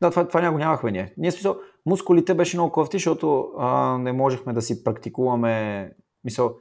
Да, 0.00 0.10
това, 0.10 0.28
това 0.28 0.40
няма 0.40 0.58
нямахме 0.58 0.90
ние. 0.90 1.14
Ние 1.16 1.30
смисъл, 1.30 1.56
мускулите 1.86 2.34
беше 2.34 2.56
много 2.56 2.72
кофти, 2.72 2.96
защото 2.96 3.52
а, 3.58 3.98
не 3.98 4.12
можехме 4.12 4.52
да 4.52 4.62
си 4.62 4.84
практикуваме, 4.84 5.90
мисъл, 6.24 6.56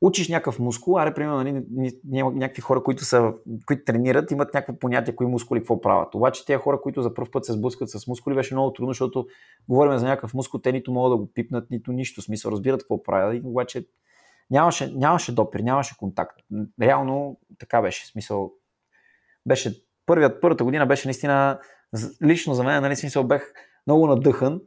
учиш 0.00 0.28
някакъв 0.28 0.58
мускул, 0.58 0.98
аре, 0.98 1.14
примерно, 1.14 1.36
нали, 1.36 1.64
някакви 2.12 2.62
хора, 2.62 2.82
които, 2.82 3.04
са, 3.04 3.32
които 3.66 3.84
тренират, 3.84 4.30
имат 4.30 4.54
някакво 4.54 4.78
понятие, 4.78 5.16
кои 5.16 5.26
мускули 5.26 5.60
какво 5.60 5.80
правят. 5.80 6.14
Обаче 6.14 6.44
тези 6.46 6.56
хора, 6.56 6.80
които 6.80 7.02
за 7.02 7.14
първ 7.14 7.30
път 7.30 7.44
се 7.44 7.52
сблъскват 7.52 7.90
с 7.90 8.06
мускули, 8.06 8.34
беше 8.34 8.54
много 8.54 8.72
трудно, 8.72 8.90
защото 8.90 9.26
говорим 9.68 9.98
за 9.98 10.06
някакъв 10.06 10.34
мускул, 10.34 10.60
те 10.60 10.72
нито 10.72 10.92
могат 10.92 11.12
да 11.12 11.16
го 11.16 11.32
пипнат, 11.34 11.70
нито 11.70 11.92
нищо. 11.92 12.22
Смисъл, 12.22 12.50
разбират 12.50 12.82
какво 12.82 13.02
правят, 13.02 13.42
обаче 13.44 13.86
нямаше, 14.50 14.92
нямаше 14.96 15.34
допир, 15.34 15.60
нямаше 15.60 15.96
контакт. 15.98 16.40
Реално 16.82 17.38
така 17.58 17.82
беше. 17.82 18.06
Смисъл, 18.06 18.52
беше 19.46 19.84
първият, 20.06 20.40
първата 20.40 20.64
година 20.64 20.86
беше 20.86 21.08
наистина, 21.08 21.58
лично 22.22 22.54
за 22.54 22.64
мен, 22.64 22.82
нали, 22.82 22.96
смисъл, 22.96 23.24
бях 23.24 23.52
много 23.86 24.06
надъхан 24.06 24.60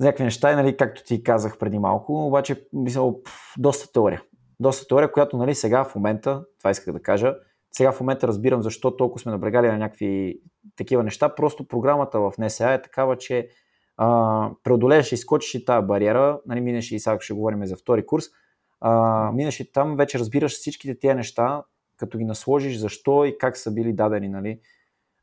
за 0.00 0.06
някакви 0.06 0.24
неща, 0.24 0.56
нали, 0.56 0.76
както 0.76 1.04
ти 1.04 1.22
казах 1.22 1.58
преди 1.58 1.78
малко, 1.78 2.26
обаче 2.26 2.66
мисъл, 2.72 3.22
пф, 3.22 3.54
доста 3.58 3.92
теория. 3.92 4.22
Доста 4.60 4.86
теория, 4.88 5.12
която 5.12 5.36
нали, 5.36 5.54
сега 5.54 5.84
в 5.84 5.94
момента, 5.94 6.44
това 6.58 6.70
исках 6.70 6.94
да 6.94 7.02
кажа, 7.02 7.34
сега 7.72 7.92
в 7.92 8.00
момента 8.00 8.28
разбирам 8.28 8.62
защо 8.62 8.96
толкова 8.96 9.20
сме 9.20 9.32
набрегали 9.32 9.66
на 9.66 9.78
някакви 9.78 10.40
такива 10.76 11.02
неща. 11.02 11.34
Просто 11.34 11.68
програмата 11.68 12.20
в 12.20 12.32
НСА 12.38 12.72
е 12.72 12.82
такава, 12.82 13.18
че 13.18 13.48
а, 13.96 14.50
преодолееш 14.62 15.12
и 15.12 15.16
скочиш 15.16 15.54
и 15.54 15.64
тази 15.64 15.86
бариера, 15.86 16.40
нали, 16.46 16.60
минеш 16.60 16.92
и 16.92 16.98
сега 16.98 17.18
ще 17.20 17.34
говорим 17.34 17.66
за 17.66 17.76
втори 17.76 18.06
курс, 18.06 18.24
а, 18.80 19.32
минеш 19.32 19.60
и 19.60 19.72
там 19.72 19.96
вече 19.96 20.18
разбираш 20.18 20.52
всичките 20.52 20.98
тези 20.98 21.14
неща, 21.14 21.62
като 21.96 22.18
ги 22.18 22.24
насложиш 22.24 22.78
защо 22.78 23.24
и 23.24 23.38
как 23.38 23.56
са 23.56 23.70
били 23.70 23.92
дадени, 23.92 24.28
нали, 24.28 24.60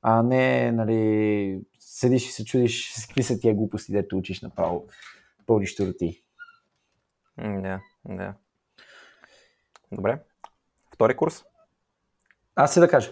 а 0.07 0.23
не, 0.23 0.71
нали, 0.71 1.61
седиш 1.79 2.29
и 2.29 2.31
се 2.31 2.45
чудиш 2.45 3.05
какви 3.07 3.23
са 3.23 3.39
тия 3.39 3.55
глупости, 3.55 3.91
дето 3.91 4.17
учиш 4.17 4.41
направо, 4.41 4.85
пълниш 5.47 5.75
ти. 5.75 6.23
Да, 7.37 7.81
да. 8.05 8.33
Добре. 9.91 10.19
Втори 10.93 11.15
курс? 11.15 11.43
Аз 12.55 12.73
се 12.73 12.79
да 12.79 12.87
кажа. 12.87 13.11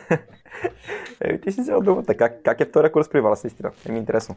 Еми, 1.20 1.40
ти 1.40 1.52
си 1.52 1.60
взел 1.60 1.80
думата. 1.80 2.14
Как, 2.18 2.42
как 2.42 2.60
е 2.60 2.64
втория 2.64 2.92
курс 2.92 3.08
при 3.08 3.20
вас, 3.20 3.44
истина? 3.44 3.72
Е 3.88 3.92
ми 3.92 3.98
интересно. 3.98 4.36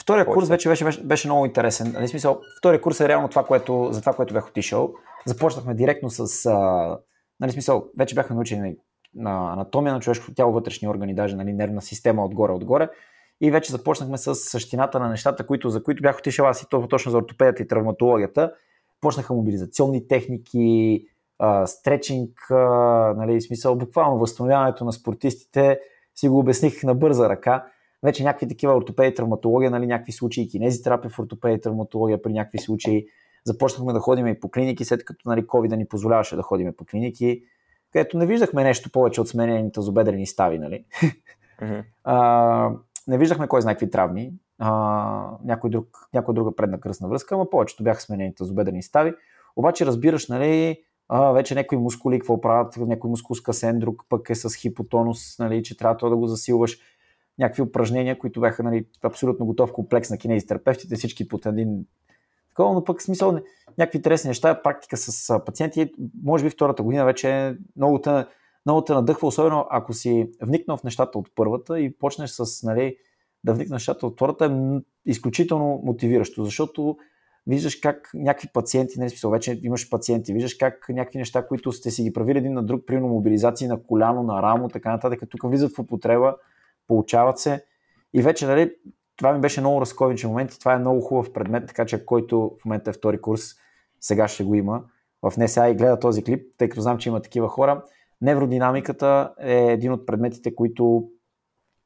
Втория 0.00 0.26
курс 0.26 0.48
вече 0.48 0.68
беше, 0.68 0.84
беше, 0.84 1.04
беше 1.04 1.28
много 1.28 1.46
интересен. 1.46 1.92
Нали, 1.92 2.08
смисъл, 2.08 2.40
втория 2.58 2.80
курс 2.80 3.00
е 3.00 3.08
реално 3.08 3.28
това, 3.28 3.44
което, 3.44 3.88
за 3.92 4.00
това, 4.00 4.12
което 4.12 4.34
бях 4.34 4.48
отишъл. 4.48 4.94
Започнахме 5.26 5.74
директно 5.74 6.10
с... 6.10 6.46
А, 6.46 6.98
нали, 7.40 7.52
смисъл, 7.52 7.90
вече 7.98 8.14
бяхме 8.14 8.34
научени 8.34 8.76
на 9.14 9.52
анатомия 9.52 9.94
на 9.94 10.00
човешкото 10.00 10.34
тяло, 10.34 10.52
вътрешни 10.52 10.88
органи, 10.88 11.14
даже 11.14 11.36
нали, 11.36 11.52
нервна 11.52 11.82
система 11.82 12.24
отгоре-отгоре. 12.24 12.88
И 13.40 13.50
вече 13.50 13.72
започнахме 13.72 14.18
с 14.18 14.34
същината 14.34 15.00
на 15.00 15.08
нещата, 15.08 15.46
които, 15.46 15.70
за 15.70 15.82
които 15.82 16.02
бях 16.02 16.18
отишъл 16.18 16.46
аз 16.46 16.62
и 16.62 16.68
то 16.68 16.88
точно 16.88 17.12
за 17.12 17.18
ортопедията 17.18 17.62
и 17.62 17.68
травматологията. 17.68 18.52
Почнаха 19.00 19.34
мобилизационни 19.34 20.08
техники, 20.08 21.06
стречинг, 21.66 22.30
нали, 23.16 23.40
смисъл, 23.40 23.76
буквално 23.76 24.18
възстановяването 24.18 24.84
на 24.84 24.92
спортистите, 24.92 25.80
си 26.14 26.28
го 26.28 26.38
обясних 26.38 26.82
на 26.82 26.94
бърза 26.94 27.28
ръка. 27.28 27.66
Вече 28.02 28.24
някакви 28.24 28.48
такива 28.48 28.74
ортопеди, 28.74 29.14
травматология, 29.14 29.70
нали, 29.70 29.86
някакви 29.86 30.12
случаи, 30.12 30.48
кинезитерапия 30.48 31.10
в 31.10 31.18
ортопеди, 31.18 31.60
травматология 31.60 32.22
при 32.22 32.32
някакви 32.32 32.58
случаи. 32.58 33.06
Започнахме 33.44 33.92
да 33.92 33.98
ходим 33.98 34.26
и 34.26 34.40
по 34.40 34.50
клиники, 34.50 34.84
след 34.84 35.04
като 35.04 35.28
нали, 35.28 35.42
COVID 35.42 35.68
да 35.68 35.76
ни 35.76 35.86
позволяваше 35.86 36.36
да 36.36 36.42
ходим 36.42 36.72
по 36.76 36.84
клиники, 36.84 37.42
където 37.94 38.18
не 38.18 38.26
виждахме 38.26 38.64
нещо 38.64 38.90
повече 38.90 39.20
от 39.20 39.28
сменените 39.28 39.72
тазобедрени 39.72 40.26
стави. 40.26 40.58
Нали? 40.58 40.84
Mm-hmm. 41.62 41.84
а, 42.04 42.70
не 43.08 43.18
виждахме 43.18 43.48
кой 43.48 43.62
знае 43.62 43.74
какви 43.74 43.90
травми, 43.90 44.32
а, 44.58 45.30
някой, 45.44 45.70
друг, 45.70 46.08
някой 46.14 46.34
друга 46.34 46.56
предна 46.56 46.80
кръсна 46.80 47.08
връзка, 47.08 47.36
но 47.36 47.50
повечето 47.50 47.82
бяха 47.84 48.00
сменени 48.00 48.34
тазобедрени 48.34 48.82
стави. 48.82 49.14
Обаче 49.56 49.86
разбираш, 49.86 50.28
нали, 50.28 50.82
а, 51.08 51.32
вече 51.32 51.54
някои 51.54 51.78
мускули 51.78 52.18
какво 52.18 52.40
правят, 52.40 52.76
някой 52.76 53.10
мускул 53.10 53.36
скъсен, 53.36 53.78
друг 53.78 54.04
пък 54.08 54.30
е 54.30 54.34
с 54.34 54.54
хипотонус, 54.54 55.38
нали, 55.38 55.62
че 55.62 55.76
трябва 55.76 55.96
това 55.96 56.08
да 56.08 56.16
го 56.16 56.26
засилваш. 56.26 56.78
Някакви 57.38 57.62
упражнения, 57.62 58.18
които 58.18 58.40
бяха 58.40 58.62
нали, 58.62 58.86
абсолютно 59.02 59.46
готов 59.46 59.72
комплекс 59.72 60.10
на 60.10 60.18
кинезитерапевтите, 60.18 60.96
всички 60.96 61.28
под 61.28 61.46
един 61.46 61.86
такова, 62.54 62.74
но 62.74 62.84
пък 62.84 63.02
смисъл 63.02 63.38
някакви 63.78 63.96
интересни 63.98 64.28
неща, 64.28 64.62
практика 64.62 64.96
с 64.96 65.40
пациенти, 65.46 65.92
може 66.22 66.44
би 66.44 66.50
втората 66.50 66.82
година 66.82 67.04
вече 67.04 67.56
много 67.76 68.00
те, 68.00 68.26
много 68.66 68.84
те 68.84 68.92
надъхва, 68.92 69.28
особено 69.28 69.66
ако 69.70 69.92
си 69.92 70.30
вникнал 70.42 70.76
в 70.76 70.84
нещата 70.84 71.18
от 71.18 71.28
първата 71.34 71.80
и 71.80 71.98
почнеш 71.98 72.30
с, 72.30 72.62
нали, 72.62 72.96
да 73.44 73.54
вникнеш 73.54 73.70
нещата 73.70 74.06
от 74.06 74.12
втората, 74.12 74.44
е 74.44 74.80
изключително 75.10 75.80
мотивиращо, 75.84 76.44
защото 76.44 76.96
виждаш 77.46 77.76
как 77.76 78.10
някакви 78.14 78.48
пациенти, 78.52 78.98
нали, 78.98 79.10
смисъл, 79.10 79.30
вече 79.30 79.60
имаш 79.62 79.90
пациенти, 79.90 80.32
виждаш 80.32 80.54
как 80.54 80.86
някакви 80.88 81.18
неща, 81.18 81.46
които 81.46 81.72
сте 81.72 81.90
си 81.90 82.02
ги 82.02 82.12
правили 82.12 82.38
един 82.38 82.52
на 82.52 82.62
друг, 82.62 82.86
примерно 82.86 83.08
мобилизации 83.08 83.66
на 83.66 83.82
коляно, 83.82 84.22
на 84.22 84.42
рамо, 84.42 84.68
така 84.68 84.90
нататък, 84.90 85.20
тук 85.30 85.50
влизат 85.50 85.76
в 85.76 85.78
употреба, 85.78 86.36
получават 86.88 87.38
се 87.38 87.64
и 88.14 88.22
вече, 88.22 88.46
нали, 88.46 88.74
това 89.16 89.32
ми 89.32 89.40
беше 89.40 89.60
много 89.60 89.80
разковичен 89.80 90.30
момент 90.30 90.54
и 90.54 90.58
това 90.58 90.74
е 90.74 90.78
много 90.78 91.00
хубав 91.00 91.32
предмет, 91.32 91.66
така 91.66 91.86
че 91.86 92.06
който 92.06 92.56
в 92.60 92.64
момента 92.64 92.90
е 92.90 92.92
втори 92.92 93.20
курс, 93.20 93.42
сега 94.00 94.28
ще 94.28 94.44
го 94.44 94.54
има 94.54 94.82
в 95.22 95.36
НСА 95.36 95.68
и 95.68 95.74
гледа 95.74 95.98
този 95.98 96.24
клип, 96.24 96.46
тъй 96.58 96.68
като 96.68 96.80
знам, 96.80 96.98
че 96.98 97.08
има 97.08 97.22
такива 97.22 97.48
хора. 97.48 97.84
Невродинамиката 98.20 99.34
е 99.40 99.56
един 99.56 99.92
от 99.92 100.06
предметите, 100.06 100.54
които 100.54 101.08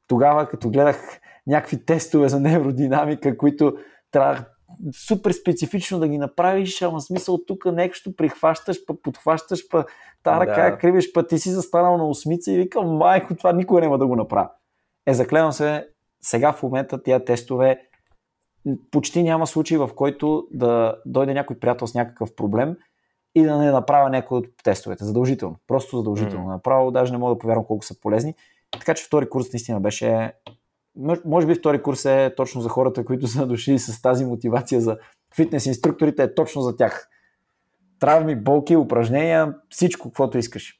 тогава, 0.07 0.47
като 0.47 0.69
гледах 0.69 1.19
някакви 1.47 1.85
тестове 1.85 2.29
за 2.29 2.39
невродинамика, 2.39 3.37
които 3.37 3.73
трябва 4.11 4.45
супер 5.07 5.31
специфично 5.31 5.99
да 5.99 6.07
ги 6.07 6.17
направиш, 6.17 6.81
ама 6.81 7.01
смисъл 7.01 7.37
тук 7.45 7.65
нещо 7.65 8.15
прихващаш, 8.15 8.85
па 8.85 9.01
подхващаш, 9.01 9.69
па 9.69 9.85
та 10.23 10.39
ръка 10.39 10.71
да. 10.71 10.77
кривиш, 10.77 11.13
па 11.13 11.27
ти 11.27 11.39
си 11.39 11.49
застанал 11.49 11.97
на 11.97 12.07
осмица 12.07 12.51
и 12.51 12.57
викам, 12.57 12.87
майко, 12.87 13.35
това 13.35 13.53
никога 13.53 13.81
няма 13.81 13.97
да 13.97 14.07
го 14.07 14.15
направя. 14.15 14.49
Е, 15.05 15.13
заклевам 15.13 15.51
се, 15.51 15.87
сега 16.21 16.53
в 16.53 16.63
момента 16.63 17.03
тия 17.03 17.25
тестове 17.25 17.81
почти 18.91 19.23
няма 19.23 19.47
случай, 19.47 19.77
в 19.77 19.89
който 19.95 20.47
да 20.51 20.95
дойде 21.05 21.33
някой 21.33 21.59
приятел 21.59 21.87
с 21.87 21.93
някакъв 21.93 22.35
проблем 22.35 22.75
и 23.35 23.43
да 23.43 23.57
не 23.57 23.71
направя 23.71 24.09
някой 24.09 24.37
от 24.37 24.47
тестовете. 24.63 25.05
Задължително. 25.05 25.55
Просто 25.67 25.97
задължително. 25.97 26.45
Mm. 26.45 26.51
Направо 26.51 26.91
даже 26.91 27.11
не 27.11 27.17
мога 27.17 27.35
да 27.35 27.39
повярвам 27.39 27.65
колко 27.65 27.85
са 27.85 27.99
полезни. 27.99 28.35
Така 28.71 28.93
че 28.93 29.05
втори 29.05 29.29
курс 29.29 29.53
наистина 29.53 29.79
беше 29.79 30.33
може 31.25 31.47
би 31.47 31.55
втори 31.55 31.81
курс 31.81 32.05
е 32.05 32.33
точно 32.37 32.61
за 32.61 32.69
хората, 32.69 33.05
които 33.05 33.27
са 33.27 33.47
дошли 33.47 33.79
с 33.79 34.01
тази 34.01 34.25
мотивация 34.25 34.81
за 34.81 34.97
фитнес 35.35 35.65
инструкторите, 35.65 36.23
е 36.23 36.35
точно 36.35 36.61
за 36.61 36.75
тях. 36.75 37.09
Травми, 37.99 38.35
болки, 38.35 38.75
упражнения, 38.75 39.55
всичко, 39.69 40.09
каквото 40.09 40.37
искаш. 40.37 40.78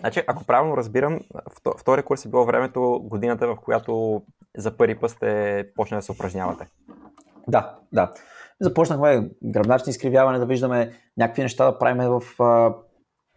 Значи, 0.00 0.22
ако 0.26 0.44
правилно 0.44 0.76
разбирам, 0.76 1.20
втори 1.78 2.02
курс 2.02 2.24
е 2.24 2.28
било 2.28 2.44
времето, 2.44 3.00
годината, 3.02 3.46
в 3.46 3.56
която 3.56 4.22
за 4.56 4.76
първи 4.76 4.98
път 5.00 5.10
сте 5.10 5.66
почнали 5.76 5.98
да 5.98 6.02
се 6.02 6.12
упражнявате. 6.12 6.66
Да, 7.48 7.78
да. 7.92 8.12
Започнахме 8.60 9.30
гръбначни 9.44 9.90
изкривяване, 9.90 10.38
да 10.38 10.46
виждаме 10.46 10.92
някакви 11.16 11.42
неща 11.42 11.64
да 11.64 11.78
правим 11.78 12.02
в 12.02 12.42
а, 12.42 12.74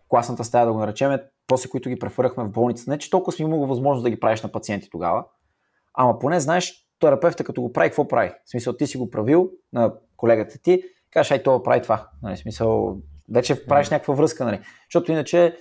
класната 0.08 0.44
стая, 0.44 0.66
да 0.66 0.74
го 0.74 0.80
наречем, 0.80 1.20
после 1.48 1.70
които 1.70 1.90
ги 1.90 2.00
префърахме 2.00 2.44
в 2.44 2.52
болницата. 2.52 2.92
Не, 2.92 2.98
че 2.98 3.10
толкова 3.10 3.32
сме 3.32 3.46
имало 3.46 3.68
възможност 3.68 4.04
да 4.04 4.10
ги 4.10 4.20
правиш 4.20 4.42
на 4.42 4.52
пациенти 4.52 4.90
тогава, 4.90 5.26
ама 5.94 6.20
поне 6.20 6.40
знаеш, 6.40 6.88
терапевта 7.00 7.44
като 7.44 7.62
го 7.62 7.74
прави, 7.74 7.90
какво 7.90 8.08
прави? 8.08 8.32
В 8.46 8.50
смисъл, 8.50 8.74
ти 8.74 8.88
си 8.88 8.98
го 8.98 9.10
правил 9.10 9.50
на 9.74 9.94
колегата 10.18 10.58
ти, 10.62 10.84
кажеш, 11.12 11.32
ай, 11.32 11.44
това 11.44 11.64
прави 11.64 11.82
това. 11.82 12.10
Нали, 12.24 12.36
в 12.36 12.40
смисъл, 12.40 12.98
вече 13.34 13.66
правиш 13.66 13.90
някаква 13.90 14.14
връзка, 14.14 14.46
нали? 14.46 14.60
Защото 14.88 15.12
иначе 15.12 15.58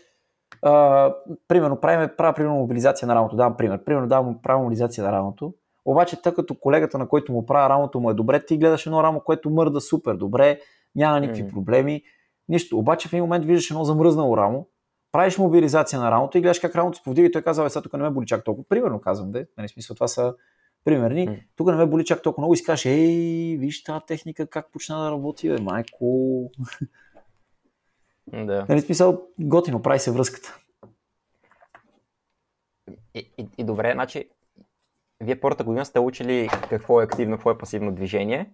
а, 0.62 1.14
примерно, 1.48 1.80
правим, 1.80 2.10
правя 2.16 2.34
примерно 2.34 2.56
мобилизация 2.56 3.08
на 3.08 3.14
рамото, 3.14 3.36
давам 3.36 3.56
пример. 3.56 3.84
Примерно 3.84 4.08
давам 4.08 4.38
правя 4.42 4.62
мобилизация 4.62 5.04
на 5.04 5.12
рамото, 5.12 5.54
обаче 5.84 6.22
тъй 6.22 6.34
като 6.34 6.54
колегата, 6.54 6.98
на 6.98 7.08
който 7.08 7.32
му 7.32 7.46
правя 7.46 7.68
рамото 7.68 8.00
му 8.00 8.10
е 8.10 8.14
добре, 8.14 8.44
ти 8.46 8.58
гледаш 8.58 8.86
едно 8.86 9.02
рамо, 9.02 9.20
което 9.20 9.50
мърда 9.50 9.80
супер 9.80 10.14
добре, 10.14 10.60
няма 10.94 11.20
никакви 11.20 11.48
проблеми, 11.48 12.02
нищо. 12.48 12.78
Обаче 12.78 13.08
в 13.08 13.12
един 13.12 13.24
момент 13.24 13.44
виждаш 13.44 13.70
едно 13.70 13.84
замръзнало 13.84 14.36
рамо, 14.36 14.66
правиш 15.12 15.38
мобилизация 15.38 16.00
на 16.00 16.10
рамото 16.10 16.38
и 16.38 16.40
гледаш 16.40 16.58
как 16.58 16.76
рамото 16.76 16.96
се 16.96 17.02
повдига 17.04 17.28
и 17.28 17.32
той 17.32 17.42
казва, 17.42 17.70
сега 17.70 17.82
тук 17.82 17.92
не 17.92 18.02
ме 18.02 18.10
боли 18.10 18.26
чак 18.26 18.44
толкова. 18.44 18.68
Примерно 18.68 19.00
казвам, 19.00 19.32
де, 19.32 19.46
нали, 19.58 19.68
смисъл, 19.68 19.94
това 19.94 20.08
са 20.08 20.34
примерни. 20.84 21.28
Mm. 21.28 21.42
Тук 21.56 21.66
не 21.66 21.76
ме 21.76 21.86
боли 21.86 22.04
чак 22.04 22.22
толкова 22.22 22.42
много 22.42 22.54
и 22.54 22.56
си 22.56 22.64
кажеш, 22.64 22.84
ей, 22.84 23.56
виж 23.56 23.82
тази 23.82 24.06
техника 24.06 24.46
как 24.46 24.72
почна 24.72 25.04
да 25.04 25.10
работи, 25.10 25.48
бе, 25.48 25.60
майко. 25.60 26.50
Да. 28.26 28.66
Нали, 28.68 28.80
смисъл, 28.80 29.28
готино, 29.40 29.82
прави 29.82 29.98
се 29.98 30.12
връзката. 30.12 30.58
И, 33.14 33.32
и, 33.38 33.48
и 33.58 33.64
добре, 33.64 33.92
значи, 33.92 34.30
вие 35.20 35.40
първата 35.40 35.64
година 35.64 35.84
сте 35.84 36.00
учили 36.00 36.48
какво 36.70 37.00
е 37.00 37.04
активно, 37.04 37.36
какво 37.36 37.50
е 37.50 37.58
пасивно 37.58 37.94
движение, 37.94 38.52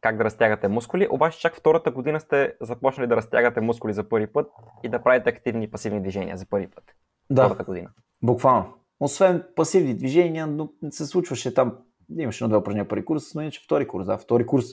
как 0.00 0.16
да 0.16 0.24
разтягате 0.24 0.68
мускули, 0.68 1.08
обаче 1.10 1.40
чак 1.40 1.56
втората 1.56 1.90
година 1.90 2.20
сте 2.20 2.54
започнали 2.60 3.08
да 3.08 3.16
разтягате 3.16 3.60
мускули 3.60 3.92
за 3.92 4.08
първи 4.08 4.26
път 4.26 4.50
и 4.82 4.88
да 4.88 5.02
правите 5.02 5.30
активни 5.30 5.64
и 5.64 5.70
пасивни 5.70 6.00
движения 6.00 6.36
за 6.36 6.46
първи 6.46 6.70
път. 6.70 6.84
Да, 7.30 7.44
втората 7.44 7.64
година. 7.64 7.90
буквално. 8.22 8.74
Освен 9.00 9.44
пасивни 9.56 9.94
движения, 9.94 10.46
но 10.46 10.68
се 10.90 11.06
случваше 11.06 11.54
там, 11.54 11.78
имаше 12.18 12.44
едно-две 12.44 12.58
упражнения 12.58 12.88
първи 12.88 13.04
курс, 13.04 13.34
но 13.34 13.40
иначе 13.40 13.60
втори 13.64 13.88
курс, 13.88 14.06
да, 14.06 14.18
втори 14.18 14.46
курс. 14.46 14.66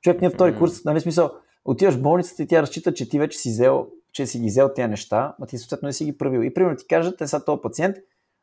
Човек 0.00 0.20
не 0.20 0.26
е 0.26 0.30
втори 0.30 0.52
mm. 0.52 0.58
курс, 0.58 0.84
нали 0.84 1.00
смисъл, 1.00 1.30
отиваш 1.64 1.94
в 1.94 2.02
болницата 2.02 2.42
и 2.42 2.46
тя 2.46 2.62
разчита, 2.62 2.94
че 2.94 3.08
ти 3.08 3.18
вече 3.18 3.38
си 3.38 3.50
взел, 3.50 3.86
че 4.12 4.26
си 4.26 4.38
ги 4.38 4.46
взел 4.46 4.74
тези 4.74 4.88
неща, 4.88 5.34
а 5.42 5.46
ти 5.46 5.58
съответно 5.58 5.86
не 5.86 5.92
си 5.92 6.04
ги 6.04 6.18
правил. 6.18 6.40
И 6.40 6.54
примерно 6.54 6.76
ти 6.76 6.86
кажат, 6.86 7.20
е 7.20 7.26
сега 7.26 7.44
този 7.44 7.60
пациент, 7.62 7.96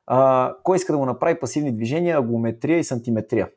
а, 0.08 0.54
кой 0.64 0.78
иска 0.78 0.94
да 0.94 1.00
му 1.00 1.06
направи 1.06 1.40
пасивни 1.40 1.76
движения, 1.76 2.18
агометрия 2.18 2.80
и 2.80 2.84
сантиметрия. 2.84 3.50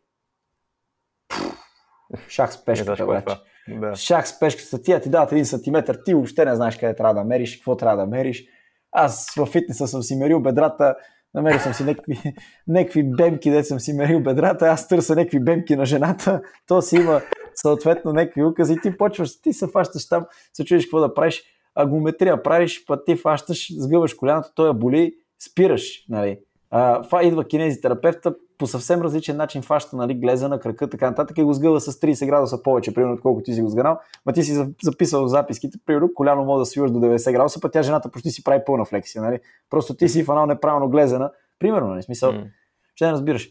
Шах 2.28 2.52
с 2.52 2.64
пешката, 2.64 3.06
вече. 3.06 3.36
Да. 3.80 3.96
Шах 3.96 4.28
с 4.28 4.40
пешката, 4.40 4.82
тия 4.82 5.00
ти 5.00 5.10
дадат 5.10 5.32
един 5.32 5.46
сантиметр, 5.46 5.94
ти 6.04 6.14
въобще 6.14 6.44
не 6.44 6.56
знаеш 6.56 6.76
къде 6.76 6.96
трябва 6.96 7.14
да 7.14 7.24
мериш, 7.24 7.56
какво 7.56 7.76
трябва 7.76 7.96
да 7.96 8.06
мериш. 8.06 8.44
Аз 8.92 9.34
в 9.36 9.46
фитнеса 9.46 9.88
съм 9.88 10.02
си 10.02 10.16
мерил 10.16 10.40
бедрата, 10.40 10.94
намерил 11.34 11.58
съм 11.58 11.74
си 11.74 11.84
някакви, 11.84 12.18
някакви 12.68 13.02
бемки, 13.16 13.50
де 13.50 13.64
съм 13.64 13.80
си 13.80 13.92
мерил 13.92 14.22
бедрата, 14.22 14.66
аз 14.66 14.88
търся 14.88 15.14
някакви 15.14 15.44
бемки 15.44 15.76
на 15.76 15.86
жената, 15.86 16.42
то 16.66 16.82
си 16.82 16.96
има 16.96 17.20
съответно 17.62 18.12
някакви 18.12 18.44
укази, 18.44 18.76
ти 18.82 18.96
почваш, 18.96 19.40
ти 19.40 19.52
се 19.52 19.66
фащаш 19.66 20.08
там, 20.08 20.26
се 20.52 20.64
чуеш 20.64 20.84
какво 20.84 21.00
да 21.00 21.14
правиш, 21.14 21.42
агометрия 21.74 22.42
правиш, 22.42 22.84
па 22.86 23.04
ти 23.04 23.16
фащаш, 23.16 23.66
сгъваш 23.78 24.14
коляното, 24.14 24.48
той 24.54 24.66
я 24.66 24.74
боли, 24.74 25.14
спираш, 25.50 26.04
нали. 26.08 26.38
А, 26.70 27.02
това 27.02 27.22
идва 27.22 27.44
кинезитерапевта 27.44 28.34
по 28.58 28.66
съвсем 28.66 29.02
различен 29.02 29.36
начин 29.36 29.62
фаща 29.62 29.96
нали, 29.96 30.14
глеза 30.14 30.48
на 30.48 30.60
крака, 30.60 30.90
така 30.90 31.10
нататък 31.10 31.38
и 31.38 31.42
го 31.42 31.52
сгъва 31.52 31.80
с 31.80 31.92
30 31.92 32.26
градуса 32.26 32.62
повече, 32.62 32.94
примерно, 32.94 33.14
отколкото 33.14 33.44
ти 33.44 33.54
си 33.54 33.62
го 33.62 33.68
сгънал. 33.68 33.98
Ма 34.26 34.32
ти 34.32 34.42
си 34.42 34.66
записал 34.82 35.28
записките, 35.28 35.78
примерно, 35.86 36.14
коляно 36.14 36.44
може 36.44 36.58
да 36.58 36.66
свиваш 36.66 36.90
до 36.90 36.98
90 36.98 37.32
градуса, 37.32 37.60
пък 37.60 37.72
тя 37.72 37.82
жената 37.82 38.10
почти 38.10 38.30
си 38.30 38.44
прави 38.44 38.62
пълна 38.66 38.84
флексия. 38.84 39.22
Нали? 39.22 39.38
Просто 39.70 39.94
ти 39.94 40.08
си 40.08 40.24
фанал 40.24 40.46
неправилно 40.46 40.88
глезена. 40.88 41.30
Примерно, 41.58 41.88
нали, 41.88 42.02
смисъл, 42.02 42.32
mm. 42.32 42.46
ще 42.94 43.06
не 43.06 43.12
разбираш. 43.12 43.50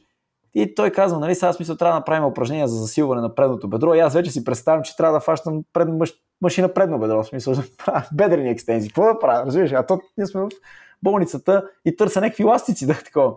И 0.54 0.76
той 0.76 0.89
казва, 0.89 1.20
нали, 1.20 1.36
сега 1.36 1.54
смисъл 1.54 1.76
трябва 1.76 1.93
да 1.93 2.00
направим 2.00 2.26
упражнение 2.26 2.68
за 2.68 2.76
засилване 2.76 3.22
на 3.22 3.36
предното 3.36 3.68
бедро. 3.68 3.93
И 3.93 4.00
аз 4.00 4.14
вече 4.14 4.32
си 4.32 4.43
представям, 4.43 4.84
че 4.84 4.95
трябва 4.95 5.14
да 5.14 5.20
фащам 5.20 5.64
пред, 5.74 5.88
мъж, 5.89 6.14
машина 6.41 6.74
предно 6.74 7.00
бедро, 7.00 7.24
в 7.24 7.28
смисъл 7.28 7.54
да 7.54 7.64
правя 7.86 8.06
бедрени 8.14 8.50
екстензии. 8.50 8.89
Какво 8.89 9.14
да 9.14 9.20
правя? 9.20 9.45
Разбираш? 9.45 9.72
А 9.72 9.86
то 9.86 10.00
ние 10.18 10.28
сме 10.28 10.41
в 10.41 10.50
болницата 11.04 11.70
и 11.86 11.95
търся 11.95 12.22
някакви 12.22 12.43
ластици, 12.43 12.86
да 12.88 12.93
такова. 12.93 13.34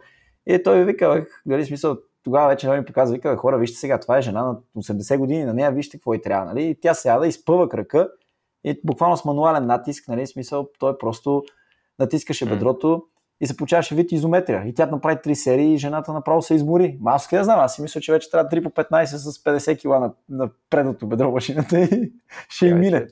И 0.46 0.62
той 0.62 0.84
вика, 0.84 1.26
нали, 1.46 1.64
смисъл, 1.64 1.96
тогава 2.24 2.48
вече 2.48 2.70
ми 2.70 2.84
показва, 2.84 3.14
вика, 3.14 3.36
хора, 3.36 3.58
вижте 3.58 3.78
сега, 3.78 4.00
това 4.00 4.18
е 4.18 4.22
жена 4.22 4.42
на 4.42 4.56
80 4.82 5.18
години, 5.18 5.44
на 5.44 5.54
нея 5.54 5.72
вижте 5.72 5.96
какво 5.96 6.14
и 6.14 6.22
трябва. 6.22 6.46
Нали? 6.46 6.64
И 6.64 6.80
тя 6.80 6.94
сяда, 6.94 7.26
изпъва 7.26 7.68
крака 7.68 8.08
и 8.64 8.80
буквално 8.84 9.16
с 9.16 9.24
мануален 9.24 9.66
натиск, 9.66 10.08
нали, 10.08 10.26
смисъл, 10.26 10.68
той 10.78 10.98
просто 10.98 11.44
натискаше 11.98 12.48
бедрото 12.48 13.04
и 13.43 13.47
се 13.47 13.57
получаваше 13.57 13.95
вид 13.95 14.12
изометрия. 14.12 14.64
И 14.66 14.74
тя 14.74 14.86
направи 14.86 15.16
три 15.22 15.34
серии 15.34 15.74
и 15.74 15.78
жената 15.78 16.12
направо 16.12 16.43
се 16.43 16.55
измори. 16.55 16.99
Ма 17.01 17.11
аз 17.11 17.28
къде 17.28 17.45
знам, 17.45 17.61
аз 17.61 17.74
си 17.74 17.82
мисля, 17.82 18.01
че 18.01 18.12
вече 18.12 18.30
трябва 18.30 18.49
3 18.49 18.62
по 18.62 18.70
15 18.70 19.05
с 19.05 19.38
50 19.38 19.78
кила 19.78 20.01
на, 20.01 20.12
на 20.28 20.51
предното 20.70 21.07
бедро 21.07 21.30
машината 21.30 21.80
и 21.80 22.12
ще 22.49 22.66
им 22.66 22.78
мине. 22.78 23.07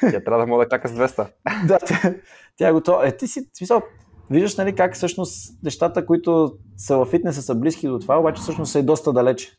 Тя 0.00 0.20
трябва 0.24 0.38
да 0.38 0.46
мога 0.46 0.64
да 0.64 0.68
чака 0.68 0.88
с 0.88 0.92
200. 0.92 1.26
да, 1.66 1.78
тя, 1.78 2.14
тя 2.56 2.68
е 2.68 2.72
готова. 2.72 3.06
Е, 3.06 3.16
ти 3.16 3.28
си, 3.28 3.50
смисъл, 3.58 3.82
виждаш 4.30 4.56
нали, 4.56 4.74
как 4.74 4.94
всъщност 4.94 5.62
нещата, 5.62 6.06
които 6.06 6.52
са 6.76 6.96
в 6.96 7.06
фитнеса 7.06 7.42
са 7.42 7.54
близки 7.54 7.88
до 7.88 7.98
това, 7.98 8.18
обаче 8.18 8.42
всъщност 8.42 8.72
са 8.72 8.78
и 8.78 8.82
доста 8.82 9.12
далече. 9.12 9.52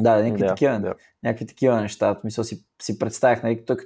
Да, 0.00 0.22
някакви, 0.22 0.42
да, 0.42 0.48
такива, 0.48 0.80
да. 0.80 0.94
някакви 1.24 1.46
такива 1.46 1.80
неща. 1.80 2.20
Мисъл 2.24 2.44
си, 2.44 2.64
си 2.82 2.98
представях, 2.98 3.42
нали, 3.42 3.64
той, 3.66 3.76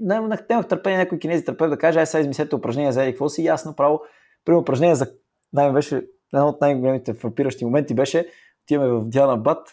не, 0.00 0.20
нямах 0.20 0.68
търпение 0.68 0.98
някой 0.98 1.18
кинези 1.18 1.44
търпев 1.44 1.70
да 1.70 1.78
каже, 1.78 1.98
ай 1.98 2.06
сега 2.06 2.20
измислете 2.20 2.54
упражнения 2.54 2.92
за 2.92 3.02
еди 3.02 3.12
какво 3.12 3.28
си, 3.28 3.44
ясно 3.44 3.76
право. 3.76 4.00
При 4.44 4.54
упражнение 4.54 4.94
за 4.94 5.12
най 5.52 5.72
беше, 5.72 6.06
едно 6.34 6.48
от 6.48 6.60
най-големите 6.60 7.14
фрапиращи 7.14 7.64
моменти 7.64 7.94
беше, 7.94 8.26
отиваме 8.64 8.90
в 8.90 9.08
Диана 9.08 9.36
Бат 9.36 9.68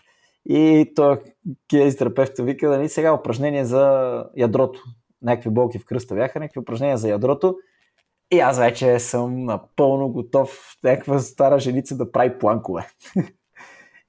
и 0.49 0.91
той 0.95 1.19
кинези 1.67 1.97
терапевта 1.97 2.43
вика, 2.43 2.69
нали, 2.69 2.89
сега 2.89 3.13
упражнение 3.13 3.65
за 3.65 4.23
ядрото. 4.37 4.83
Някакви 5.21 5.49
болки 5.49 5.79
в 5.79 5.85
кръста 5.85 6.15
бяха, 6.15 6.39
някакви 6.39 6.59
упражнения 6.59 6.97
за 6.97 7.09
ядрото 7.09 7.55
и 8.31 8.39
аз 8.39 8.59
вече 8.59 8.99
съм 8.99 9.45
напълно 9.45 10.09
готов 10.09 10.77
някаква 10.83 11.19
стара 11.19 11.59
женица 11.59 11.97
да 11.97 12.11
прави 12.11 12.39
планкове. 12.39 12.87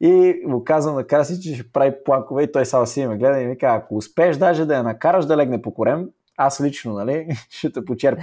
и 0.01 0.42
му 0.46 0.64
казвам 0.64 0.94
на 0.94 1.07
Краси, 1.07 1.40
че 1.40 1.55
ще 1.55 1.72
прави 1.72 2.05
планкове 2.05 2.42
и 2.42 2.53
той 2.53 2.66
само 2.66 2.86
си 2.86 3.07
ме 3.07 3.16
гледа 3.16 3.40
и 3.40 3.46
ми 3.46 3.59
казва, 3.59 3.76
ако 3.76 3.96
успееш 3.96 4.36
даже 4.36 4.66
да 4.66 4.74
я 4.74 4.82
накараш 4.82 5.26
да 5.26 5.36
легне 5.36 5.62
по 5.62 5.74
корем, 5.74 6.11
аз 6.36 6.61
лично, 6.61 6.92
нали, 6.92 7.28
ще 7.51 7.72
те 7.72 7.84
почерпя. 7.84 8.22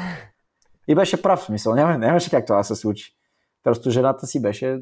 И 0.88 0.96
беше 0.96 1.22
прав, 1.22 1.44
смисъл, 1.44 1.76
няма, 1.76 1.98
нямаше 1.98 2.30
как 2.30 2.46
това 2.46 2.58
да 2.58 2.64
се 2.64 2.76
случи. 2.76 3.16
Просто 3.64 3.90
жената 3.90 4.28
си 4.28 4.42
беше, 4.42 4.80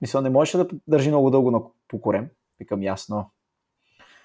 мисъл, 0.00 0.20
не 0.20 0.30
можеше 0.30 0.56
да 0.56 0.68
държи 0.86 1.08
много 1.08 1.30
дълго 1.30 1.50
на, 1.50 1.60
по 1.88 2.00
корем. 2.00 2.28
Викам 2.58 2.82
ясно. 2.82 3.30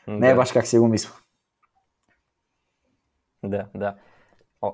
Да. 0.07 0.13
Не 0.13 0.29
е 0.29 0.35
баш 0.35 0.51
как 0.51 0.67
си 0.67 0.79
го 0.79 0.87
мисля. 0.87 1.11
Да, 3.43 3.67
да. 3.75 3.95
О, 4.61 4.73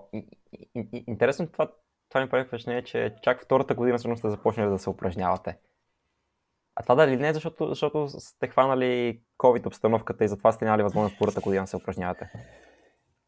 интересно 1.08 1.48
това, 1.48 1.72
това 2.10 2.22
ми 2.22 2.30
прави 2.30 2.48
впечатление, 2.48 2.84
че 2.84 3.16
чак 3.22 3.44
втората 3.44 3.76
година 3.76 3.98
всъщност 3.98 4.20
сте 4.20 4.30
започнали 4.30 4.70
да 4.70 4.80
се 4.80 4.90
упражнявате. 4.90 5.58
А 6.80 6.84
това 6.84 6.96
дали 6.96 7.18
не 7.18 7.30
е 7.30 7.34
защото, 7.34 7.68
защото 7.70 8.08
сте 8.10 8.48
хванали 8.48 9.22
COVID 9.38 9.68
обстановката 9.68 10.24
и 10.24 10.28
затова 10.28 10.52
сте 10.52 10.66
нямали 10.66 10.84
възможност 10.84 11.16
втората 11.16 11.42
година 11.42 11.64
да 11.64 11.68
се 11.68 11.76
упражнявате? 11.76 12.30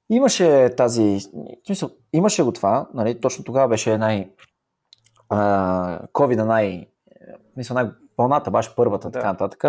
Имаше 0.10 0.76
тази, 0.78 1.20
смисъл, 1.66 1.89
имаше 2.14 2.43
го 2.43 2.52
това, 2.52 2.89
нали, 2.93 3.22
точно 3.22 3.43
тогава 3.43 3.68
беше 3.68 3.97
най, 3.97 4.32
COVID 6.14 6.43
най, 6.43 6.88
мисля, 7.58 7.74
най, 7.74 7.89
вълната, 8.18 8.52
баш 8.52 8.76
първата, 8.76 9.08
да. 9.08 9.12
така 9.12 9.32
нататък, 9.32 9.64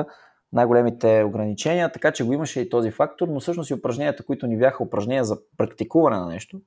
най-големите 0.52 1.22
ограничения, 1.22 1.92
така 1.92 2.12
че 2.12 2.24
го 2.24 2.32
имаше 2.32 2.60
и 2.60 2.70
този 2.70 2.90
фактор, 2.90 3.28
но 3.28 3.40
всъщност 3.40 3.70
и 3.70 3.74
упражненията, 3.74 4.24
които 4.24 4.46
ни 4.46 4.58
бяха 4.58 4.82
упражнения 4.82 5.24
за 5.24 5.38
практикуване 5.56 6.16
на 6.16 6.26
нещо, 6.26 6.60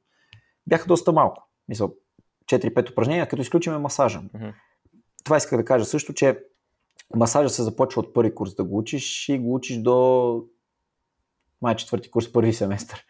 бяха 0.67 0.87
доста 0.87 1.11
малко. 1.11 1.47
Мисъл, 1.67 1.93
4-5 2.51 2.91
упражнения, 2.91 3.27
като 3.27 3.41
изключиме 3.41 3.77
масажа. 3.77 4.19
Mm-hmm. 4.19 4.53
Това 5.23 5.37
исках 5.37 5.59
да 5.59 5.65
кажа 5.65 5.85
също, 5.85 6.13
че 6.13 6.39
масажа 7.15 7.49
се 7.49 7.63
започва 7.63 7.99
от 7.99 8.13
първи 8.13 8.35
курс 8.35 8.55
да 8.55 8.63
го 8.63 8.77
учиш 8.77 9.29
и 9.29 9.39
го 9.39 9.55
учиш 9.55 9.77
до 9.77 10.45
май 11.61 11.75
четвърти 11.75 12.11
курс, 12.11 12.33
първи 12.33 12.53
семестър. 12.53 13.05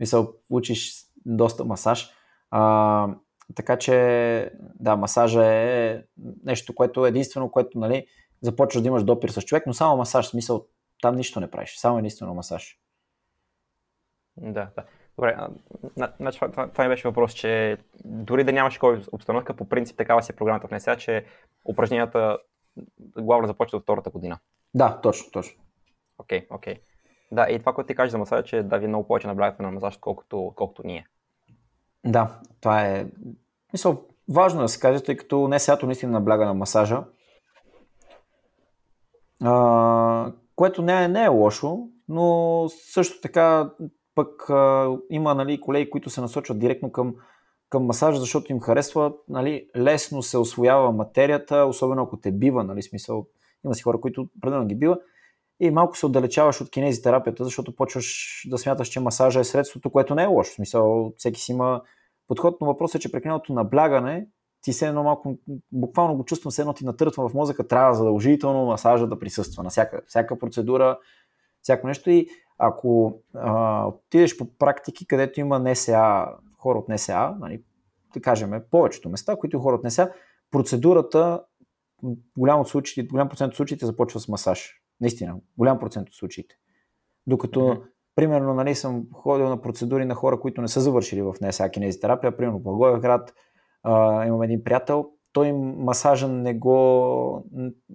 Мисъл, 0.00 0.34
учиш 0.50 0.94
доста 1.26 1.64
масаж. 1.64 2.10
А, 2.50 3.08
така 3.54 3.78
че, 3.78 4.52
да, 4.80 4.96
масажа 4.96 5.46
е 5.46 6.02
нещо, 6.44 6.74
което 6.74 7.06
е 7.06 7.08
единствено, 7.08 7.50
което, 7.50 7.78
нали, 7.78 8.06
започваш 8.40 8.82
да 8.82 8.88
имаш 8.88 9.04
допир 9.04 9.28
с 9.28 9.42
човек, 9.42 9.66
но 9.66 9.74
само 9.74 9.96
масаж, 9.96 10.26
смисъл, 10.26 10.66
там 11.02 11.16
нищо 11.16 11.40
не 11.40 11.50
правиш, 11.50 11.76
само 11.76 11.98
единствено 11.98 12.34
масаж. 12.34 12.78
Да, 14.36 14.70
да. 14.76 14.84
Добре, 15.16 15.36
значи 16.20 16.38
това, 16.38 16.68
това, 16.68 16.84
ми 16.84 16.90
беше 16.90 17.08
въпрос, 17.08 17.32
че 17.32 17.78
дори 18.04 18.44
да 18.44 18.52
нямаш 18.52 18.78
кой 18.78 19.02
обстановка, 19.12 19.56
по 19.56 19.68
принцип 19.68 19.96
такава 19.96 20.22
си 20.22 20.32
е 20.32 20.36
програмата 20.36 20.68
в 20.68 20.70
НСА, 20.70 20.96
че 20.96 21.24
упражненията 21.64 22.38
главно 22.98 23.46
започват 23.46 23.78
от 23.78 23.82
втората 23.82 24.10
година. 24.10 24.38
Да, 24.74 25.00
точно, 25.00 25.30
точно. 25.30 25.62
Окей, 26.18 26.40
okay, 26.40 26.54
окей. 26.54 26.74
Okay. 26.74 26.80
Да, 27.32 27.46
и 27.50 27.58
това, 27.58 27.72
което 27.72 27.88
ти 27.88 27.94
кажеш 27.94 28.10
за 28.10 28.18
масажа, 28.18 28.42
че 28.42 28.62
да 28.62 28.78
ви 28.78 28.86
много 28.86 29.06
повече 29.06 29.26
наблягате 29.26 29.62
на 29.62 29.70
масаж, 29.70 29.96
колкото, 29.96 30.52
колкото 30.56 30.82
ние. 30.86 31.06
Да, 32.06 32.40
това 32.60 32.86
е... 32.86 33.06
Мисъл, 33.72 34.04
важно 34.28 34.60
да 34.60 34.68
се 34.68 34.80
каже, 34.80 35.04
тъй 35.04 35.16
като 35.16 35.48
не 35.48 35.58
сято 35.58 35.86
наистина 35.86 36.12
набляга 36.12 36.46
на 36.46 36.54
масажа, 36.54 37.04
а, 39.44 40.32
което 40.56 40.82
не 40.82 41.04
е, 41.04 41.08
не 41.08 41.24
е 41.24 41.28
лошо, 41.28 41.78
но 42.08 42.66
също 42.68 43.20
така 43.20 43.70
пък 44.14 44.50
а, 44.50 44.96
има 45.10 45.34
нали, 45.34 45.60
колеги, 45.60 45.90
които 45.90 46.10
се 46.10 46.20
насочват 46.20 46.58
директно 46.58 46.92
към, 46.92 47.14
към 47.70 47.84
масажа, 47.84 48.20
защото 48.20 48.52
им 48.52 48.60
харесва, 48.60 49.12
нали, 49.28 49.66
лесно 49.76 50.22
се 50.22 50.38
освоява 50.38 50.92
материята, 50.92 51.56
особено 51.56 52.02
ако 52.02 52.16
те 52.16 52.32
бива, 52.32 52.64
нали, 52.64 52.82
смисъл, 52.82 53.26
има 53.64 53.74
си 53.74 53.82
хора, 53.82 54.00
които 54.00 54.28
определено 54.38 54.66
ги 54.66 54.74
бива, 54.74 54.98
и 55.60 55.70
малко 55.70 55.96
се 55.96 56.06
отдалечаваш 56.06 56.60
от 56.60 56.70
кинезитерапията, 56.70 57.44
защото 57.44 57.76
почваш 57.76 58.42
да 58.50 58.58
смяташ, 58.58 58.88
че 58.88 59.00
масажа 59.00 59.40
е 59.40 59.44
средството, 59.44 59.90
което 59.90 60.14
не 60.14 60.22
е 60.22 60.26
лошо. 60.26 60.52
В 60.52 60.54
смисъл, 60.54 61.12
всеки 61.16 61.40
си 61.40 61.52
има 61.52 61.82
подход, 62.28 62.60
но 62.60 62.66
въпросът 62.66 62.94
е, 62.94 62.98
че 62.98 63.12
прекаленото 63.12 63.52
наблягане, 63.52 64.26
ти 64.62 64.72
се 64.72 64.86
едно 64.86 65.02
малко, 65.02 65.38
буквално 65.72 66.16
го 66.16 66.24
чувствам, 66.24 66.50
се 66.50 66.62
едно 66.62 66.72
ти 66.72 66.84
натъртва 66.84 67.28
в 67.28 67.34
мозъка, 67.34 67.68
трябва 67.68 67.94
задължително 67.94 68.66
масажа 68.66 69.06
да 69.06 69.18
присъства 69.18 69.62
на 69.62 69.70
всяка, 69.70 70.00
всяка 70.06 70.38
процедура, 70.38 70.98
всяко 71.62 71.86
нещо 71.86 72.10
и 72.10 72.26
ако 72.58 73.20
а, 73.34 73.86
отидеш 73.86 74.36
по 74.36 74.46
практики, 74.58 75.06
където 75.06 75.40
има 75.40 75.58
НСА, 75.58 76.26
хора 76.60 76.78
от 76.78 76.88
НСА, 76.88 77.36
нали, 77.40 77.62
да 78.14 78.20
кажем, 78.20 78.62
повечето 78.70 79.08
места, 79.08 79.36
които 79.36 79.58
хора 79.58 79.76
от 79.76 79.84
НСА, 79.84 80.12
процедурата 80.50 81.42
голям, 82.36 82.60
от 82.60 82.68
случаите, 82.68 83.08
голям 83.08 83.28
процент 83.28 83.50
от 83.50 83.56
случаите 83.56 83.86
започва 83.86 84.20
с 84.20 84.28
масаж. 84.28 84.80
Наистина, 85.00 85.36
голям 85.58 85.78
процент 85.78 86.08
от 86.08 86.14
случаите. 86.14 86.54
Докато, 87.26 87.60
mm-hmm. 87.60 87.82
примерно, 88.14 88.54
нали, 88.54 88.74
съм 88.74 89.06
ходил 89.12 89.48
на 89.48 89.62
процедури 89.62 90.04
на 90.04 90.14
хора, 90.14 90.40
които 90.40 90.62
не 90.62 90.68
са 90.68 90.80
завършили 90.80 91.22
в 91.22 91.34
НСА 91.40 91.70
кинезитерапия, 91.70 92.36
примерно 92.36 92.58
в 92.58 92.62
Благоевград, 92.62 93.34
а, 93.82 94.26
имам 94.26 94.42
един 94.42 94.64
приятел, 94.64 95.10
той 95.32 95.52
масажа 95.52 96.28
не 96.28 96.54
го 96.54 97.46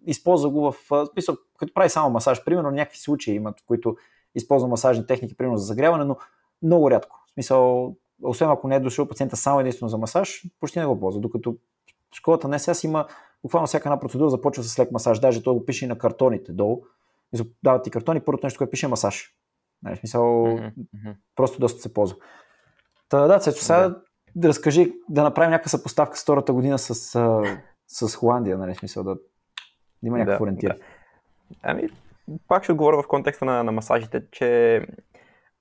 използва 0.05 0.49
го 0.49 0.71
в 0.71 1.07
смисъл, 1.13 1.35
като 1.57 1.73
прави 1.73 1.89
само 1.89 2.09
масаж, 2.09 2.43
примерно 2.43 2.71
някакви 2.71 2.97
случаи 2.97 3.35
имат, 3.35 3.59
в 3.59 3.65
които 3.65 3.95
използва 4.35 4.67
масажни 4.67 5.05
техники, 5.05 5.37
примерно 5.37 5.57
за 5.57 5.65
загряване, 5.65 6.05
но 6.05 6.17
много 6.61 6.91
рядко. 6.91 7.23
В 7.27 7.31
смисъл, 7.31 7.95
освен 8.23 8.49
ако 8.49 8.67
не 8.67 8.75
е 8.75 8.79
дошъл 8.79 9.07
пациента 9.07 9.37
само 9.37 9.59
единствено 9.59 9.89
за 9.89 9.97
масаж, 9.97 10.43
почти 10.59 10.79
не 10.79 10.85
го 10.85 10.99
ползва. 10.99 11.21
Докато 11.21 11.55
школата 12.15 12.47
не 12.47 12.59
сега 12.59 12.77
има 12.83 13.07
буквално 13.43 13.67
всяка 13.67 13.89
една 13.89 13.99
процедура 13.99 14.29
започва 14.29 14.63
с 14.63 14.79
лек 14.79 14.91
масаж. 14.91 15.19
Даже 15.19 15.43
той 15.43 15.53
го 15.53 15.65
пише 15.65 15.85
и 15.85 15.87
на 15.87 15.97
картоните 15.97 16.51
долу. 16.51 16.83
Дават 17.63 17.83
ти 17.83 17.91
картони, 17.91 18.19
първото 18.19 18.45
нещо, 18.45 18.57
което 18.57 18.71
пише 18.71 18.85
е 18.85 18.89
масаж. 18.89 19.35
Нали, 19.83 19.95
в 19.95 19.99
смисъл, 19.99 20.23
mm-hmm. 20.23 21.15
просто 21.35 21.59
доста 21.59 21.81
се 21.81 21.93
ползва. 21.93 22.17
Та, 23.09 23.27
да, 23.27 23.39
Цецо, 23.39 23.63
сега 23.63 23.89
да. 23.89 24.01
да 24.35 24.47
разкажи, 24.47 24.93
да 25.09 25.23
направим 25.23 25.51
някаква 25.51 25.69
съпоставка 25.69 26.17
с 26.17 26.23
втората 26.23 26.53
година 26.53 26.79
с, 26.79 26.95
с 27.87 28.15
Холандия, 28.15 28.57
нали, 28.57 28.73
в 28.73 28.77
смисъл 28.77 29.03
да, 29.03 29.15
да 29.15 29.19
има 30.07 30.17
някакъв 30.17 30.37
да, 30.37 30.43
ориентир. 30.43 30.69
Да. 30.69 30.77
Ами, 31.63 31.89
пак 32.47 32.63
ще 32.63 32.71
отговоря 32.71 33.01
в 33.01 33.07
контекста 33.07 33.45
на, 33.45 33.63
на 33.63 33.71
масажите, 33.71 34.23
че 34.31 34.81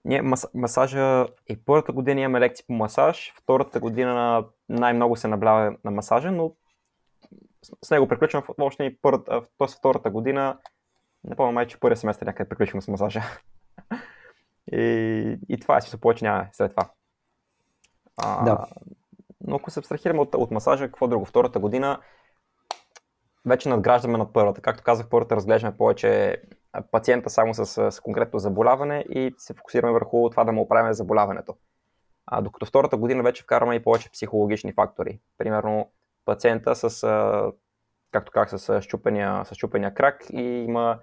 ние 0.05 0.23
мас, 0.23 0.47
масажа 0.55 1.27
и 1.49 1.65
първата 1.65 1.93
година 1.93 2.21
имаме 2.21 2.41
лекции 2.41 2.65
по 2.67 2.73
масаж, 2.73 3.35
втората 3.43 3.81
година 3.81 4.45
най-много 4.69 5.17
се 5.17 5.29
наблюдава 5.29 5.77
на 5.85 5.91
масажа, 5.91 6.33
но 6.33 6.53
с 7.83 7.91
него 7.91 8.09
приключваме 8.09 8.47
в 8.49 8.63
още 8.63 8.85
и 8.85 8.99
първата, 9.03 9.43
т.е. 9.59 9.67
втората 9.79 10.11
година, 10.11 10.59
не 11.25 11.37
помня 11.37 11.53
май, 11.53 11.67
че 11.67 11.81
първия 11.81 11.97
семестър 11.97 12.27
някъде 12.27 12.49
приключваме 12.49 12.83
с 12.83 12.89
масажа. 12.89 13.23
и, 14.73 15.39
и 15.49 15.61
това 15.61 15.77
е, 15.77 15.81
смисъл 15.81 16.01
повече 16.01 16.25
няма 16.25 16.47
след 16.53 16.71
това. 16.71 16.91
А, 18.17 18.45
да. 18.45 18.67
Но 19.41 19.57
ако 19.57 19.71
се 19.71 19.81
абстрахираме 19.81 20.21
от, 20.21 20.35
от 20.35 20.51
масажа, 20.51 20.87
какво 20.87 21.09
друго? 21.09 21.25
Втората 21.25 21.59
година 21.59 22.01
вече 23.47 23.69
надграждаме 23.69 24.19
над 24.19 24.33
първата. 24.33 24.61
Както 24.61 24.83
казах, 24.83 25.09
първата 25.09 25.37
разглеждаме 25.37 25.77
повече 25.77 26.43
пациента 26.91 27.31
само 27.31 27.55
с, 27.55 27.91
с 27.91 28.01
конкретно 28.01 28.39
заболяване 28.39 29.05
и 29.11 29.35
се 29.39 29.55
фокусираме 29.55 29.93
върху 29.93 30.31
това 30.31 30.45
да 30.45 30.53
му 30.53 30.63
оправим 30.63 30.93
заболяването. 30.93 31.57
А, 32.27 32.41
докато 32.41 32.67
втората 32.67 32.97
година 32.97 33.23
вече 33.23 33.43
вкарваме 33.43 33.75
и 33.75 33.83
повече 33.83 34.11
психологични 34.11 34.73
фактори. 34.73 35.21
Примерно 35.39 35.91
пациента 36.25 36.75
с, 36.75 37.07
както 38.13 38.33
казах, 38.33 38.61
с 38.61 38.83
щупения, 38.83 39.45
с 39.45 39.55
щупения 39.55 39.95
крак 39.95 40.25
и 40.33 40.43
има 40.43 40.99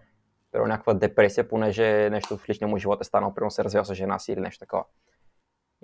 примерно, 0.52 0.68
някаква 0.68 0.94
депресия, 0.94 1.48
понеже 1.48 2.10
нещо 2.10 2.38
в 2.38 2.50
личния 2.50 2.68
му 2.68 2.78
живот 2.78 3.02
е 3.02 3.04
станало, 3.04 3.34
примерно 3.34 3.52
се 3.52 3.64
развел 3.64 3.84
с 3.86 3.94
жена 3.94 4.20
си 4.20 4.32
или 4.32 4.40
нещо 4.40 4.60
такова. 4.60 4.86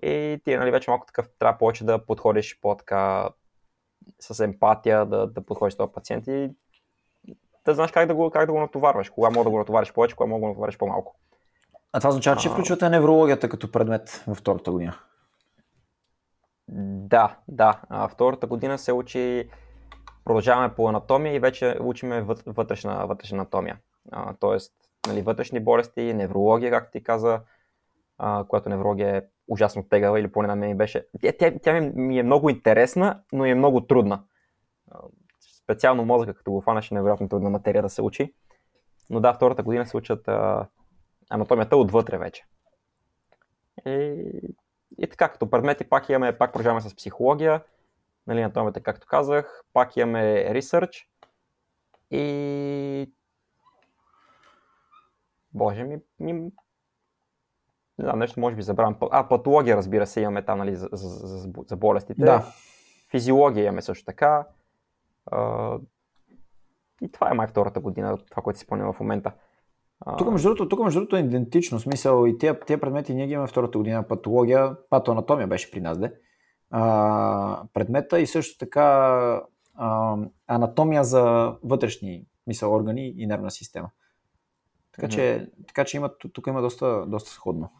И 0.04 0.42
ти 0.44 0.58
нали, 0.58 0.72
вече 0.72 0.92
малко 0.92 1.06
такъв 1.06 1.30
трябва 1.40 1.58
повече 1.58 1.86
да 1.86 2.06
подходиш 2.06 2.60
по-така 2.62 3.30
с 4.20 4.44
емпатия, 4.44 5.06
да, 5.06 5.28
да 5.28 5.46
подходиш 5.46 5.74
с 5.74 5.78
този 5.78 5.92
пациент 5.92 6.28
и 6.28 6.50
да 7.72 7.76
знаеш 7.76 7.92
как 7.92 8.08
да 8.08 8.16
го, 8.16 8.32
как 8.32 8.46
да 8.46 8.52
го 8.52 8.60
натоварваш, 8.60 9.10
кога 9.10 9.30
мога 9.30 9.44
да 9.44 9.50
го 9.50 9.58
натовариш 9.58 9.94
повече, 9.94 10.16
кога 10.16 10.28
мога 10.28 10.40
да 10.40 10.42
го 10.42 10.48
натовариш 10.48 10.78
по-малко. 10.78 11.16
А 11.94 12.00
това 12.00 12.10
означава, 12.10 12.38
че 12.38 12.50
включвате 12.50 12.90
неврологията 12.90 13.50
като 13.50 13.72
предмет 13.72 14.24
във 14.28 14.38
втората 14.38 14.72
година? 14.72 14.94
Да, 16.68 17.38
да. 17.48 17.82
А, 17.90 18.08
втората 18.08 18.48
година 18.48 18.78
се 18.78 18.94
учи, 18.94 19.50
продължаваме 20.26 20.76
по 20.76 20.90
анатомия 20.90 21.36
и 21.36 21.40
вече 21.40 21.78
учиме 21.82 22.26
вътрешна, 22.46 23.08
вътрешна 23.08 23.38
анатомия. 23.38 23.78
А, 24.12 24.34
тоест, 24.40 24.74
нали, 25.08 25.22
вътрешни 25.22 25.60
болести, 25.60 26.14
неврология, 26.14 26.72
както 26.72 26.92
ти 26.92 27.04
каза, 27.04 27.42
а, 28.18 28.44
която 28.48 28.70
неврология 28.70 29.18
е 29.18 29.22
ужасно 29.48 29.84
тегава 29.84 30.20
или 30.20 30.32
поне 30.32 30.48
на 30.48 30.56
мен 30.56 30.78
беше. 30.78 31.06
Тя, 31.22 31.32
тя, 31.40 31.52
тя 31.64 31.82
ми 31.82 32.20
е 32.20 32.24
много 32.24 32.50
интересна, 32.50 33.20
но 33.34 33.46
е 33.46 33.56
много 33.56 33.82
трудна. 33.82 34.24
Специално 35.68 36.06
мозъка, 36.06 36.34
като 36.34 36.52
го 36.52 36.62
фанаш, 36.62 36.92
е 36.92 36.94
невероятно 36.94 37.30
трудна 37.30 37.50
материя 37.50 37.82
да 37.82 37.90
се 37.90 38.02
учи. 38.02 38.34
Но 39.10 39.20
да, 39.20 39.34
втората 39.34 39.64
година 39.64 39.86
се 39.86 39.98
учат 39.98 40.28
а, 40.28 40.68
анатомията 41.30 41.78
отвътре 41.78 42.18
вече. 42.18 42.46
И, 43.86 44.24
и 44.98 45.08
така, 45.10 45.30
като 45.30 45.50
предмети 45.50 45.90
пак 45.90 46.10
имаме, 46.10 46.38
пак 46.38 46.54
продължаваме 46.54 46.82
с 46.82 46.96
психология, 46.96 47.64
нали, 48.28 48.42
анатомията, 48.42 48.82
както 48.82 49.08
казах, 49.08 49.62
пак 49.74 49.98
имаме 49.98 50.54
ресърч 50.54 51.10
и 52.12 53.12
Боже 55.54 55.84
ми, 55.84 55.98
ми 56.20 56.34
не 56.34 56.52
знам, 58.00 58.20
нещо 58.20 58.40
може 58.40 58.56
би 58.56 58.62
забравям. 58.62 58.98
А, 59.12 59.28
патология, 59.28 59.78
разбира 59.78 60.08
се, 60.08 60.22
имаме 60.22 60.46
там, 60.46 60.58
нали, 60.58 60.76
за, 60.76 60.90
за, 60.92 61.10
за, 61.28 61.50
за 61.68 61.76
болестите. 61.76 62.22
Да. 62.22 62.54
Физиология 63.12 63.66
имаме 63.66 63.82
също 63.82 64.06
така. 64.06 64.48
А, 65.32 65.78
и 67.02 67.12
това 67.12 67.32
е 67.32 67.34
май 67.34 67.48
втората 67.48 67.80
година, 67.80 68.18
това, 68.30 68.44
което 68.44 68.60
си 68.60 68.66
спомням 68.66 68.94
в 68.94 69.00
момента. 69.00 69.32
Тук 70.18 70.32
между 70.32 70.48
другото, 70.48 70.70
тук 70.70 70.84
между 70.84 71.00
другото 71.00 71.16
е 71.16 71.20
идентично. 71.20 71.80
Смисъл 71.80 72.26
и 72.28 72.38
тия, 72.38 72.60
тия 72.60 72.80
предмети 72.80 73.14
ние 73.14 73.28
ги 73.28 73.34
имаме 73.34 73.48
втората 73.48 73.78
година. 73.78 74.08
Патология, 74.08 74.76
патоанатомия 74.90 75.48
беше 75.48 75.72
при 75.72 75.82
нас, 75.82 76.00
де. 76.00 76.14
А, 76.72 77.64
предмета 77.74 78.20
и 78.20 78.28
също 78.28 78.58
така 78.58 78.84
а, 79.76 80.18
анатомия 80.48 81.04
за 81.04 81.56
вътрешни 81.64 82.26
мисъл, 82.48 82.74
органи 82.74 83.14
и 83.18 83.28
нервна 83.28 83.52
система. 83.52 83.90
Така, 84.92 85.08
mm-hmm. 85.08 85.16
че, 85.16 85.52
така 85.68 85.86
че 85.86 85.98
има, 85.98 86.10
тук 86.34 86.48
има 86.48 86.62
доста, 86.62 87.06
доста 87.08 87.30
сходно. 87.30 87.72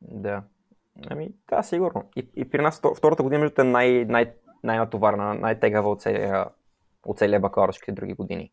Да. 0.00 0.42
Ами, 1.10 1.30
да, 1.50 1.62
сигурно. 1.62 2.04
И, 2.16 2.30
и 2.36 2.50
при 2.50 2.62
нас 2.62 2.82
втората 2.96 3.22
година 3.22 3.40
между 3.40 3.60
е 3.60 3.64
най, 3.64 4.04
най, 4.04 4.34
най-натоварна, 4.64 5.34
най-тегава 5.34 5.90
от 5.90 6.02
целия, 6.02 6.46
от 7.08 7.18
целия 7.18 7.40
бакалавърските 7.40 7.92
други 7.92 8.14
години. 8.14 8.52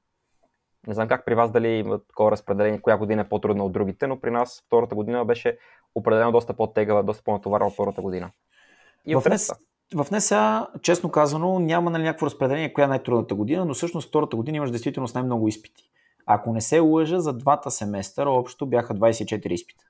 Не 0.87 0.93
знам 0.93 1.07
как 1.07 1.25
при 1.25 1.35
вас 1.35 1.51
дали 1.51 1.67
има 1.67 1.99
такова 1.99 2.31
разпределение, 2.31 2.81
коя 2.81 2.97
година 2.97 3.21
е 3.21 3.29
по-трудна 3.29 3.65
от 3.65 3.71
другите, 3.71 4.07
но 4.07 4.19
при 4.19 4.31
нас 4.31 4.63
втората 4.67 4.95
година 4.95 5.25
беше 5.25 5.57
определено 5.95 6.31
доста 6.31 6.53
по-тегава, 6.53 7.03
доста 7.03 7.23
по-натоварна 7.23 7.67
от 7.67 7.73
втората 7.73 8.01
година. 8.01 8.31
И 9.05 9.15
в, 9.15 9.23
днес, 9.25 9.51
в 9.95 10.07
НСА, 10.11 10.67
честно 10.81 11.11
казано, 11.11 11.59
няма 11.59 11.89
нали, 11.89 12.03
някакво 12.03 12.25
разпределение 12.25 12.73
коя 12.73 12.85
е 12.85 12.87
най-трудната 12.87 13.35
година, 13.35 13.65
но 13.65 13.73
всъщност 13.73 14.07
втората 14.07 14.35
година 14.35 14.57
имаш 14.57 14.71
действително 14.71 15.07
с 15.07 15.13
най-много 15.13 15.47
изпити. 15.47 15.83
Ако 16.25 16.53
не 16.53 16.61
се 16.61 16.79
лъжа, 16.79 17.19
за 17.19 17.33
двата 17.33 17.71
семестъра 17.71 18.29
общо 18.29 18.65
бяха 18.65 18.95
24 18.95 19.47
изпита. 19.47 19.85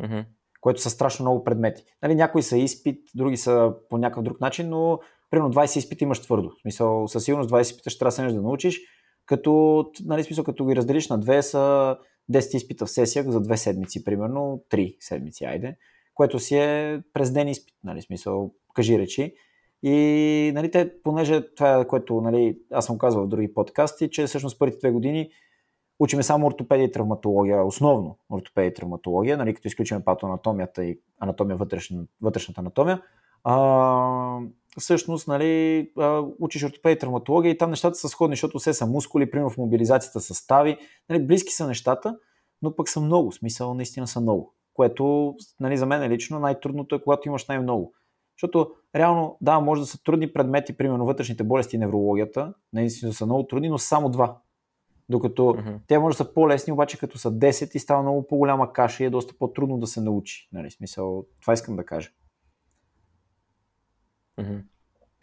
Mm-hmm. 0.00 0.24
Което 0.60 0.80
са 0.80 0.90
страшно 0.90 1.22
много 1.22 1.44
предмети. 1.44 1.84
Нали, 2.02 2.14
някои 2.14 2.42
са 2.42 2.58
изпит, 2.58 3.00
други 3.14 3.36
са 3.36 3.74
по 3.90 3.98
някакъв 3.98 4.22
друг 4.22 4.40
начин, 4.40 4.68
но 4.68 5.00
примерно 5.32 5.52
20 5.52 5.76
изпита 5.76 6.04
имаш 6.04 6.20
твърдо. 6.20 6.50
В 6.50 6.60
смисъл, 6.60 7.08
със 7.08 7.24
сигурност 7.24 7.50
20 7.50 7.60
изпита 7.60 7.90
ще 7.90 7.98
трябва 7.98 8.32
да, 8.32 8.42
научиш, 8.42 8.80
като, 9.26 9.84
нали, 10.04 10.24
смисъл, 10.24 10.44
като 10.44 10.66
ги 10.66 10.76
разделиш 10.76 11.08
на 11.08 11.20
две 11.20 11.42
са 11.42 11.96
10 12.32 12.56
изпита 12.56 12.86
в 12.86 12.90
сесия 12.90 13.24
за 13.28 13.40
две 13.40 13.56
седмици, 13.56 14.04
примерно 14.04 14.64
3 14.70 14.96
седмици, 15.00 15.44
айде, 15.44 15.76
което 16.14 16.38
си 16.38 16.56
е 16.56 17.02
през 17.12 17.32
ден 17.32 17.48
изпит, 17.48 17.74
нали, 17.84 18.02
смисъл, 18.02 18.52
кажи 18.74 18.98
речи. 18.98 19.34
И 19.82 20.52
нали, 20.54 20.70
те, 20.70 21.02
понеже 21.02 21.54
това 21.54 21.80
е 21.80 21.86
което 21.86 22.20
нали, 22.20 22.58
аз 22.70 22.86
съм 22.86 22.98
казвал 22.98 23.24
в 23.24 23.28
други 23.28 23.54
подкасти, 23.54 24.10
че 24.10 24.26
всъщност 24.26 24.58
първите 24.58 24.78
две 24.78 24.90
години 24.90 25.30
учиме 25.98 26.22
само 26.22 26.46
ортопедия 26.46 26.84
и 26.84 26.92
травматология, 26.92 27.64
основно 27.64 28.18
ортопедия 28.30 28.70
и 28.70 28.74
травматология, 28.74 29.36
нали, 29.36 29.54
като 29.54 29.68
изключим 29.68 30.02
патоанатомията 30.04 30.84
и 30.84 30.98
анатомия, 31.20 31.56
вътрешна, 31.56 32.04
вътрешната 32.22 32.60
анатомия. 32.60 33.02
А, 33.44 34.38
всъщност, 34.78 35.28
нали, 35.28 35.90
учиш 36.38 36.64
ортопедия 36.64 36.94
и 36.94 36.98
травматология 36.98 37.50
и 37.50 37.58
там 37.58 37.70
нещата 37.70 37.94
са 37.94 38.08
сходни, 38.08 38.32
защото 38.32 38.58
все 38.58 38.74
са 38.74 38.86
мускули, 38.86 39.30
примерно 39.30 39.50
в 39.50 39.58
мобилизацията 39.58 40.20
състави. 40.20 40.76
Нали, 41.10 41.26
близки 41.26 41.52
са 41.52 41.66
нещата, 41.66 42.18
но 42.62 42.76
пък 42.76 42.88
са 42.88 43.00
много, 43.00 43.32
смисъл 43.32 43.74
наистина 43.74 44.06
са 44.06 44.20
много. 44.20 44.54
Което 44.74 45.34
нали, 45.60 45.76
за 45.76 45.86
мен 45.86 46.12
лично 46.12 46.38
най-трудното 46.38 46.94
е 46.94 47.02
когато 47.02 47.28
имаш 47.28 47.46
най-много. 47.46 47.92
Защото 48.36 48.70
реално, 48.96 49.36
да, 49.40 49.60
може 49.60 49.80
да 49.80 49.86
са 49.86 50.02
трудни 50.02 50.32
предмети, 50.32 50.76
примерно 50.76 51.06
вътрешните 51.06 51.44
болести 51.44 51.76
и 51.76 51.78
неврологията, 51.78 52.54
наистина 52.72 53.12
са 53.12 53.26
много 53.26 53.46
трудни, 53.46 53.68
но 53.68 53.78
само 53.78 54.08
два. 54.08 54.38
Докато 55.08 55.42
mm-hmm. 55.42 55.78
те 55.86 55.98
може 55.98 56.14
да 56.18 56.24
са 56.24 56.34
по-лесни, 56.34 56.72
обаче 56.72 56.98
като 56.98 57.18
са 57.18 57.32
10 57.32 57.76
и 57.76 57.78
става 57.78 58.02
много 58.02 58.26
по-голяма 58.26 58.72
каша 58.72 59.02
и 59.02 59.06
е 59.06 59.10
доста 59.10 59.34
по-трудно 59.38 59.78
да 59.78 59.86
се 59.86 60.00
научи. 60.00 60.48
Нали, 60.52 60.70
смисъл, 60.70 61.24
това 61.40 61.52
искам 61.52 61.76
да 61.76 61.84
кажа. 61.84 62.10
Mm-hmm. 64.38 64.62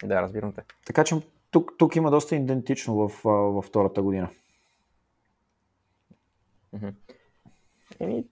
Да, 0.04 0.22
разбирам 0.22 0.52
те. 0.52 0.62
Така 0.86 1.04
че 1.04 1.14
тук, 1.50 1.72
тук 1.78 1.96
има 1.96 2.10
доста 2.10 2.36
идентично 2.36 3.08
в, 3.08 3.24
във 3.24 3.64
втората 3.64 4.02
година. 4.02 4.28
Mm-hmm. 6.74 6.94
Еми, 8.00 8.24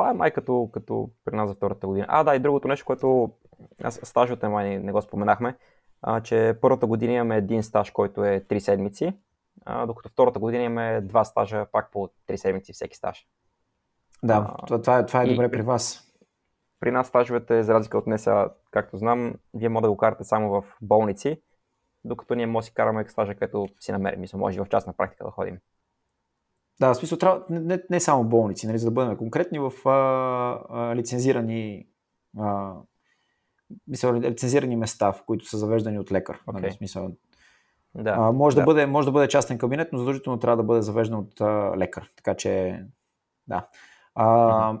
това 0.00 0.10
е 0.10 0.14
май 0.14 0.30
като, 0.30 0.70
като 0.72 1.10
при 1.24 1.36
нас 1.36 1.48
за 1.48 1.54
втората 1.54 1.86
година. 1.86 2.06
А, 2.08 2.24
да, 2.24 2.34
и 2.34 2.38
другото 2.38 2.68
нещо, 2.68 2.86
което 2.86 3.30
аз 3.82 4.00
стажовете 4.02 4.48
май 4.48 4.78
не 4.78 4.92
го 4.92 5.02
споменахме, 5.02 5.56
а, 6.02 6.20
че 6.20 6.58
първата 6.60 6.86
година 6.86 7.12
имаме 7.12 7.36
един 7.36 7.62
стаж, 7.62 7.90
който 7.90 8.24
е 8.24 8.40
3 8.40 8.58
седмици, 8.58 9.12
а, 9.64 9.86
докато 9.86 10.08
втората 10.08 10.38
година 10.38 10.62
имаме 10.62 11.00
два 11.00 11.24
стажа, 11.24 11.66
пак 11.72 11.90
по 11.90 12.08
3 12.28 12.36
седмици 12.36 12.72
всеки 12.72 12.96
стаж. 12.96 13.26
Да, 14.22 14.54
а, 14.58 14.66
това, 14.66 14.80
това, 14.80 14.98
е, 14.98 15.06
това 15.06 15.22
е 15.22 15.26
добре 15.26 15.46
и, 15.46 15.50
при 15.50 15.62
вас. 15.62 16.09
При 16.80 16.90
нас 16.90 17.06
стажовете, 17.06 17.62
за 17.62 17.74
разлика 17.74 17.98
от 17.98 18.04
днеса, 18.04 18.50
както 18.70 18.96
знам, 18.96 19.34
вие 19.54 19.68
може 19.68 19.82
да 19.82 19.90
го 19.90 19.96
карате 19.96 20.24
само 20.24 20.50
в 20.50 20.64
болници, 20.82 21.42
докато 22.04 22.34
ние 22.34 22.46
може 22.46 22.64
да 22.64 22.66
си 22.66 22.74
караме 22.74 23.08
стажа, 23.08 23.34
като 23.34 23.66
си 23.80 23.92
намерим. 23.92 24.20
Мисля, 24.20 24.38
може 24.38 24.56
и 24.56 24.60
в 24.60 24.68
частна 24.70 24.92
практика 24.92 25.24
да 25.24 25.30
ходим. 25.30 25.58
Да, 26.80 26.92
в 26.92 26.96
смисъл 26.96 27.18
трябва 27.18 27.44
не, 27.50 27.82
не, 27.90 28.00
само 28.00 28.24
болници, 28.24 28.66
нали, 28.66 28.78
за 28.78 28.86
да 28.86 28.90
бъдем 28.90 29.16
конкретни 29.16 29.58
в 29.58 29.72
а, 29.88 29.90
а, 30.68 30.96
лицензирани 30.96 31.86
а, 32.38 32.74
мисъл, 33.86 34.14
лицензирани 34.14 34.76
места, 34.76 35.12
в 35.12 35.22
които 35.26 35.44
са 35.44 35.58
завеждани 35.58 35.98
от 35.98 36.12
лекар. 36.12 36.40
Okay. 36.46 36.52
Нали, 36.52 36.72
смисъл, 36.72 37.10
да, 37.94 38.14
а, 38.18 38.32
може, 38.32 38.56
да. 38.56 38.62
Да 38.62 38.66
бъде, 38.66 38.86
може 38.86 39.06
да 39.06 39.12
бъде 39.12 39.28
частен 39.28 39.58
кабинет, 39.58 39.88
но 39.92 39.98
задължително 39.98 40.38
трябва 40.38 40.56
да 40.56 40.62
бъде 40.62 40.82
завеждан 40.82 41.18
от 41.18 41.40
а, 41.40 41.76
лекар. 41.76 42.10
Така 42.16 42.34
че, 42.34 42.82
да. 43.46 43.66
А, 44.14 44.26
mm-hmm. 44.26 44.80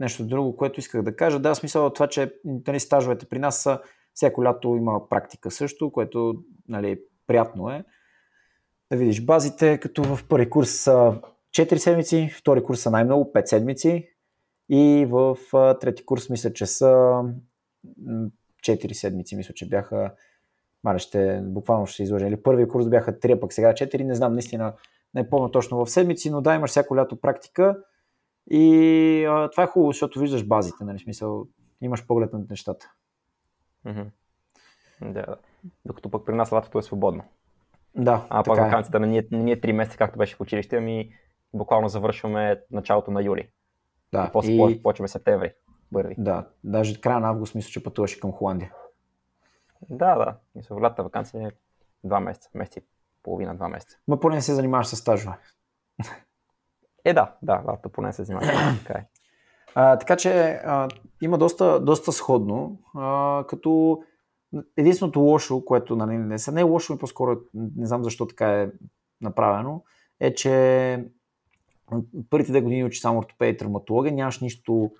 Нещо 0.00 0.26
друго, 0.26 0.56
което 0.56 0.80
исках 0.80 1.02
да 1.02 1.16
кажа, 1.16 1.38
да, 1.38 1.54
смисъл 1.54 1.90
това, 1.90 2.06
че 2.06 2.34
нали, 2.44 2.80
стажовете 2.80 3.26
при 3.26 3.38
нас 3.38 3.62
са 3.62 3.80
всяко 4.14 4.44
лято 4.44 4.76
има 4.76 5.08
практика 5.08 5.50
също, 5.50 5.92
което 5.92 6.34
нали, 6.68 7.00
приятно 7.26 7.70
е. 7.70 7.84
Да 8.92 8.96
видиш 8.98 9.24
базите, 9.24 9.78
като 9.78 10.02
в 10.02 10.28
първи 10.28 10.50
курс 10.50 10.70
са 10.70 11.20
4 11.58 11.76
седмици, 11.76 12.30
втори 12.38 12.62
курс 12.62 12.80
са 12.80 12.90
най-много 12.90 13.32
5 13.34 13.44
седмици 13.44 14.08
И 14.68 15.06
в 15.10 15.36
трети 15.80 16.04
курс 16.04 16.30
мисля, 16.30 16.52
че 16.52 16.66
са 16.66 17.22
4 18.62 18.92
седмици, 18.92 19.36
мисля, 19.36 19.54
че 19.54 19.68
бяха 19.68 20.12
Маре 20.84 20.98
ще, 20.98 21.40
буквално 21.44 21.86
ще 21.86 21.96
се 21.96 22.02
изложа. 22.02 22.26
Или 22.26 22.42
първи 22.42 22.68
курс 22.68 22.88
бяха 22.88 23.12
3, 23.12 23.36
а 23.36 23.40
пък 23.40 23.52
сега 23.52 23.72
4, 23.72 24.02
не 24.02 24.14
знам, 24.14 24.32
наистина 24.32 24.72
не 25.14 25.30
помня 25.30 25.50
точно 25.50 25.84
в 25.84 25.90
седмици, 25.90 26.30
но 26.30 26.40
да, 26.40 26.54
имаш 26.54 26.70
всяко 26.70 26.96
лято 26.96 27.20
практика 27.20 27.76
и 28.50 29.24
а, 29.24 29.50
това 29.50 29.62
е 29.62 29.66
хубаво, 29.66 29.92
защото 29.92 30.20
виждаш 30.20 30.46
базите, 30.46 30.84
нали, 30.84 30.98
смисъл, 30.98 31.46
имаш 31.80 32.06
поглед 32.06 32.32
на 32.32 32.44
нещата. 32.50 32.92
Mm-hmm. 33.86 34.06
Да, 35.02 35.36
докато 35.84 36.10
пък 36.10 36.26
при 36.26 36.34
нас 36.34 36.52
лятото 36.52 36.78
е 36.78 36.82
свободно. 36.82 37.24
Да, 37.96 38.26
а 38.30 38.42
пък 38.42 38.58
е. 38.58 38.60
вакансията 38.60 39.00
не, 39.00 39.18
е, 39.18 39.22
не 39.30 39.50
е 39.50 39.60
3 39.60 39.72
месеца, 39.72 39.98
както 39.98 40.18
беше 40.18 40.36
в 40.36 40.40
училище, 40.40 40.76
ами 40.76 41.14
буквално 41.54 41.88
завършваме 41.88 42.60
началото 42.70 43.10
на 43.10 43.22
юли. 43.22 43.48
Да, 44.12 44.26
и 44.28 44.32
после 44.32 44.52
и... 44.52 44.82
почваме 44.82 45.08
септември. 45.08 45.52
Първи. 45.92 46.14
Да, 46.18 46.48
даже 46.64 47.00
края 47.00 47.20
на 47.20 47.28
август 47.28 47.54
мисля, 47.54 47.70
че 47.70 47.82
пътуваше 47.82 48.20
към 48.20 48.32
Холандия. 48.32 48.72
Да, 49.90 50.14
да. 50.14 50.36
Мисля, 50.54 50.76
в 50.76 50.82
лятата 50.82 51.02
вакансия 51.02 51.48
е 51.48 51.50
два 52.04 52.20
месеца, 52.20 52.50
месец 52.54 52.76
и 52.76 52.86
половина, 53.22 53.54
два 53.54 53.68
месеца. 53.68 53.98
Ма 54.08 54.20
поне 54.20 54.34
не 54.34 54.42
се 54.42 54.54
занимаваш 54.54 54.86
с 54.86 54.96
стажове. 54.96 55.38
Е, 57.04 57.12
да, 57.12 57.32
да, 57.42 57.52
лятата 57.52 57.88
поне 57.88 58.12
се 58.12 58.24
занимаваш. 58.24 58.48
така 58.86 58.98
е. 58.98 59.06
Така 59.74 60.16
че 60.16 60.60
а, 60.64 60.88
има 61.22 61.38
доста, 61.38 61.80
доста 61.80 62.12
сходно, 62.12 62.78
а, 62.94 63.44
като 63.48 64.02
единственото 64.76 65.20
лошо, 65.20 65.64
което 65.64 65.96
нали, 65.96 66.18
не 66.18 66.38
са 66.38 66.52
не 66.52 66.60
е 66.60 66.64
лошо, 66.64 66.92
и 66.92 66.98
по-скоро 66.98 67.40
не 67.54 67.86
знам 67.86 68.04
защо 68.04 68.26
така 68.26 68.62
е 68.62 68.68
направено, 69.20 69.82
е, 70.20 70.34
че 70.34 71.04
първите 72.30 72.52
две 72.52 72.60
години 72.60 72.84
учи 72.84 73.00
само 73.00 73.18
ортопедия 73.18 73.54
и 73.54 73.56
травматология, 73.56 74.12
нямаш 74.12 74.40
нищо 74.40 74.90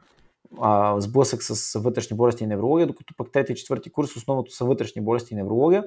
а, 0.60 1.00
сблъсък 1.00 1.42
с 1.42 1.80
вътрешни 1.80 2.16
болести 2.16 2.44
и 2.44 2.46
неврология, 2.46 2.86
докато 2.86 3.14
пък 3.16 3.32
трети 3.32 3.52
и 3.52 3.56
четвърти 3.56 3.92
курс 3.92 4.16
основното 4.16 4.52
са 4.52 4.64
вътрешни 4.64 5.02
болести 5.02 5.34
и 5.34 5.36
неврология 5.36 5.84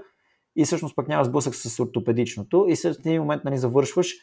и 0.55 0.65
всъщност 0.65 0.95
пък 0.95 1.07
няма 1.07 1.25
сблъсък 1.25 1.55
с 1.55 1.79
ортопедичното 1.79 2.65
и 2.69 2.75
след 2.75 2.99
един 2.99 3.21
момент 3.21 3.43
нали, 3.43 3.57
завършваш 3.57 4.15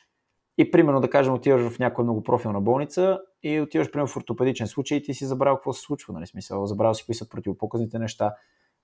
и 0.59 0.70
примерно 0.70 1.00
да 1.00 1.11
кажем 1.11 1.34
отиваш 1.34 1.72
в 1.72 1.78
някоя 1.78 2.05
многопрофилна 2.05 2.61
болница 2.61 3.20
и 3.42 3.61
отиваш 3.61 3.90
примерно 3.90 4.09
в 4.09 4.16
ортопедичен 4.16 4.66
случай 4.66 4.98
и 4.98 5.02
ти 5.02 5.14
си 5.14 5.26
забравил 5.26 5.57
какво 5.57 5.72
се 5.72 5.80
случва, 5.80 6.14
нали, 6.14 6.26
смисъл, 6.26 6.66
забравил 6.66 6.94
си 6.94 7.07
кои 7.07 7.14
са 7.14 7.28
противопоказните 7.28 7.98
неща, 7.98 8.34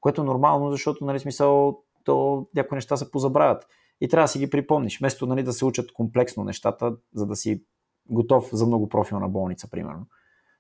което 0.01 0.23
е 0.23 0.25
нормално, 0.25 0.71
защото 0.71 1.05
нали, 1.05 1.19
смисъл, 1.19 1.83
то 2.05 2.47
някои 2.55 2.77
неща 2.77 2.97
се 2.97 3.11
позабравят 3.11 3.67
и 4.01 4.09
трябва 4.09 4.25
да 4.25 4.29
си 4.29 4.39
ги 4.39 4.51
припомниш, 4.51 4.99
вместо 4.99 5.27
нали, 5.27 5.43
да 5.43 5.53
се 5.53 5.65
учат 5.65 5.93
комплексно 5.93 6.45
нещата, 6.45 6.97
за 7.15 7.27
да 7.27 7.37
си 7.37 7.63
готов 8.11 8.49
за 8.53 8.67
многопрофилна 8.67 9.29
болница, 9.29 9.71
примерно. 9.71 10.07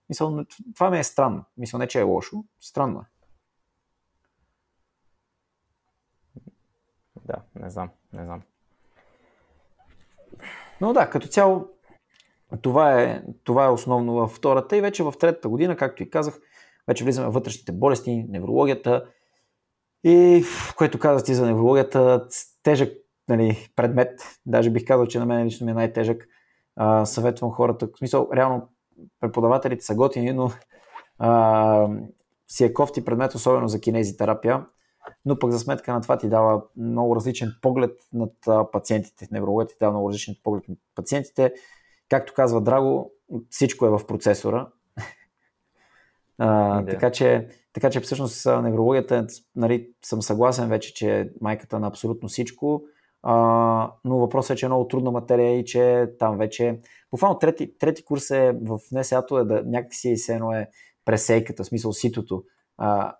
Мисъл, 0.08 0.44
това 0.74 0.90
ми 0.90 0.98
е 0.98 1.04
странно. 1.04 1.44
Мисля, 1.56 1.78
не 1.78 1.86
че 1.86 2.00
е 2.00 2.02
лошо, 2.02 2.44
странно 2.61 3.00
е. 3.00 3.04
Да, 7.24 7.42
не 7.54 7.70
знам, 7.70 7.90
не 8.12 8.24
знам. 8.24 8.42
Но 10.81 10.93
да, 10.93 11.11
като 11.11 11.28
цяло 11.28 11.68
това 12.62 13.03
е, 13.03 13.22
това 13.45 13.64
е 13.64 13.70
основно 13.70 14.14
във 14.14 14.31
втората 14.31 14.76
и 14.76 14.81
вече 14.81 15.03
в 15.03 15.14
третата 15.20 15.49
година, 15.49 15.76
както 15.76 16.03
и 16.03 16.11
казах, 16.11 16.41
вече 16.89 17.05
влизаме 17.05 17.28
в 17.28 17.33
вътрешните 17.33 17.72
болести, 17.72 18.24
неврологията. 18.28 19.05
И, 20.05 20.45
което 20.76 20.99
казах 20.99 21.24
ти 21.24 21.35
за 21.35 21.47
неврологията, 21.47 22.26
тежък 22.62 22.93
нали, 23.28 23.68
предмет, 23.76 24.20
даже 24.47 24.70
бих 24.70 24.85
казал, 24.85 25.07
че 25.07 25.18
на 25.18 25.26
мен 25.26 25.47
лично 25.47 25.64
ми 25.64 25.70
е 25.70 25.74
най-тежък. 25.74 26.28
А, 26.76 27.05
съветвам 27.05 27.51
хората, 27.51 27.87
в 27.87 27.99
смисъл, 27.99 28.28
реално 28.35 28.68
преподавателите 29.20 29.85
са 29.85 29.95
готини, 29.95 30.33
но 30.33 30.51
а, 31.18 31.89
си 32.49 32.64
е 32.64 32.72
кофти 32.72 33.05
предмет, 33.05 33.35
особено 33.35 33.68
за 33.68 33.81
кинезитерапия, 33.81 34.66
но 35.24 35.38
пък 35.38 35.51
за 35.51 35.59
сметка 35.59 35.92
на 35.92 36.01
това 36.01 36.18
ти 36.18 36.28
дава 36.28 36.62
много 36.76 37.16
различен 37.16 37.55
поглед 37.62 37.98
над 38.12 38.32
пациентите. 38.72 39.28
Неврологът 39.30 39.68
ти 39.68 39.76
дава 39.80 39.92
много 39.92 40.09
различен 40.09 40.34
поглед 40.42 40.68
над 40.68 40.78
пациентите. 40.94 41.53
Както 42.09 42.34
казва 42.34 42.61
Драго, 42.61 43.12
всичко 43.51 43.86
е 43.86 43.90
в 43.90 44.07
процесора. 44.07 44.68
А, 46.42 46.82
да. 46.82 46.90
така, 46.90 47.11
че, 47.11 47.48
така 47.72 47.90
че 47.90 48.01
всъщност 48.01 48.46
неврологията, 48.46 49.26
нали, 49.57 49.90
съм 50.05 50.22
съгласен 50.22 50.68
вече, 50.68 50.94
че 50.94 51.20
е 51.20 51.28
майката 51.40 51.80
на 51.80 51.86
абсолютно 51.86 52.28
всичко, 52.28 52.84
а, 53.22 53.34
но 54.05 54.18
въпросът 54.18 54.51
е, 54.51 54.59
че 54.59 54.66
е 54.66 54.68
много 54.68 54.88
трудна 54.88 55.11
материя 55.11 55.59
и 55.59 55.64
че 55.64 56.07
там 56.18 56.38
вече 56.38 56.80
буквално 57.11 57.38
трети, 57.38 57.78
трети 57.78 58.05
курс 58.05 58.30
е 58.30 58.53
в 58.62 58.78
НСА-то 58.92 59.38
е 59.38 59.44
да 59.44 59.62
някакси 59.66 60.16
се 60.16 60.34
едно 60.34 60.53
е 60.53 60.68
пресейката, 61.05 61.62
в 61.62 61.66
смисъл 61.66 61.92
ситото. 61.92 62.44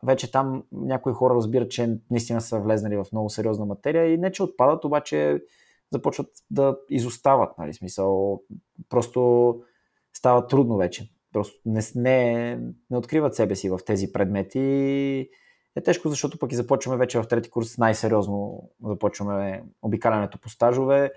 Вече 0.03 0.31
там 0.31 0.63
някои 0.73 1.13
хора 1.13 1.35
разбират, 1.35 1.71
че 1.71 1.99
наистина 2.11 2.41
са 2.41 2.59
влезнали 2.59 2.97
в 2.97 3.07
много 3.13 3.31
сериозна 3.31 3.67
материя 3.67 4.13
и 4.13 4.19
не 4.19 4.33
че 4.33 4.43
отпадат, 4.43 4.85
обаче 4.85 5.43
започват 5.93 6.29
да 6.51 6.77
изостават, 6.91 7.59
нали, 7.59 7.75
смисъл, 7.75 8.43
просто 8.89 9.63
става 10.13 10.47
трудно 10.47 10.77
вече. 10.77 11.11
Просто 11.33 11.61
не, 11.67 11.81
не, 11.95 12.57
не 12.91 12.97
откриват 12.97 13.35
себе 13.35 13.57
си 13.57 13.71
в 13.71 13.79
тези 13.87 14.13
предмети 14.13 15.31
е 15.77 15.81
тежко, 15.81 16.09
защото 16.09 16.39
пък 16.39 16.53
и 16.53 16.57
започваме 16.57 16.99
вече 16.99 17.19
в 17.19 17.29
трети 17.29 17.51
курс 17.51 17.79
най-сериозно 17.79 18.71
започваме 18.85 19.65
обикалянето 19.83 20.39
по 20.39 20.49
стажове, 20.49 21.13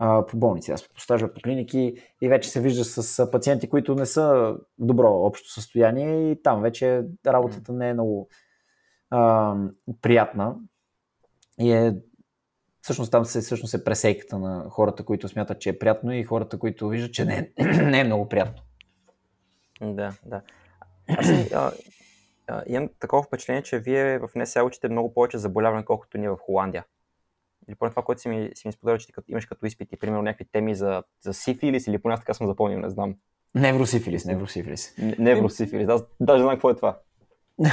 по 0.00 0.36
болници, 0.36 0.72
аз 0.72 0.88
по 0.88 1.00
стажове 1.00 1.34
по 1.34 1.40
клиники 1.40 1.94
и 2.22 2.28
вече 2.28 2.50
се 2.50 2.60
вижда 2.60 2.84
с 2.84 3.30
пациенти, 3.30 3.68
които 3.68 3.94
не 3.94 4.06
са 4.06 4.22
в 4.22 4.58
добро 4.78 5.12
общо 5.12 5.52
състояние 5.52 6.30
и 6.30 6.42
там 6.42 6.62
вече 6.62 7.02
работата 7.26 7.72
не 7.72 7.88
е 7.88 7.94
много 7.94 8.28
а, 9.10 9.54
приятна 10.02 10.56
и 11.60 11.72
е 11.72 11.96
всъщност 12.82 13.12
там 13.12 13.24
се, 13.24 13.40
всъщност 13.40 13.74
е 13.74 13.84
пресейката 13.84 14.38
на 14.38 14.70
хората, 14.70 15.04
които 15.04 15.28
смятат, 15.28 15.60
че 15.60 15.70
е 15.70 15.78
приятно 15.78 16.12
и 16.12 16.24
хората, 16.24 16.58
които 16.58 16.88
виждат, 16.88 17.12
че 17.12 17.24
не 17.24 17.52
е, 17.56 17.64
не 17.64 18.00
е 18.00 18.04
много 18.04 18.28
приятно. 18.28 18.62
Да, 19.80 20.12
да. 20.26 20.42
Аз 21.08 21.28
а, 21.28 21.72
а, 22.46 22.62
имам 22.66 22.88
такова 23.00 23.22
впечатление, 23.22 23.62
че 23.62 23.78
вие 23.78 24.18
в 24.18 24.28
НСА 24.36 24.64
учите 24.64 24.88
много 24.88 25.14
повече 25.14 25.38
заболяване, 25.38 25.84
колкото 25.84 26.18
ние 26.18 26.30
в 26.30 26.36
Холандия 26.36 26.84
или 27.68 27.74
поне 27.74 27.90
това, 27.90 28.02
което 28.02 28.20
си 28.20 28.28
ми, 28.28 28.50
си 28.54 28.68
ми 28.68 28.72
споделя, 28.72 28.98
че 28.98 29.06
ти 29.06 29.12
като, 29.12 29.32
имаш 29.32 29.46
като 29.46 29.66
изпити, 29.66 29.96
примерно 29.96 30.22
някакви 30.22 30.44
теми 30.52 30.74
за, 30.74 31.02
за 31.20 31.34
сифилис 31.34 31.86
или 31.86 31.98
поне 31.98 32.14
аз 32.14 32.20
така 32.20 32.34
съм 32.34 32.46
запомнил, 32.46 32.78
не 32.78 32.90
знам. 32.90 33.14
Невросифилис, 33.54 34.24
невросифилис. 34.24 34.94
Невросифилис, 35.18 35.88
аз 35.88 36.04
даже 36.20 36.42
знам 36.42 36.54
какво 36.54 36.70
е 36.70 36.76
това. 36.76 36.98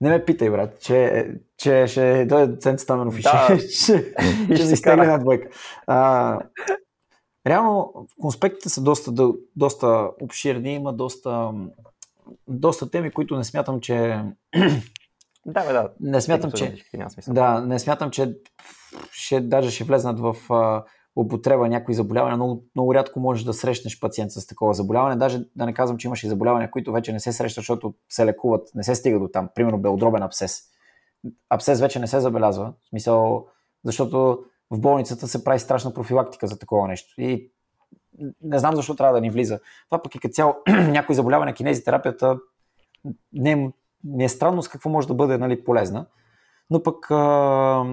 Не 0.00 0.08
ме 0.08 0.24
питай, 0.24 0.50
брат, 0.50 0.80
че, 0.80 1.26
че 1.56 1.86
ще 1.86 2.26
дойде 2.26 2.56
Цент 2.56 2.80
Стаменов 2.80 3.18
и 3.18 3.22
да. 3.22 3.58
ще, 3.58 3.68
ще, 3.68 4.14
ще 4.54 4.76
стегне 4.76 5.06
на 5.06 5.18
двойка. 5.18 5.48
А, 5.86 6.38
реално, 7.46 8.06
конспектите 8.20 8.68
са 8.68 8.82
доста, 8.82 9.32
доста 9.56 10.10
обширни, 10.20 10.74
има 10.74 10.92
доста, 10.92 11.52
доста 12.48 12.90
теми, 12.90 13.10
които 13.10 13.36
не 13.36 13.44
смятам, 13.44 13.80
че 13.80 14.20
да, 15.52 15.66
бе, 15.66 15.72
да. 15.72 15.88
Не 16.00 16.20
смятам, 16.20 16.52
че, 16.52 16.84
да, 17.28 17.60
не 17.60 17.78
смятам, 17.78 18.10
че 18.10 18.34
ще, 19.10 19.40
даже 19.40 19.70
ще 19.70 19.84
влезнат 19.84 20.20
в 20.20 20.36
а, 20.50 20.84
употреба 21.16 21.68
някои 21.68 21.94
заболявания. 21.94 22.36
Много, 22.36 22.64
много 22.74 22.94
рядко 22.94 23.20
можеш 23.20 23.44
да 23.44 23.52
срещнеш 23.52 24.00
пациент 24.00 24.32
с 24.32 24.46
такова 24.46 24.74
заболяване. 24.74 25.16
Даже 25.16 25.40
да 25.56 25.66
не 25.66 25.74
казвам, 25.74 25.98
че 25.98 26.08
имаш 26.08 26.24
и 26.24 26.28
заболявания, 26.28 26.70
които 26.70 26.92
вече 26.92 27.12
не 27.12 27.20
се 27.20 27.32
срещат, 27.32 27.62
защото 27.62 27.94
се 28.08 28.26
лекуват, 28.26 28.68
не 28.74 28.82
се 28.82 28.94
стига 28.94 29.18
до 29.18 29.28
там. 29.28 29.48
Примерно 29.54 29.78
белодробен 29.78 30.22
абсцес. 30.22 30.62
Абсцес 31.50 31.80
вече 31.80 31.98
не 31.98 32.06
се 32.06 32.20
забелязва. 32.20 32.72
В 32.84 32.88
смисъл, 32.88 33.46
защото 33.84 34.44
в 34.70 34.80
болницата 34.80 35.28
се 35.28 35.44
прави 35.44 35.58
страшна 35.58 35.94
профилактика 35.94 36.46
за 36.46 36.58
такова 36.58 36.88
нещо. 36.88 37.20
И 37.20 37.50
не 38.42 38.58
знам 38.58 38.76
защо 38.76 38.94
трябва 38.94 39.14
да 39.14 39.20
ни 39.20 39.30
влиза. 39.30 39.60
Това 39.90 40.02
пък 40.02 40.14
и 40.14 40.18
като 40.18 40.32
цяло 40.32 40.54
някои 40.68 41.14
заболявания, 41.14 41.54
кинезитерапията 41.54 42.38
не, 43.32 43.72
ми 44.04 44.24
е 44.24 44.28
странно 44.28 44.62
с 44.62 44.68
какво 44.68 44.90
може 44.90 45.08
да 45.08 45.14
бъде 45.14 45.38
нали, 45.38 45.64
полезна, 45.64 46.06
но 46.70 46.82
пък 46.82 47.10
а, 47.10 47.84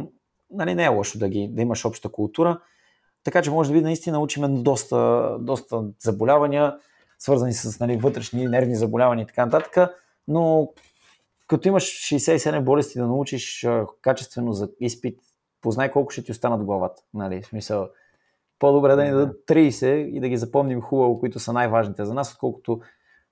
нали, 0.51 0.75
не 0.75 0.83
е 0.83 0.87
лошо 0.87 1.19
да, 1.19 1.29
ги, 1.29 1.49
да 1.51 1.61
имаш 1.61 1.85
обща 1.85 2.09
култура. 2.09 2.59
Така 3.23 3.41
че 3.41 3.51
може 3.51 3.69
да 3.69 3.73
би 3.73 3.81
наистина 3.81 4.19
учим 4.19 4.63
доста, 4.63 5.31
доста 5.39 5.83
заболявания, 5.99 6.77
свързани 7.19 7.53
с 7.53 7.79
нали, 7.79 7.97
вътрешни 7.97 8.47
нервни 8.47 8.75
заболявания 8.75 9.23
и 9.23 9.27
така 9.27 9.45
нататък, 9.45 9.91
но 10.27 10.69
като 11.47 11.67
имаш 11.67 11.83
67 11.83 12.63
болести 12.63 12.99
да 12.99 13.07
научиш 13.07 13.67
качествено 14.01 14.53
за 14.53 14.69
изпит, 14.79 15.19
познай 15.61 15.91
колко 15.91 16.11
ще 16.11 16.23
ти 16.23 16.31
останат 16.31 16.61
в 16.61 16.65
главата. 16.65 17.01
Нали, 17.13 17.41
в 17.41 17.45
смисъл, 17.45 17.89
по-добре 18.59 18.95
да 18.95 19.03
ни 19.03 19.11
дадат 19.11 19.47
30 19.47 19.87
и 19.87 20.19
да 20.19 20.29
ги 20.29 20.37
запомним 20.37 20.81
хубаво, 20.81 21.19
които 21.19 21.39
са 21.39 21.53
най-важните 21.53 22.05
за 22.05 22.13
нас, 22.13 22.33
отколкото 22.33 22.81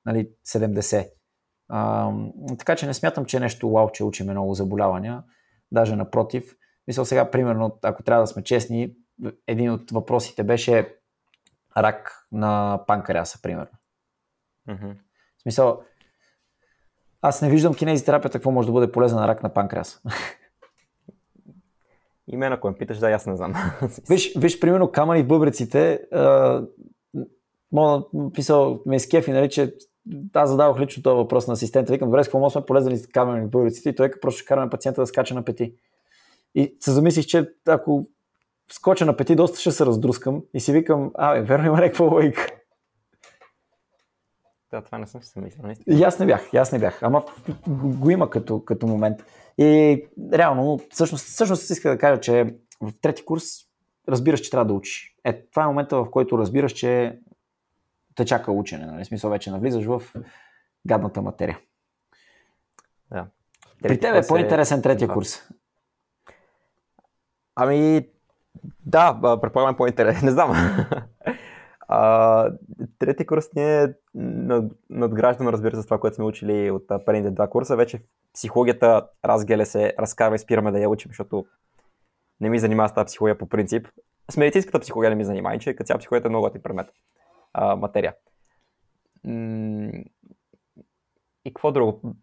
нали, 0.06 0.30
70. 0.48 1.10
А, 1.70 2.12
така 2.58 2.76
че 2.76 2.88
не 2.88 2.94
смятам, 2.94 3.26
че 3.26 3.38
е 3.38 3.40
нещо 3.40 3.70
вау, 3.70 3.90
че 3.92 4.04
учиме 4.04 4.32
много 4.32 4.54
заболявания. 4.54 5.24
Даже 5.72 5.96
напротив. 5.96 6.56
Мисля 6.88 7.06
сега, 7.06 7.32
примерно, 7.32 7.78
ако 7.84 8.04
трябва 8.04 8.24
да 8.24 8.28
сме 8.28 8.44
честни, 8.44 8.94
един 9.48 9.72
от 9.72 9.92
въпросите 9.92 10.44
беше 10.44 10.96
рак 11.78 12.28
на 12.32 12.84
панкреаса, 12.88 13.40
примерно. 13.42 13.78
Mm-hmm. 14.70 14.96
В 15.38 15.42
смисъл, 15.42 15.82
аз 17.22 17.42
не 17.42 17.50
виждам 17.50 17.74
кинезитерапията 17.74 18.38
какво 18.38 18.52
може 18.52 18.68
да 18.68 18.72
бъде 18.72 18.92
полезна 18.92 19.22
на 19.22 19.28
рак 19.28 19.44
на 19.44 19.54
панкреас. 19.54 20.02
И 22.28 22.38
мен, 22.38 22.54
ако 22.54 22.68
ме 22.68 22.78
питаш, 22.78 22.98
да, 22.98 23.12
аз 23.12 23.26
не 23.26 23.36
знам. 23.36 23.54
виж, 24.10 24.34
виж, 24.38 24.60
примерно, 24.60 24.92
камъни 24.92 25.24
в 25.24 25.28
бъбреците, 25.28 26.02
а, 26.12 26.62
мога 27.72 28.06
да 28.14 28.32
писал 28.32 28.82
ме 28.86 29.00
скефи, 29.00 29.32
нали, 29.32 29.50
че 29.50 29.76
аз 30.34 30.50
задавах 30.50 30.80
лично 30.80 31.04
този 31.04 31.16
въпрос 31.16 31.48
на 31.48 31.54
асистента. 31.54 31.94
Викам, 31.94 32.08
добре, 32.08 32.24
с 32.24 32.28
какво 32.28 32.50
сме 32.50 32.66
полезни 32.66 32.98
с 32.98 33.08
камъни 33.08 33.46
в 33.46 33.50
бъбреците? 33.50 33.90
И 33.90 33.96
той 33.96 34.12
просто 34.22 34.40
ще 34.40 34.48
караме 34.48 34.70
пациента 34.70 35.02
да 35.02 35.08
скача 35.08 35.34
на 35.34 35.46
пети. 35.46 35.74
И 36.56 36.78
се 36.80 36.92
замислих, 36.92 37.26
че 37.26 37.50
ако 37.68 38.08
скоча 38.72 39.06
на 39.06 39.18
пети, 39.18 39.36
доста 39.36 39.60
ще 39.60 39.72
се 39.72 39.86
раздрускам 39.86 40.44
и 40.54 40.60
си 40.60 40.72
викам, 40.72 41.12
а, 41.14 41.34
верно 41.34 41.66
има 41.66 41.78
някаква 41.78 42.06
логика. 42.06 42.48
Да, 44.72 44.82
това 44.82 44.98
не 44.98 45.08
съм 45.08 45.24
си 45.24 45.32
замислил. 45.36 45.64
И 45.88 46.04
аз 46.04 46.20
не 46.20 46.26
бях, 46.26 46.54
аз 46.54 46.72
не 46.72 46.80
бях. 46.80 47.04
Ама 47.04 47.24
го 47.68 48.10
има 48.10 48.30
като, 48.30 48.66
като 48.66 48.88
момент. 48.88 49.26
И 49.58 50.02
реално, 50.34 50.80
всъщност, 50.90 51.26
всъщност 51.26 51.70
иска 51.70 51.90
да 51.90 51.98
кажа, 51.98 52.22
че 52.22 52.56
в 52.82 52.92
трети 53.02 53.26
курс 53.26 53.44
разбираш, 54.10 54.40
че 54.40 54.52
трябва 54.52 54.66
да 54.66 54.74
учиш. 54.74 55.16
Е, 55.24 55.42
това 55.46 55.64
е 55.64 55.68
момента, 55.68 55.98
в 55.98 56.12
който 56.12 56.38
разбираш, 56.38 56.72
че 56.72 57.20
те 58.16 58.26
чака 58.26 58.52
учене. 58.52 58.86
Нали? 58.86 59.06
Смисъл 59.06 59.30
вече 59.30 59.52
навлизаш 59.52 59.86
в 59.86 60.02
гадната 60.88 61.22
материя. 61.22 61.60
Да. 63.12 63.26
При 63.84 64.00
теб 64.00 64.16
е 64.16 64.28
по-интересен 64.28 64.82
третия 64.82 65.08
курс. 65.08 65.50
Ами, 67.56 68.10
да, 68.86 69.20
предполагам 69.42 69.74
е 69.74 69.78
по-интересен. 69.78 70.22
Не 70.26 70.32
знам. 70.32 70.52
А, 71.88 72.52
трети 73.00 73.26
курс 73.26 73.50
ни 73.56 73.64
е 73.64 73.94
надграждано, 74.90 75.52
разбира 75.52 75.76
се, 75.76 75.84
това, 75.84 76.00
което 76.00 76.16
сме 76.16 76.26
учили 76.26 76.72
от 76.72 76.88
предните 77.06 77.32
два 77.32 77.50
курса. 77.50 77.76
Вече 77.76 78.04
психологията, 78.34 79.08
разгеле 79.26 79.66
се, 79.66 79.94
разкарва 80.00 80.36
и 80.36 80.40
спираме 80.40 80.72
да 80.72 80.80
я 80.80 80.90
учим, 80.90 81.10
защото 81.10 81.46
не 82.42 82.50
ми 82.50 82.60
занимава 82.60 82.90
с 82.90 82.94
тази 82.94 83.06
психология 83.06 83.38
по 83.38 83.50
принцип. 83.50 83.88
С 84.32 84.38
медицинската 84.38 84.80
психология 84.80 85.10
не 85.10 85.16
ми 85.16 85.26
занимава, 85.26 85.60
че 85.60 85.74
като 85.76 85.88
цяло 85.88 86.00
психологията 86.00 86.28
е 86.28 86.30
много 86.30 86.50
ти 86.50 86.64
предмет, 86.64 86.88
а, 87.58 87.76
материя. 87.76 88.14
И 91.46 91.54
какво 91.54 91.72
друго? 91.72 92.16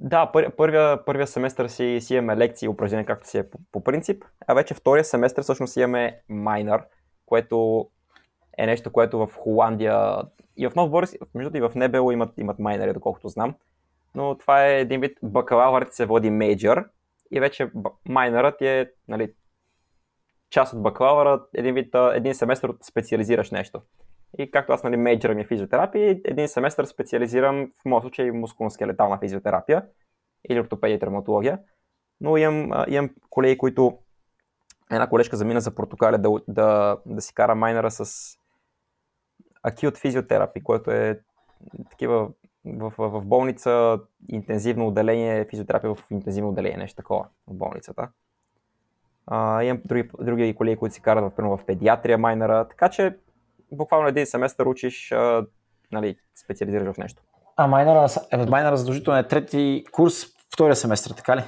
Да, 0.00 0.32
първия, 0.56 1.04
първия 1.04 1.26
семестър 1.26 1.68
си, 1.68 1.98
си 2.00 2.14
имаме 2.14 2.36
лекции 2.36 2.66
и 2.66 2.68
упражнения, 2.68 3.06
както 3.06 3.28
си 3.28 3.38
е 3.38 3.50
по, 3.50 3.58
по 3.72 3.84
принцип, 3.84 4.24
а 4.46 4.54
вече 4.54 4.74
втория 4.74 5.04
семестър 5.04 5.42
всъщност 5.42 5.76
имаме 5.76 6.20
майнер, 6.28 6.82
което 7.26 7.88
е 8.58 8.66
нещо, 8.66 8.92
което 8.92 9.18
в 9.18 9.30
Холандия 9.36 10.22
и 10.56 10.68
в 10.68 10.74
Нов 10.74 10.90
Борис, 10.90 11.16
между 11.34 11.58
и 11.58 11.60
в 11.60 11.72
Небело 11.74 12.10
имат, 12.10 12.38
имат 12.38 12.58
майнери, 12.58 12.92
доколкото 12.92 13.28
знам. 13.28 13.54
Но 14.14 14.38
това 14.38 14.66
е 14.66 14.80
един 14.80 15.00
вид 15.00 15.18
бакалавърът 15.22 15.94
се 15.94 16.06
води 16.06 16.30
мейджор 16.30 16.88
и 17.30 17.40
вече 17.40 17.70
майнерът 18.08 18.62
е 18.62 18.90
нали, 19.08 19.32
част 20.50 20.72
от 20.72 20.82
бакалавъра, 20.82 21.42
един 21.54 21.74
вид, 21.74 21.94
един 22.14 22.34
семестър 22.34 22.72
специализираш 22.82 23.50
нещо. 23.50 23.82
И 24.38 24.50
както 24.50 24.72
аз, 24.72 24.82
нали, 24.82 24.96
мейджора 24.96 25.34
ми 25.34 25.40
е 25.40 25.46
физиотерапия, 25.46 26.20
един 26.24 26.48
семестър 26.48 26.84
специализирам 26.84 27.72
в 27.82 27.84
моят 27.84 28.02
случай 28.02 28.30
мускулно-скелетална 28.30 29.20
физиотерапия 29.20 29.84
или 30.50 30.60
ортопедия 30.60 30.96
и 30.96 31.00
травматология. 31.00 31.58
Но 32.20 32.36
имам, 32.36 32.84
имам 32.88 33.10
колеги, 33.30 33.58
които 33.58 33.98
една 34.90 35.08
колежка 35.08 35.36
замина 35.36 35.60
за 35.60 35.74
Португалия 35.74 36.18
да, 36.18 36.30
да, 36.48 36.96
да 37.06 37.20
си 37.20 37.34
кара 37.34 37.54
майнера 37.54 37.90
с 37.90 38.32
акют 39.62 39.98
физиотерапи, 39.98 40.62
което 40.62 40.90
е 40.90 41.20
такива 41.90 42.28
в, 42.64 42.92
в, 42.98 43.08
в 43.08 43.24
болница, 43.24 44.00
интензивно 44.28 44.86
отделение, 44.86 45.44
физиотерапия 45.44 45.94
в 45.94 46.10
интензивно 46.10 46.50
отделение, 46.50 46.76
нещо 46.76 46.96
такова 46.96 47.26
в 47.46 47.54
болницата. 47.54 48.08
А, 49.26 49.62
имам 49.62 49.82
други, 49.84 50.10
други 50.20 50.54
колеги, 50.54 50.76
които 50.76 50.94
си 50.94 51.02
карат 51.02 51.32
в, 51.36 51.56
в 51.56 51.64
педиатрия 51.66 52.18
майнера, 52.18 52.68
така 52.68 52.88
че 52.88 53.16
буквално 53.72 54.08
един 54.08 54.26
семестър 54.26 54.66
учиш, 54.66 55.12
а, 55.12 55.46
нали, 55.92 56.16
специализираш 56.44 56.94
в 56.94 56.98
нещо. 56.98 57.22
А 57.56 57.66
майнера, 57.66 58.06
е, 58.32 58.36
майнера 58.36 58.76
задължително 58.76 59.18
е 59.18 59.28
трети 59.28 59.84
курс, 59.92 60.26
втория 60.54 60.76
семестър, 60.76 61.10
така 61.10 61.36
ли? 61.36 61.44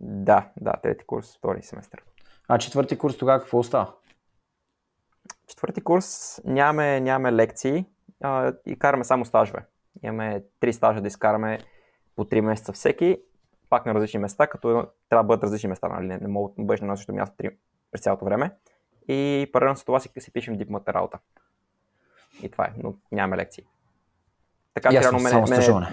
Да, 0.00 0.48
да, 0.60 0.72
трети 0.82 1.04
курс, 1.04 1.36
втори 1.36 1.62
семестър. 1.62 2.02
А 2.48 2.58
четвърти 2.58 2.98
курс 2.98 3.16
тогава 3.16 3.40
какво 3.40 3.58
остава? 3.58 3.94
Четвърти 5.46 5.80
курс 5.80 6.40
нямаме, 6.44 7.00
нямаме 7.00 7.32
лекции 7.32 7.84
а, 8.22 8.52
и 8.66 8.78
караме 8.78 9.04
само 9.04 9.24
стажове. 9.24 9.66
Имаме 10.02 10.42
три 10.60 10.72
стажа 10.72 11.00
да 11.00 11.08
изкараме 11.08 11.58
по 12.16 12.24
3 12.24 12.40
месеца 12.40 12.72
всеки, 12.72 13.18
пак 13.70 13.86
на 13.86 13.94
различни 13.94 14.20
места, 14.20 14.46
като 14.46 14.68
трябва 15.08 15.22
да 15.22 15.26
бъдат 15.26 15.44
различни 15.44 15.68
места, 15.68 15.88
нали? 15.88 16.06
не, 16.06 16.18
не 16.18 16.28
могат 16.28 16.56
да 16.58 16.64
бъдеш 16.64 16.80
на 16.80 16.96
същото 16.96 17.16
място 17.16 17.34
през 17.92 18.00
цялото 18.00 18.24
време. 18.24 18.50
И 19.08 19.50
паралелно 19.52 19.76
с 19.76 19.84
това 19.84 20.00
си, 20.00 20.10
си 20.18 20.32
пишем 20.32 20.56
дипломата 20.56 20.94
работа. 20.94 21.18
И 22.42 22.50
това 22.50 22.64
е, 22.64 22.72
но 22.82 22.94
нямаме 23.12 23.36
лекции. 23.36 23.64
Така 24.74 24.90
че 24.90 25.00
реално 25.00 25.20
мене, 25.20 25.44
мене, 25.50 25.92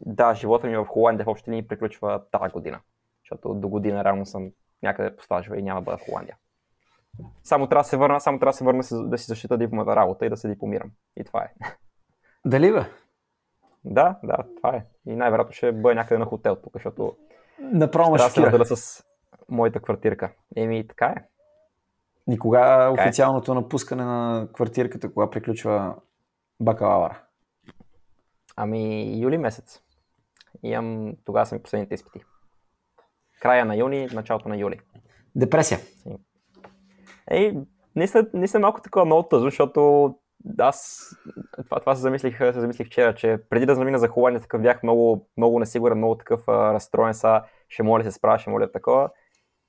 да, 0.00 0.34
живота 0.34 0.66
ми 0.66 0.76
в 0.76 0.84
Холандия 0.84 1.24
в 1.24 1.28
общи 1.28 1.50
линии 1.50 1.68
приключва 1.68 2.22
тази 2.30 2.52
година. 2.52 2.80
Защото 3.22 3.54
до 3.54 3.68
година 3.68 4.04
реално 4.04 4.26
съм 4.26 4.50
някъде 4.82 5.16
по 5.16 5.22
стажове 5.22 5.58
и 5.58 5.62
няма 5.62 5.80
да 5.80 5.84
бъда 5.84 5.98
в 5.98 6.04
Холандия. 6.04 6.36
Само 7.44 7.66
трябва 7.66 7.82
да 7.82 7.88
се 7.88 7.96
върна, 7.96 8.20
само 8.20 8.38
трябва 8.38 8.50
да 8.52 8.56
се 8.56 8.64
върна 8.64 8.82
да 8.90 9.18
си 9.18 9.26
защита 9.26 9.58
дипломата 9.58 9.96
работа 9.96 10.26
и 10.26 10.30
да 10.30 10.36
се 10.36 10.48
дипломирам. 10.48 10.90
И 11.16 11.24
това 11.24 11.42
е. 11.42 11.52
Дали 12.44 12.72
бе? 12.72 12.84
Да, 13.84 14.18
да, 14.22 14.36
това 14.56 14.76
е. 14.76 14.84
И 15.06 15.16
най-вероятно 15.16 15.52
ще 15.52 15.72
бъде 15.72 15.94
някъде 15.94 16.18
на 16.18 16.24
хотел 16.24 16.56
тук, 16.56 16.72
защото 16.74 17.16
Направо 17.60 18.18
ще 18.18 18.40
трябва 18.40 18.58
да 18.58 18.76
с 18.76 19.04
моята 19.48 19.80
квартирка. 19.80 20.32
Еми, 20.56 20.88
така 20.88 21.06
е. 21.06 21.24
И 22.30 22.38
кога 22.38 22.84
е 22.84 22.88
официалното 22.88 23.52
е. 23.52 23.54
напускане 23.54 24.04
на 24.04 24.48
квартирката, 24.52 25.12
кога 25.12 25.30
приключва 25.30 25.94
бакалавъра? 26.60 27.22
Ами, 28.56 29.14
юли 29.20 29.38
месец. 29.38 29.80
Имам, 30.62 31.12
тогава 31.24 31.46
са 31.46 31.54
ми 31.54 31.62
последните 31.62 31.94
изпити. 31.94 32.24
Края 33.40 33.64
на 33.64 33.76
юни, 33.76 34.08
началото 34.12 34.48
на 34.48 34.56
юли. 34.56 34.80
Депресия. 35.34 35.78
Ей, 37.30 37.56
не 37.96 38.06
са, 38.06 38.26
не 38.34 38.48
са 38.48 38.58
малко 38.58 38.80
такова 38.80 39.04
много 39.04 39.22
тъзо, 39.22 39.44
защото 39.44 40.14
аз 40.58 41.08
това, 41.64 41.80
това 41.80 41.94
се, 41.94 42.00
замислих, 42.00 42.38
се 42.38 42.60
замислих 42.60 42.86
вчера, 42.86 43.14
че 43.14 43.38
преди 43.50 43.66
да 43.66 43.74
замина 43.74 43.98
за 43.98 44.08
Холандия, 44.08 44.40
такъв 44.40 44.62
бях 44.62 44.82
много, 44.82 45.26
много 45.36 45.58
несигурен, 45.58 45.98
много 45.98 46.14
такъв 46.14 46.48
а, 46.48 46.74
разстроен 46.74 47.14
са, 47.14 47.42
ще 47.68 47.82
моля 47.82 48.04
се 48.04 48.12
справя, 48.12 48.38
ще 48.38 48.50
моля 48.50 48.72
такова. 48.72 49.10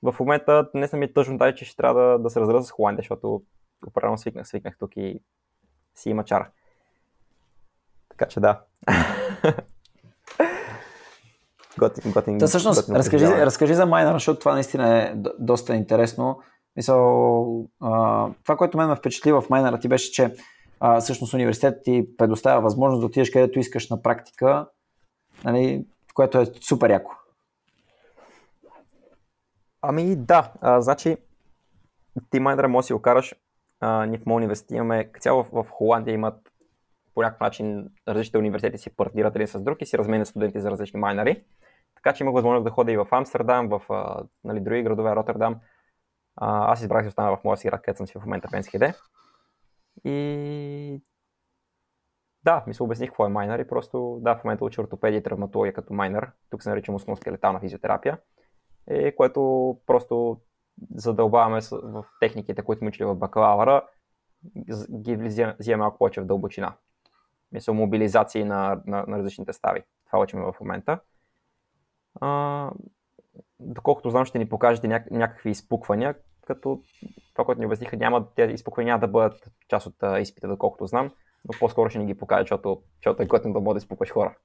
В 0.04 0.16
момента 0.20 0.70
не 0.74 0.88
съм 0.88 1.00
ми 1.00 1.14
тъжно 1.14 1.38
тази, 1.38 1.56
че 1.56 1.66
ще 1.66 1.78
трябва 1.78 2.02
да, 2.02 2.20
да 2.20 2.30
се 2.30 2.40
разраза 2.40 2.68
с 2.68 2.72
Холандия, 2.72 3.02
защото 3.02 3.42
определено 3.88 4.18
свикнах, 4.18 4.48
свикнах 4.48 4.78
тук 4.78 4.92
и 4.96 5.20
си 5.96 6.10
има 6.10 6.26
чара. 6.26 6.50
Така 8.10 8.26
че 8.26 8.40
да. 8.40 8.62
готин, 11.80 12.12
готин, 12.12 12.40
Та, 12.40 12.48
всъщност, 12.48 12.82
готин 12.82 12.96
разкажи, 12.96 13.26
разкажи 13.26 13.74
за 13.74 13.86
Майнер, 13.86 14.14
защото 14.14 14.40
това 14.40 14.54
наистина 14.54 15.04
е 15.04 15.14
доста 15.40 15.76
интересно. 15.76 16.40
Мисъл, 16.76 17.68
а, 17.80 18.28
това, 18.44 18.58
което 18.58 18.78
мен 18.78 18.90
ме 18.90 18.96
впечатли 18.96 19.32
в 19.32 19.44
майнера 19.50 19.80
ти 19.80 19.88
беше, 19.88 20.12
че 20.12 20.36
а, 20.80 21.00
всъщност 21.00 21.34
университетът 21.34 21.84
ти 21.84 22.08
предоставя 22.18 22.62
възможност 22.62 23.02
да 23.02 23.06
отидеш 23.06 23.30
където 23.30 23.60
искаш 23.60 23.90
на 23.90 24.02
практика, 24.02 24.68
нали, 25.44 25.86
което 26.14 26.40
е 26.40 26.46
супер 26.46 26.90
яко. 26.90 27.12
Ами 29.82 30.16
да, 30.16 30.54
а, 30.62 30.82
значи 30.82 31.18
ти 32.30 32.40
майнера 32.40 32.68
може 32.68 32.84
да 32.84 32.88
си 32.88 32.94
го 32.94 33.02
караш. 33.02 33.36
А, 33.80 34.06
ние 34.06 34.18
в 34.18 34.26
моят 34.26 34.38
университет 34.38 34.72
имаме, 34.72 35.12
цяло 35.20 35.44
в, 35.44 35.64
в 35.64 35.70
Холандия 35.70 36.14
имат 36.14 36.52
по 37.14 37.22
някакъв 37.22 37.40
начин 37.40 37.90
различните 38.08 38.38
университети 38.38 38.78
си 38.78 38.96
партнират 38.96 39.36
един 39.36 39.48
с 39.48 39.62
друг 39.62 39.82
и 39.82 39.86
си 39.86 39.98
разменят 39.98 40.28
студенти 40.28 40.60
за 40.60 40.72
различни 40.72 41.00
майнери. 41.00 41.44
Така 41.96 42.14
че 42.14 42.24
имах 42.24 42.34
възможност 42.34 42.64
да 42.64 42.70
ходя 42.70 42.92
и 42.92 42.98
в 42.98 43.08
Амстердам, 43.12 43.70
в 43.70 43.82
а, 43.90 44.24
нали, 44.44 44.60
други 44.60 44.84
градове, 44.84 45.16
Роттердам. 45.16 45.56
А, 46.36 46.72
аз 46.72 46.82
избрах 46.82 47.02
да 47.02 47.08
остана 47.08 47.38
в 47.38 47.44
моя 47.44 47.58
си 47.58 47.68
град, 47.68 47.82
където 47.82 47.98
съм 47.98 48.08
си 48.08 48.20
в 48.20 48.26
момента 48.26 48.48
Пенскиде. 48.52 48.94
И 50.04 51.02
да, 52.44 52.64
ми 52.68 52.74
се 52.74 52.84
обясних 52.84 53.10
какво 53.10 53.26
е 53.26 53.30
майнер 53.30 53.60
и 53.60 53.68
просто 53.68 54.20
да, 54.22 54.36
в 54.36 54.44
момента 54.44 54.66
уча 54.66 54.82
ортопедия 54.82 55.18
и 55.18 55.24
травматология 55.24 55.74
като 55.74 55.94
майнер. 55.94 56.32
Тук 56.50 56.64
се 56.64 56.70
нарича 56.70 56.92
мускулно-скелетална 56.92 57.60
физиотерапия, 57.60 58.18
е, 58.92 59.16
което 59.16 59.42
просто 59.86 60.42
задълбаваме 60.96 61.60
в 61.72 62.06
техниките, 62.20 62.62
които 62.62 62.80
сме 62.80 62.88
учили 62.88 63.06
в 63.06 63.16
бакалавъра, 63.16 63.82
ги 64.92 65.16
взимаме 65.16 65.78
малко 65.78 65.98
повече 65.98 66.22
в 66.22 66.26
дълбочина. 66.26 66.74
Мисля, 67.52 67.74
мобилизации 67.74 68.44
на, 68.44 68.82
на, 68.86 69.06
на 69.08 69.18
различните 69.18 69.54
стави. 69.54 69.84
Това 70.06 70.20
учим 70.20 70.40
в 70.40 70.56
момента. 70.62 71.00
А, 72.22 72.72
доколкото 73.60 74.10
знам, 74.10 74.26
ще 74.26 74.40
ни 74.40 74.50
покажете 74.50 74.88
ня- 74.88 75.12
някакви 75.12 75.50
изпуквания, 75.50 76.16
като 76.48 76.82
това, 77.34 77.46
което 77.46 77.60
ни 77.60 77.66
обясниха, 77.66 77.98
няма, 77.98 78.28
тези 78.36 78.54
изпуквания 78.54 78.92
няма 78.94 79.00
да 79.00 79.08
бъдат 79.08 79.52
част 79.68 79.88
от 79.88 80.04
а, 80.04 80.20
изпита, 80.20 80.48
доколкото 80.48 80.86
знам. 80.86 81.12
Но 81.46 81.60
по-скоро 81.60 81.90
ще 81.90 82.00
ни 82.00 82.06
ги 82.06 82.14
покаже, 82.14 82.42
защото, 82.42 82.82
защото 82.98 83.24
е 83.24 83.26
готино 83.26 83.54
да 83.54 83.60
може 83.60 83.74
да 83.74 83.78
изпукваш 83.78 84.12
хора. 84.12 84.36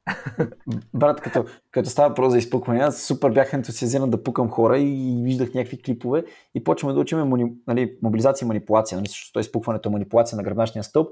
Брат, 0.94 1.20
като, 1.20 1.44
като 1.70 1.90
става 1.90 2.14
про 2.14 2.30
за 2.30 2.38
изпукване, 2.38 2.80
аз 2.80 3.03
супер 3.03 3.30
бях 3.30 3.53
ентусиазиран 3.53 4.11
да 4.11 4.22
пукам 4.22 4.51
хора 4.51 4.78
и, 4.78 5.20
и 5.20 5.22
виждах 5.22 5.55
някакви 5.55 5.82
клипове 5.82 6.24
и 6.55 6.64
почваме 6.64 6.94
да 6.94 7.01
учим 7.01 7.18
мани, 7.18 7.53
нали, 7.66 7.99
мобилизация 8.03 8.47
и 8.47 8.49
манипулация, 8.49 8.99
нали, 8.99 9.09
защото 9.09 9.40
изпукването 9.40 9.88
е 9.88 9.92
манипулация 9.92 10.36
на 10.36 10.42
гръбначния 10.42 10.84
стълб. 10.84 11.09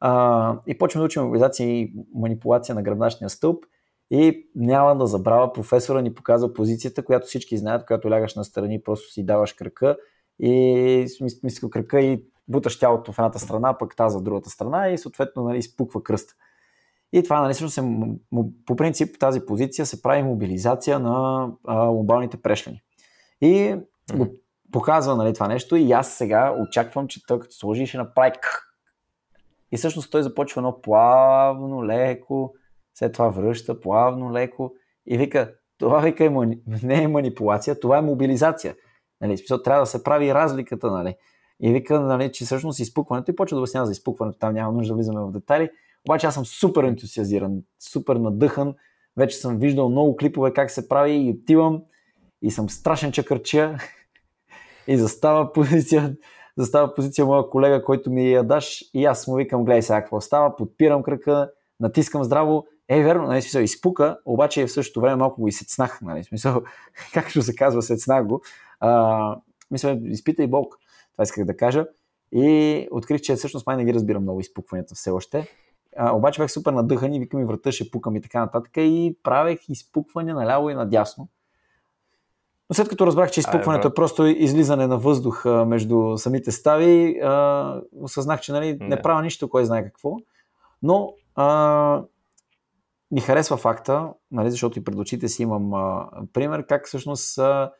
А, 0.00 0.60
и 0.66 0.78
почваме 0.78 1.02
да 1.02 1.06
учим 1.06 1.22
мобилизация 1.22 1.68
и 1.68 1.92
манипулация 2.14 2.74
на 2.74 2.82
гръбначния 2.82 3.30
стълб 3.30 3.64
и 4.10 4.48
няма 4.54 4.96
да 4.96 5.06
забравя, 5.06 5.52
професора 5.52 6.02
ни 6.02 6.14
показва 6.14 6.54
позицията, 6.54 7.04
която 7.04 7.26
всички 7.26 7.56
знаят, 7.56 7.86
която 7.86 8.10
лягаш 8.10 8.34
на 8.34 8.44
страни, 8.44 8.82
просто 8.82 9.12
си 9.12 9.26
даваш 9.26 9.52
крака 9.52 9.96
и 10.40 11.06
смисъл 11.40 11.70
крака 11.70 12.00
и 12.00 12.24
буташ 12.48 12.78
тялото 12.78 13.12
в 13.12 13.18
едната 13.18 13.38
страна, 13.38 13.78
пък 13.78 13.96
тази 13.96 14.18
в 14.18 14.22
другата 14.22 14.50
страна 14.50 14.88
и 14.88 14.98
съответно 14.98 15.42
нали, 15.42 15.58
изпуква 15.58 16.02
кръст. 16.02 16.30
И 17.12 17.22
това, 17.22 17.40
нали, 17.40 17.54
всъщност 17.54 17.78
е, 17.78 17.82
по 18.66 18.76
принцип, 18.76 19.18
тази 19.18 19.40
позиция 19.40 19.86
се 19.86 20.02
прави 20.02 20.22
мобилизация 20.22 20.98
на 20.98 21.48
а, 21.66 21.82
ломбалните 21.82 22.36
прешлени. 22.36 22.82
И 23.40 23.54
mm-hmm. 23.54 24.16
го 24.16 24.26
показва 24.72 25.16
нали, 25.16 25.34
това 25.34 25.48
нещо 25.48 25.76
и 25.76 25.92
аз 25.92 26.12
сега 26.12 26.56
очаквам, 26.60 27.08
че 27.08 27.26
той 27.26 27.40
като 27.40 27.54
сложи 27.54 27.86
ще 27.86 27.98
направи 27.98 28.32
и 29.72 29.76
всъщност 29.76 30.10
той 30.10 30.22
започва 30.22 30.58
едно 30.58 30.80
плавно, 30.82 31.86
леко, 31.86 32.54
след 32.94 33.12
това 33.12 33.28
връща 33.28 33.80
плавно, 33.80 34.32
леко 34.32 34.74
и 35.06 35.18
вика, 35.18 35.54
това 35.78 36.00
вика 36.00 36.24
е 36.24 36.28
мани... 36.28 36.58
не 36.82 37.02
е 37.02 37.08
манипулация, 37.08 37.80
това 37.80 37.98
е 37.98 38.02
мобилизация. 38.02 38.74
Нали, 39.20 39.38
смисъл, 39.38 39.62
трябва 39.62 39.82
да 39.82 39.86
се 39.86 40.04
прави 40.04 40.34
разликата. 40.34 40.90
Нали. 40.90 41.14
И 41.60 41.72
вика, 41.72 42.00
нали, 42.00 42.32
че 42.32 42.44
всъщност 42.44 42.78
изпукването 42.78 43.30
и 43.30 43.36
почва 43.36 43.54
да 43.54 43.60
обяснява 43.60 43.86
за 43.86 43.92
изпукването, 43.92 44.38
там 44.38 44.54
няма 44.54 44.72
нужда 44.72 44.92
да 44.92 44.96
влизаме 44.96 45.20
в 45.20 45.32
детайли. 45.32 45.70
Обаче 46.08 46.26
аз 46.26 46.34
съм 46.34 46.46
супер 46.46 46.82
ентусиазиран, 46.82 47.62
супер 47.80 48.16
надъхан. 48.16 48.74
Вече 49.16 49.36
съм 49.36 49.58
виждал 49.58 49.88
много 49.88 50.16
клипове 50.16 50.52
как 50.52 50.70
се 50.70 50.88
прави 50.88 51.12
и 51.12 51.30
отивам 51.30 51.82
и 52.42 52.50
съм 52.50 52.70
страшен 52.70 53.12
чакърчия 53.12 53.78
и 54.86 54.96
застава 54.96 55.52
позиция, 55.52 56.16
застава 56.56 56.94
позиция 56.94 57.24
моя 57.24 57.50
колега, 57.50 57.84
който 57.84 58.10
ми 58.10 58.32
я 58.32 58.44
даш 58.44 58.84
и 58.94 59.04
аз 59.04 59.26
му 59.26 59.34
викам, 59.34 59.64
гледай 59.64 59.82
сега 59.82 60.00
какво 60.00 60.20
става, 60.20 60.56
подпирам 60.56 61.02
кръка, 61.02 61.50
натискам 61.80 62.24
здраво 62.24 62.66
е, 62.88 63.02
верно, 63.02 63.26
нали, 63.26 63.42
смисъл, 63.42 63.60
изпука, 63.60 64.18
обаче 64.24 64.66
в 64.66 64.72
същото 64.72 65.00
време 65.00 65.16
малко 65.16 65.40
го 65.40 65.48
изсецнах, 65.48 66.00
нали, 66.02 66.24
смисъл, 66.24 66.62
как 67.14 67.28
ще 67.28 67.42
се 67.42 67.54
казва, 67.54 67.82
сецнах 67.82 68.26
го. 68.26 68.42
А, 68.80 69.36
мисля, 69.70 69.98
изпита 70.04 70.42
и 70.42 70.46
болка. 70.46 70.78
Това 71.18 71.22
исках 71.22 71.44
да 71.44 71.56
кажа. 71.56 71.86
И 72.32 72.88
открих, 72.90 73.20
че 73.20 73.34
всъщност 73.34 73.66
май 73.66 73.76
не 73.76 73.84
ги 73.84 73.94
разбирам 73.94 74.22
много 74.22 74.40
изпукванията 74.40 74.94
все 74.94 75.10
още. 75.10 75.48
А, 75.96 76.16
обаче 76.16 76.40
бях 76.40 76.50
супер 76.50 76.72
надъхан 76.72 77.14
и 77.14 77.20
викам 77.20 77.40
и 77.40 77.44
врата, 77.44 77.72
ще 77.72 77.90
пукам 77.90 78.16
и 78.16 78.20
така 78.20 78.40
нататък. 78.40 78.72
И 78.76 79.18
правех 79.22 79.68
изпукване 79.68 80.32
наляво 80.32 80.70
и 80.70 80.74
надясно. 80.74 81.28
Но 82.70 82.74
след 82.74 82.88
като 82.88 83.06
разбрах, 83.06 83.30
че 83.30 83.40
изпукването 83.40 83.88
е 83.88 83.94
просто 83.94 84.26
излизане 84.26 84.86
на 84.86 84.98
въздух 84.98 85.46
а, 85.46 85.64
между 85.64 86.18
самите 86.18 86.52
стави, 86.52 87.20
а, 87.22 87.80
осъзнах, 88.00 88.40
че 88.40 88.52
нали, 88.52 88.76
не. 88.80 88.88
не 88.88 89.02
правя 89.02 89.22
нищо, 89.22 89.48
кой 89.48 89.64
знае 89.64 89.84
какво. 89.84 90.16
Но 90.82 91.14
а, 91.34 92.02
ми 93.10 93.20
харесва 93.20 93.56
факта, 93.56 94.12
нали, 94.30 94.50
защото 94.50 94.78
и 94.78 94.84
пред 94.84 94.94
очите 94.94 95.28
си 95.28 95.42
имам 95.42 95.74
а, 95.74 96.08
пример, 96.32 96.66
как 96.66 96.86
всъщност 96.86 97.38
а, 97.38 97.72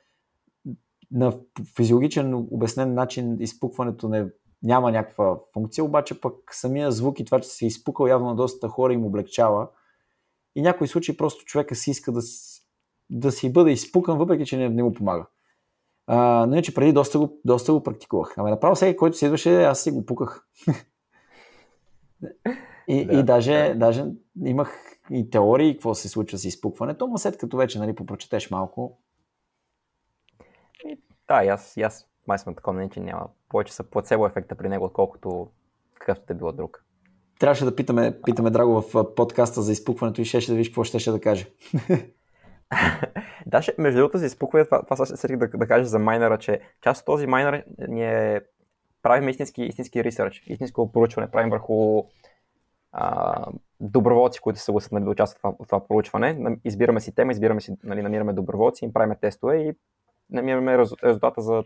на 1.11 1.39
физиологичен 1.77 2.35
обяснен 2.35 2.95
начин 2.95 3.37
изпукването 3.41 4.09
не, 4.09 4.27
няма 4.63 4.93
някаква 4.93 5.39
функция, 5.53 5.85
обаче 5.85 6.21
пък 6.21 6.35
самия 6.51 6.93
звук 6.93 7.21
и 7.21 7.25
това, 7.25 7.41
че 7.41 7.49
се 7.49 7.65
е 7.65 7.69
изпукал 7.69 8.07
явно 8.07 8.29
на 8.29 8.37
доста 8.37 8.69
хора 8.69 8.93
им 8.93 9.05
облегчава. 9.05 9.69
И 10.57 10.63
някои 10.63 10.89
случаи 10.89 11.17
просто 11.17 11.45
човека 11.45 11.75
си 11.75 11.91
иска 11.91 12.13
да, 12.13 12.21
да 13.11 13.33
си 13.33 13.53
бъде 13.53 13.71
изпукан, 13.71 14.19
въпреки 14.19 14.47
че 14.47 14.57
не, 14.57 14.69
не 14.69 14.83
му 14.83 14.93
помага. 14.93 15.27
А, 16.07 16.47
но 16.47 16.63
че 16.63 16.75
преди 16.75 16.93
доста 16.93 17.19
го, 17.19 17.41
доста 17.45 17.73
го 17.73 17.83
практикувах. 17.83 18.35
Ами 18.37 18.51
направо 18.51 18.75
всеки, 18.75 18.97
който 18.97 19.17
си 19.17 19.25
идваше, 19.25 19.63
аз 19.63 19.81
си 19.83 19.91
го 19.91 20.07
пуках. 20.07 20.47
и, 22.89 23.07
да, 23.07 23.13
и 23.13 23.23
даже, 23.23 23.53
да. 23.53 23.75
даже 23.75 24.05
имах 24.45 24.99
и 25.11 25.31
теории, 25.31 25.73
какво 25.73 25.95
се 25.95 26.09
случва 26.09 26.39
с 26.39 26.45
изпукването, 26.45 27.07
но 27.07 27.19
след 27.19 27.39
като 27.39 27.57
вече 27.57 27.79
нали, 27.79 27.95
попрочетеш 27.95 28.51
малко. 28.51 28.99
И, 30.85 30.99
да, 31.29 31.45
и 31.45 31.49
аз, 31.49 31.77
и 31.77 31.83
аз 31.83 32.09
май 32.27 32.39
съм 32.39 32.55
такова 32.55 32.73
мнение, 32.73 32.91
че 32.91 33.01
няма 33.01 33.29
повече 33.49 33.73
са 33.73 33.85
плацебо 33.85 34.27
ефекта 34.27 34.55
при 34.55 34.69
него, 34.69 34.85
отколкото 34.85 35.49
какъвто 35.95 36.27
да 36.27 36.35
било 36.35 36.53
друг. 36.53 36.85
Трябваше 37.39 37.65
да 37.65 37.77
питаме, 37.77 38.21
питаме 38.25 38.51
Драго 38.51 38.83
в 38.83 39.15
подкаста 39.15 39.63
за 39.63 39.73
изпукването 39.73 40.21
и 40.21 40.25
ще, 40.25 40.47
да 40.47 40.55
виж 40.55 40.69
какво 40.69 40.85
ще, 40.85 40.99
ще 40.99 41.11
да 41.11 41.21
каже. 41.21 41.47
да, 43.47 43.63
ще, 43.63 43.75
между 43.79 43.99
другото 43.99 44.19
за 44.19 44.27
изпукване, 44.27 44.65
това, 44.65 44.83
това 44.83 45.07
се 45.07 45.37
да, 45.37 45.49
да 45.49 45.67
кажа 45.67 45.85
за 45.85 45.99
майнера, 45.99 46.39
че 46.39 46.61
част 46.81 47.01
от 47.01 47.07
този 47.07 47.27
майнер 47.27 47.65
ние 47.89 48.41
правим 49.03 49.29
истински, 49.29 49.63
истински 49.63 50.05
ресърч, 50.05 50.43
истинско 50.47 50.93
проучване, 50.93 51.31
правим 51.31 51.51
върху 51.51 52.05
а, 52.93 53.45
доброволци, 53.81 54.41
които 54.41 54.61
са 54.61 54.73
гласат 54.73 54.93
нали, 54.93 55.05
да 55.05 55.11
участват 55.11 55.39
в 55.39 55.43
това, 55.43 55.65
в 55.65 55.67
това 55.67 55.87
проучване. 55.87 56.59
Избираме 56.65 57.01
си 57.01 57.15
тема, 57.15 57.33
избираме 57.33 57.61
си, 57.61 57.77
нали, 57.85 58.03
намираме 58.03 58.33
доброволци, 58.33 58.85
им 58.85 58.93
правиме 58.93 59.17
тестове 59.17 59.57
и 59.57 59.75
намираме 60.31 60.79
резултата 60.79 61.41
за 61.41 61.63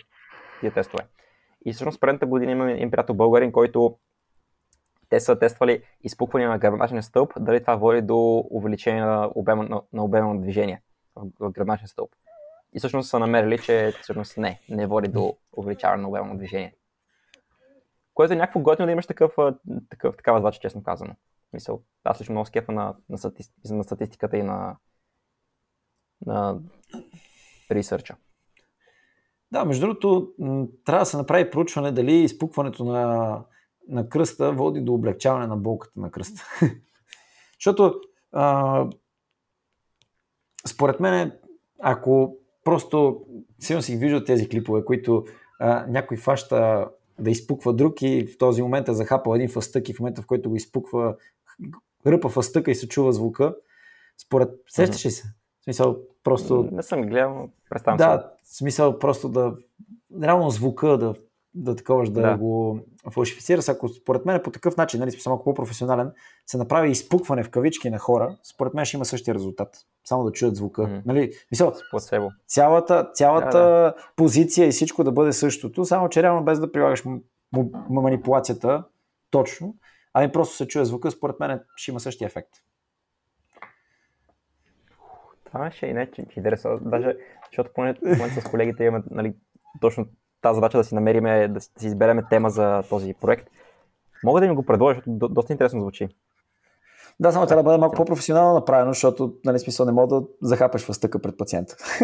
тия 0.61 0.73
тестове. 0.73 1.07
И 1.65 1.73
всъщност 1.73 2.01
предната 2.01 2.27
година 2.27 2.53
имаме 2.53 2.73
един 2.73 2.91
приятел 2.91 3.15
българин, 3.15 3.53
който 3.53 3.99
те 5.09 5.21
са 5.21 5.39
тествали 5.39 5.83
изпукване 6.01 6.47
на 6.47 6.59
гръбначен 6.59 7.03
стълб, 7.03 7.33
дали 7.41 7.61
това 7.61 7.77
води 7.77 8.03
до 8.03 8.45
увеличение 8.51 9.03
на 9.03 9.31
обема 9.35 9.65
на, 9.65 9.83
на, 9.93 10.05
обема 10.05 10.35
на 10.35 10.41
движение 10.41 10.83
в, 11.17 11.51
гръбначен 11.51 11.89
стълб. 11.89 12.11
И 12.75 12.79
всъщност 12.79 13.11
са 13.11 13.19
намерили, 13.19 13.59
че 13.59 13.93
всъщност 14.03 14.37
не, 14.37 14.61
не 14.69 14.87
води 14.87 15.09
до 15.09 15.37
увеличаване 15.53 16.03
на 16.03 16.09
обема 16.09 16.27
на 16.27 16.37
движение. 16.37 16.75
Което 18.15 18.33
е 18.33 18.37
някакво 18.37 18.61
готино 18.61 18.87
да 18.87 18.93
имаш 18.93 19.07
такъв, 19.07 19.35
такъв, 19.91 20.17
такава 20.17 20.41
задача, 20.41 20.61
честно 20.61 20.83
казано. 20.83 21.15
Мисъл, 21.53 21.83
аз 22.05 22.21
лично 22.21 22.33
много 22.33 22.47
скефа 22.47 22.73
на, 22.73 22.95
на, 23.09 23.19
стати, 23.19 23.43
на 23.71 23.85
статистиката 23.85 24.37
и 24.37 24.43
на, 24.43 24.77
на 26.27 26.59
ресърча. 27.71 28.17
Да, 29.53 29.65
между 29.65 29.87
другото, 29.87 30.33
трябва 30.85 31.03
да 31.03 31.07
се 31.07 31.17
направи 31.17 31.51
проучване 31.51 31.93
дали 31.93 32.15
изпукването 32.15 32.85
на, 32.85 33.39
на 33.89 34.09
кръста 34.09 34.53
води 34.53 34.81
до 34.81 34.95
облегчаване 34.95 35.47
на 35.47 35.57
болката 35.57 36.01
на 36.01 36.11
кръста. 36.11 36.43
Защото 37.59 38.01
а, 38.33 38.87
според 40.67 41.01
мен, 41.01 41.33
ако 41.81 42.37
просто 42.65 43.25
силно 43.59 43.83
си 43.83 43.97
виждат 43.97 44.27
тези 44.27 44.49
клипове, 44.49 44.85
които 44.85 45.25
а, 45.61 45.87
някой 45.89 46.17
фаща 46.17 46.89
да 47.19 47.31
изпуква 47.31 47.73
друг 47.73 48.03
и 48.03 48.27
в 48.27 48.39
този 48.39 48.63
момент 48.63 48.89
е 48.89 48.93
захапал 48.93 49.35
един 49.35 49.49
фъстък 49.49 49.89
и 49.89 49.95
в 49.95 50.01
момента 50.01 50.23
в 50.23 50.27
който 50.27 50.51
го 50.51 50.57
изпуква 50.57 51.17
ръпа 52.07 52.29
фъстъка 52.29 52.71
и 52.71 52.75
се 52.75 52.89
чува 52.89 53.13
звука. 53.13 53.57
Според... 54.27 54.51
Сещаш 54.69 55.07
ли 55.07 55.11
се? 55.11 55.23
В 55.61 55.65
смисъл, 55.65 55.97
просто... 56.25 56.69
Не 56.73 56.83
съм 56.83 57.03
гледал, 57.03 57.49
представям 57.71 57.97
Да, 57.97 58.31
в 58.43 58.57
смисъл 58.57 58.99
просто 58.99 59.29
да... 59.29 59.55
Реално 60.23 60.51
звука 60.51 60.99
да, 60.99 61.15
да 61.55 61.77
таковаш, 61.77 62.11
да, 62.11 62.23
да. 62.23 62.37
го 62.37 62.81
фалшифицираш. 63.11 63.69
Ако 63.69 63.89
според 63.89 64.27
мен 64.27 64.41
по 64.45 64.51
такъв 64.51 64.77
начин, 64.77 65.01
нали, 65.01 65.11
смисъл 65.11 65.31
малко 65.31 65.45
по-професионален, 65.45 66.13
се 66.47 66.57
направи 66.57 66.91
изпукване 66.91 67.43
в 67.43 67.51
кавички 67.51 67.91
на 67.91 67.99
хора, 67.99 68.37
според 68.43 68.75
мен 68.75 68.85
ще 68.85 68.97
има 68.97 69.05
същия 69.05 69.35
резултат. 69.35 69.77
Само 70.05 70.25
да 70.25 70.33
чуят 70.33 70.57
звука. 70.57 70.83
Mm-hmm. 70.83 71.03
Нали, 71.07 71.33
мисъл, 71.51 71.73
цялата, 72.47 73.11
цялата 73.15 73.59
да, 73.59 73.65
да. 73.65 73.95
позиция 74.17 74.69
и 74.69 74.71
всичко 74.71 75.05
да 75.05 75.13
бъде 75.13 75.33
същото, 75.33 75.85
само 75.85 76.09
че 76.09 76.23
реално 76.23 76.45
без 76.45 76.61
да 76.61 76.73
прилагаш 76.73 77.05
манипулацията 77.91 78.85
точно, 79.31 79.77
ами 80.15 80.33
просто 80.33 80.57
се 80.57 80.69
чуе 80.69 80.85
звука, 80.85 81.11
според 81.11 81.41
мен 81.41 81.61
ще 81.77 81.91
има 81.91 82.01
същия 82.01 82.27
ефект. 82.27 82.51
Това 85.53 85.71
ще 85.71 85.87
е 85.87 85.93
не, 85.93 86.11
че 86.11 86.23
интересува. 86.37 86.79
Даже, 86.81 87.17
защото 87.51 87.71
поне, 87.75 87.95
поне 87.95 88.31
с 88.31 88.51
колегите 88.51 88.85
имаме 88.85 89.05
нали, 89.11 89.35
точно 89.81 90.07
тази 90.43 90.55
задача 90.55 90.79
да 90.79 90.85
си 90.85 90.95
намерим, 90.95 91.53
да, 91.53 91.61
си 91.61 91.87
избереме 91.87 92.25
тема 92.31 92.51
за 92.51 92.83
този 92.89 93.15
проект. 93.15 93.49
Мога 94.25 94.41
да 94.41 94.49
ми 94.49 94.55
го 94.55 94.67
предложа, 94.67 94.95
защото 94.95 95.11
до, 95.11 95.29
доста 95.29 95.53
интересно 95.53 95.81
звучи. 95.81 96.09
Да, 97.21 97.33
само 97.33 97.47
трябва 97.47 97.63
да 97.63 97.67
бъде 97.67 97.79
малко 97.79 97.97
по-професионално 97.97 98.55
направено, 98.55 98.93
защото 98.93 99.35
нали, 99.45 99.59
смисъл 99.59 99.87
не 99.87 99.93
мога 99.93 100.17
да 100.17 100.27
захапеш 100.43 100.87
въстъка 100.87 101.23
пред 101.23 101.39
пациента. 101.39 101.77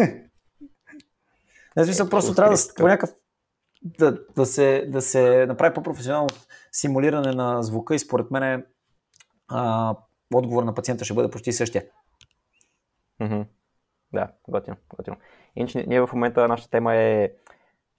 не, 1.75 1.83
смисъл, 1.83 2.09
просто 2.09 2.35
трябва 2.35 2.53
да 2.53 2.59
по 2.77 2.87
някакъв 2.87 3.15
да, 3.83 4.17
да, 4.35 4.45
се, 4.45 4.85
да 4.87 5.01
се 5.01 5.45
направи 5.45 5.73
по-професионално 5.73 6.29
симулиране 6.71 7.31
на 7.31 7.63
звука 7.63 7.95
и 7.95 7.99
според 7.99 8.31
мен 8.31 8.65
а, 9.47 9.95
отговор 10.33 10.63
на 10.63 10.73
пациента 10.73 11.05
ще 11.05 11.13
бъде 11.13 11.29
почти 11.29 11.51
същия. 11.51 11.83
Mm-hmm. 13.19 13.45
Да, 14.13 14.31
готино, 14.47 14.77
готино. 14.97 15.17
Иначе 15.55 15.85
ние 15.87 16.01
в 16.01 16.13
момента 16.13 16.47
нашата 16.47 16.69
тема 16.69 16.95
е 16.95 17.31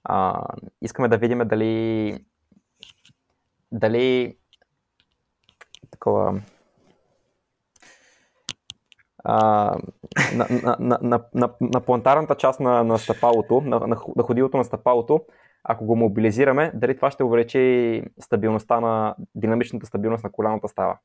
а, 0.04 0.46
искаме 0.82 1.08
да 1.08 1.18
видим 1.18 1.38
дали 1.38 2.24
дали 3.72 4.36
такова 5.90 6.42
а, 9.24 9.34
на, 10.34 10.46
на, 10.62 10.76
на, 10.80 10.98
на, 11.02 11.24
на, 11.34 11.50
на 11.60 11.80
плантарната 11.80 12.34
част 12.34 12.60
на, 12.60 12.84
на 12.84 12.98
стъпалото, 12.98 13.60
на, 13.60 13.80
на, 13.80 13.96
на 14.16 14.22
ходилото 14.22 14.56
на 14.56 14.64
стъпалото, 14.64 15.24
ако 15.64 15.84
го 15.84 15.96
мобилизираме, 15.96 16.72
дали 16.74 16.96
това 16.96 17.10
ще 17.10 17.24
увеличи 17.24 18.02
стабилността 18.20 18.80
на 18.80 19.14
динамичната 19.34 19.86
стабилност 19.86 20.24
на 20.24 20.32
коляната 20.32 20.68
става. 20.68 20.98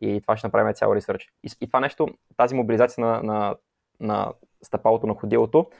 И 0.00 0.20
това 0.22 0.36
ще 0.36 0.46
направим 0.46 0.74
цял 0.74 0.92
ресърч. 0.94 1.32
И, 1.42 1.50
и 1.60 1.66
това 1.66 1.80
нещо, 1.80 2.08
тази 2.36 2.54
мобилизация 2.54 3.06
на, 3.06 3.22
на, 3.22 3.56
на 4.00 4.32
стъпалото 4.62 5.06
на 5.06 5.14
ходилото, 5.14 5.70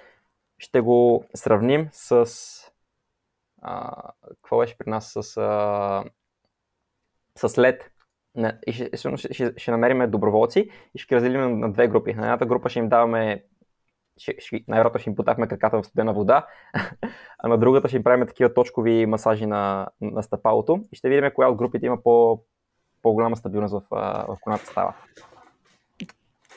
ще 0.59 0.81
го 0.81 1.25
сравним 1.35 1.89
с 1.93 2.29
а, 3.62 4.03
какво 4.27 4.59
беше 4.59 4.79
при 4.79 4.91
нас 4.91 5.12
с, 5.12 5.37
а, 5.37 6.05
с 7.37 7.49
LED. 7.49 7.81
Не, 8.35 8.59
и 8.66 8.73
ще, 8.73 9.16
ще, 9.16 9.53
ще, 9.57 9.71
намерим 9.71 10.11
доброволци 10.11 10.71
и 10.95 10.99
ще 10.99 11.09
ги 11.09 11.16
разделим 11.16 11.59
на, 11.59 11.73
две 11.73 11.89
групи. 11.89 12.14
На 12.14 12.23
едната 12.23 12.47
група 12.47 12.69
ще 12.69 12.79
им 12.79 12.89
даваме 12.89 13.45
най-вероятно 14.69 15.01
ще 15.01 15.11
им 15.11 15.16
потапме 15.16 15.49
краката 15.49 15.83
в 15.83 15.87
студена 15.87 16.12
вода, 16.12 16.47
а 17.39 17.49
на 17.49 17.59
другата 17.59 17.89
ще 17.89 17.97
им 17.97 18.05
правим 18.05 18.27
такива 18.27 18.55
точкови 18.55 19.07
масажи 19.07 19.47
на, 19.47 19.89
на 20.01 20.23
стъпалото 20.23 20.81
и 20.93 20.97
ще 20.97 21.09
видим 21.09 21.31
коя 21.35 21.49
от 21.49 21.57
групите 21.57 21.87
има 21.87 22.03
по, 22.03 22.43
по-голяма 23.03 23.36
стабилност 23.36 23.74
в, 23.74 23.82
в 24.28 24.38
коната 24.40 24.66
става. 24.66 24.94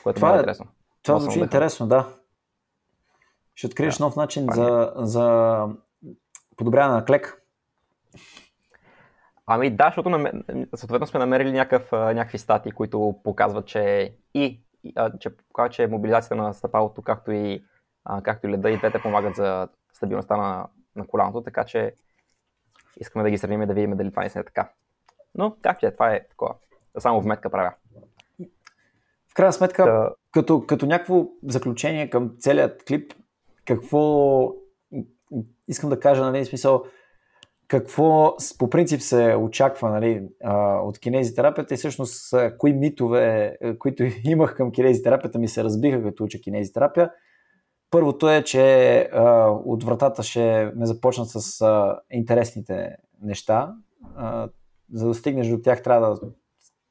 Което 0.02 0.16
това 0.16 0.34
е 0.34 0.36
интересно. 0.36 0.66
Това 1.02 1.18
звучи 1.18 1.38
интересно, 1.38 1.86
да. 1.86 2.08
Ще 3.54 3.66
откриеш 3.66 3.96
да. 3.96 4.04
нов 4.04 4.16
начин 4.16 4.46
за, 4.50 4.92
за 4.96 5.66
подобряване 6.56 6.94
на 6.94 7.04
клек. 7.04 7.42
Ами 9.46 9.70
да, 9.70 9.84
защото 9.86 10.30
съответно 10.74 11.06
сме 11.06 11.20
намерили 11.20 11.52
някакъв, 11.52 11.92
някакви 11.92 12.38
статии, 12.38 12.72
които 12.72 13.20
показват, 13.24 13.66
че 13.66 14.14
и 14.34 14.60
че 15.20 15.36
показва, 15.36 15.70
че 15.70 15.86
мобилизацията 15.86 16.36
на 16.36 16.54
стъпалото, 16.54 17.02
както 17.02 17.32
и, 17.32 17.64
както 18.22 18.46
и 18.46 18.50
леда 18.50 18.70
и 18.70 18.76
двете 18.76 19.02
помагат 19.02 19.34
за 19.34 19.68
стабилността 19.92 20.36
на, 20.36 20.66
на 20.96 21.06
коляното, 21.06 21.42
така 21.42 21.64
че 21.64 21.94
искаме 23.00 23.22
да 23.22 23.30
ги 23.30 23.38
сравним 23.38 23.62
и 23.62 23.66
да 23.66 23.74
видим 23.74 23.96
дали 23.96 24.10
това 24.10 24.22
не 24.22 24.26
е 24.26 24.44
така. 24.44 24.70
Но 25.34 25.56
както 25.62 25.86
е, 25.86 25.90
това 25.90 26.14
е 26.14 26.28
такова. 26.28 26.54
Само 26.98 27.20
вметка 27.20 27.50
правя. 27.50 27.74
В 29.30 29.34
крайна 29.34 29.52
сметка, 29.52 29.84
да. 29.84 30.10
като, 30.32 30.66
като 30.66 30.86
някакво 30.86 31.26
заключение 31.42 32.10
към 32.10 32.34
целият 32.38 32.84
клип, 32.84 33.12
какво 33.64 34.48
искам 35.68 35.90
да 35.90 36.00
кажа, 36.00 36.22
нали, 36.22 36.44
смисъл, 36.44 36.84
какво 37.68 38.36
по 38.58 38.70
принцип 38.70 39.00
се 39.00 39.36
очаква 39.36 39.90
нали, 39.90 40.28
от 40.82 40.98
кинезитерапията 40.98 41.74
и 41.74 41.76
всъщност 41.76 42.34
кои 42.58 42.72
митове, 42.72 43.56
които 43.78 44.04
имах 44.24 44.56
към 44.56 44.72
кинезитерапията 44.72 45.38
ми 45.38 45.48
се 45.48 45.64
разбиха 45.64 46.02
като 46.02 46.24
уча 46.24 46.38
кинезитерапия. 46.38 47.10
Първото 47.90 48.30
е, 48.30 48.44
че 48.44 48.98
а, 49.12 49.50
от 49.50 49.84
вратата 49.84 50.22
ще 50.22 50.72
ме 50.76 50.86
започнат 50.86 51.28
с 51.28 51.60
а, 51.60 52.00
интересните 52.10 52.96
неща. 53.22 53.74
А, 54.16 54.48
за 54.92 55.08
да 55.08 55.14
стигнеш 55.14 55.48
до 55.48 55.62
тях, 55.62 55.82
трябва 55.82 56.14
да 56.14 56.20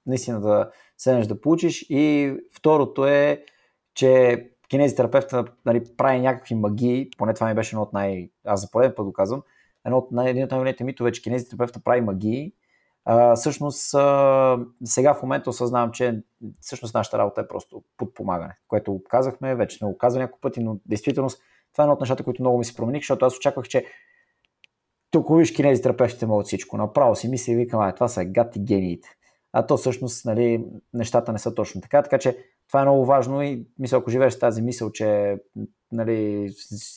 наистина 0.05 0.41
да 0.41 0.71
седнеш 0.97 1.27
да 1.27 1.41
получиш. 1.41 1.85
И 1.89 2.33
второто 2.53 3.05
е, 3.07 3.43
че 3.93 4.51
кинезитерапевта 4.69 5.45
нали, 5.65 5.83
прави 5.97 6.19
някакви 6.19 6.55
магии, 6.55 7.09
поне 7.17 7.33
това 7.33 7.47
ми 7.47 7.53
беше 7.53 7.75
едно 7.75 7.81
от 7.81 7.93
най... 7.93 8.29
Аз 8.45 8.61
за 8.61 8.71
пореден 8.71 8.93
път 8.95 9.05
го 9.05 9.13
казвам, 9.13 9.41
едно 9.85 9.97
от 9.97 10.11
най- 10.11 10.29
един 10.29 10.43
от 10.43 10.51
най-големите 10.51 10.83
митове, 10.83 11.11
че 11.11 11.21
кинезитерапевта 11.21 11.79
прави 11.83 12.01
магии. 12.01 12.53
А, 13.05 13.35
всъщност, 13.35 13.93
а, 13.93 14.59
сега 14.83 15.13
в 15.13 15.21
момента 15.21 15.49
осъзнавам, 15.49 15.91
че 15.91 16.21
всъщност 16.59 16.93
нашата 16.93 17.17
работа 17.17 17.41
е 17.41 17.47
просто 17.47 17.83
подпомагане, 17.97 18.57
което 18.67 19.01
казахме, 19.09 19.55
вече 19.55 19.77
сме 19.77 19.87
го 19.87 19.97
казали 19.97 20.21
няколко 20.21 20.41
пъти, 20.41 20.63
но 20.63 20.77
действително 20.85 21.29
това 21.73 21.83
е 21.83 21.85
едно 21.85 21.93
от 21.93 21.99
нещата, 21.99 22.23
които 22.23 22.41
много 22.41 22.57
ми 22.57 22.65
се 22.65 22.75
промених, 22.75 23.01
защото 23.01 23.25
аз 23.25 23.37
очаквах, 23.37 23.67
че 23.67 23.85
тук 25.12 25.38
виж 25.38 25.53
кинезитерапевтите 25.53 26.26
могат 26.26 26.47
всичко. 26.47 26.78
Направо 26.78 27.16
си 27.16 27.28
мисля 27.28 27.53
и 27.53 27.55
викам, 27.55 27.91
това 27.95 28.07
са 28.07 28.26
гати 28.26 28.59
гениите. 28.59 29.09
А 29.53 29.66
то 29.66 29.78
всъщност 29.78 30.26
нали, 30.26 30.66
нещата 30.93 31.32
не 31.32 31.39
са 31.39 31.55
точно 31.55 31.82
така. 31.82 32.03
Така 32.03 32.18
че 32.18 32.38
това 32.68 32.82
е 32.82 32.84
много 32.84 33.05
важно 33.05 33.41
и 33.41 33.66
мисля, 33.80 33.97
ако 33.97 34.09
живееш 34.09 34.39
тази 34.39 34.62
мисъл, 34.62 34.91
че 34.91 35.38
нали, 35.91 36.49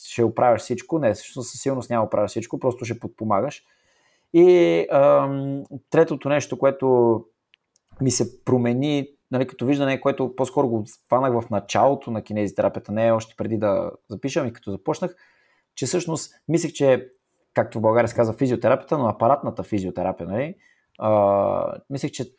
ще 0.05 0.23
оправяш 0.23 0.61
всичко, 0.61 0.99
не, 0.99 1.13
всъщност 1.13 1.51
със 1.51 1.61
сигурност 1.61 1.89
няма 1.89 2.05
оправяш 2.05 2.31
всичко, 2.31 2.59
просто 2.59 2.85
ще 2.85 2.99
подпомагаш. 2.99 3.63
И 4.33 4.79
ам, 4.91 5.63
третото 5.89 6.29
нещо, 6.29 6.59
което 6.59 7.25
ми 8.01 8.11
се 8.11 8.43
промени 8.45 9.07
нали, 9.31 9.47
като 9.47 9.65
виждане, 9.65 10.01
което 10.01 10.35
по-скоро 10.35 10.67
го 10.67 10.85
фанах 11.09 11.41
в 11.41 11.49
началото 11.49 12.11
на 12.11 12.21
кинезитерапията, 12.21 12.91
не 12.91 13.11
още 13.11 13.35
преди 13.37 13.57
да 13.57 13.91
запишам 14.09 14.47
и 14.47 14.53
като 14.53 14.71
започнах, 14.71 15.15
че 15.75 15.85
всъщност 15.85 16.33
мислех, 16.47 16.73
че 16.73 17.09
както 17.55 17.77
в 17.77 17.81
България 17.81 18.07
се 18.07 18.15
казва 18.15 18.33
физиотерапията, 18.33 18.97
но 18.97 19.07
апаратната 19.07 19.63
физиотерапия, 19.63 20.27
нали? 20.27 20.55
А, 20.99 21.77
мислех, 21.89 22.11
че 22.11 22.31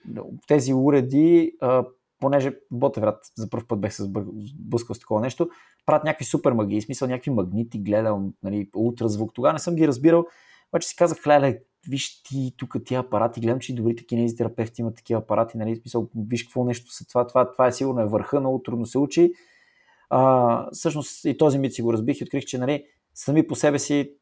тези 0.48 0.74
уреди 0.74 1.52
а, 1.60 1.84
понеже 2.20 2.56
Ботеврат 2.70 3.18
за 3.36 3.50
първ 3.50 3.66
път 3.68 3.80
бех 3.80 3.92
се 3.92 4.02
сблъскал 4.02 4.94
с 4.94 4.98
такова 4.98 5.20
нещо, 5.20 5.48
правят 5.86 6.04
някакви 6.04 6.24
супер 6.24 6.52
магии, 6.52 6.82
смисъл 6.82 7.08
някакви 7.08 7.30
магнити, 7.30 7.78
гледам, 7.78 8.32
нали, 8.42 8.70
ултразвук. 8.76 9.34
Тогава 9.34 9.52
не 9.52 9.58
съм 9.58 9.74
ги 9.74 9.88
разбирал, 9.88 10.24
обаче 10.72 10.88
си 10.88 10.96
казах, 10.96 11.26
леле, 11.26 11.58
виж 11.88 12.22
ти 12.22 12.54
тук 12.56 12.76
тия 12.84 13.00
апарати, 13.00 13.40
гледам, 13.40 13.58
че 13.58 13.72
и 13.72 13.74
добрите 13.74 14.06
кинезитерапевти 14.06 14.80
имат 14.80 14.96
такива 14.96 15.20
апарати, 15.20 15.58
нали, 15.58 15.76
смисъл, 15.76 16.08
виж 16.16 16.44
какво 16.44 16.64
нещо 16.64 16.92
са 16.92 17.06
това, 17.06 17.26
това, 17.26 17.52
това 17.52 17.66
е 17.66 17.72
сигурно 17.72 18.00
е 18.00 18.06
върха, 18.06 18.40
много 18.40 18.62
трудно 18.62 18.86
се 18.86 18.98
учи. 18.98 19.32
А, 20.10 20.70
всъщност 20.72 21.24
и 21.24 21.38
този 21.38 21.58
мит 21.58 21.74
си 21.74 21.82
го 21.82 21.92
разбих 21.92 22.20
и 22.20 22.24
открих, 22.24 22.44
че 22.44 22.58
нали, 22.58 22.84
сами 23.14 23.46
по 23.46 23.54
себе 23.54 23.78
си 23.78 24.12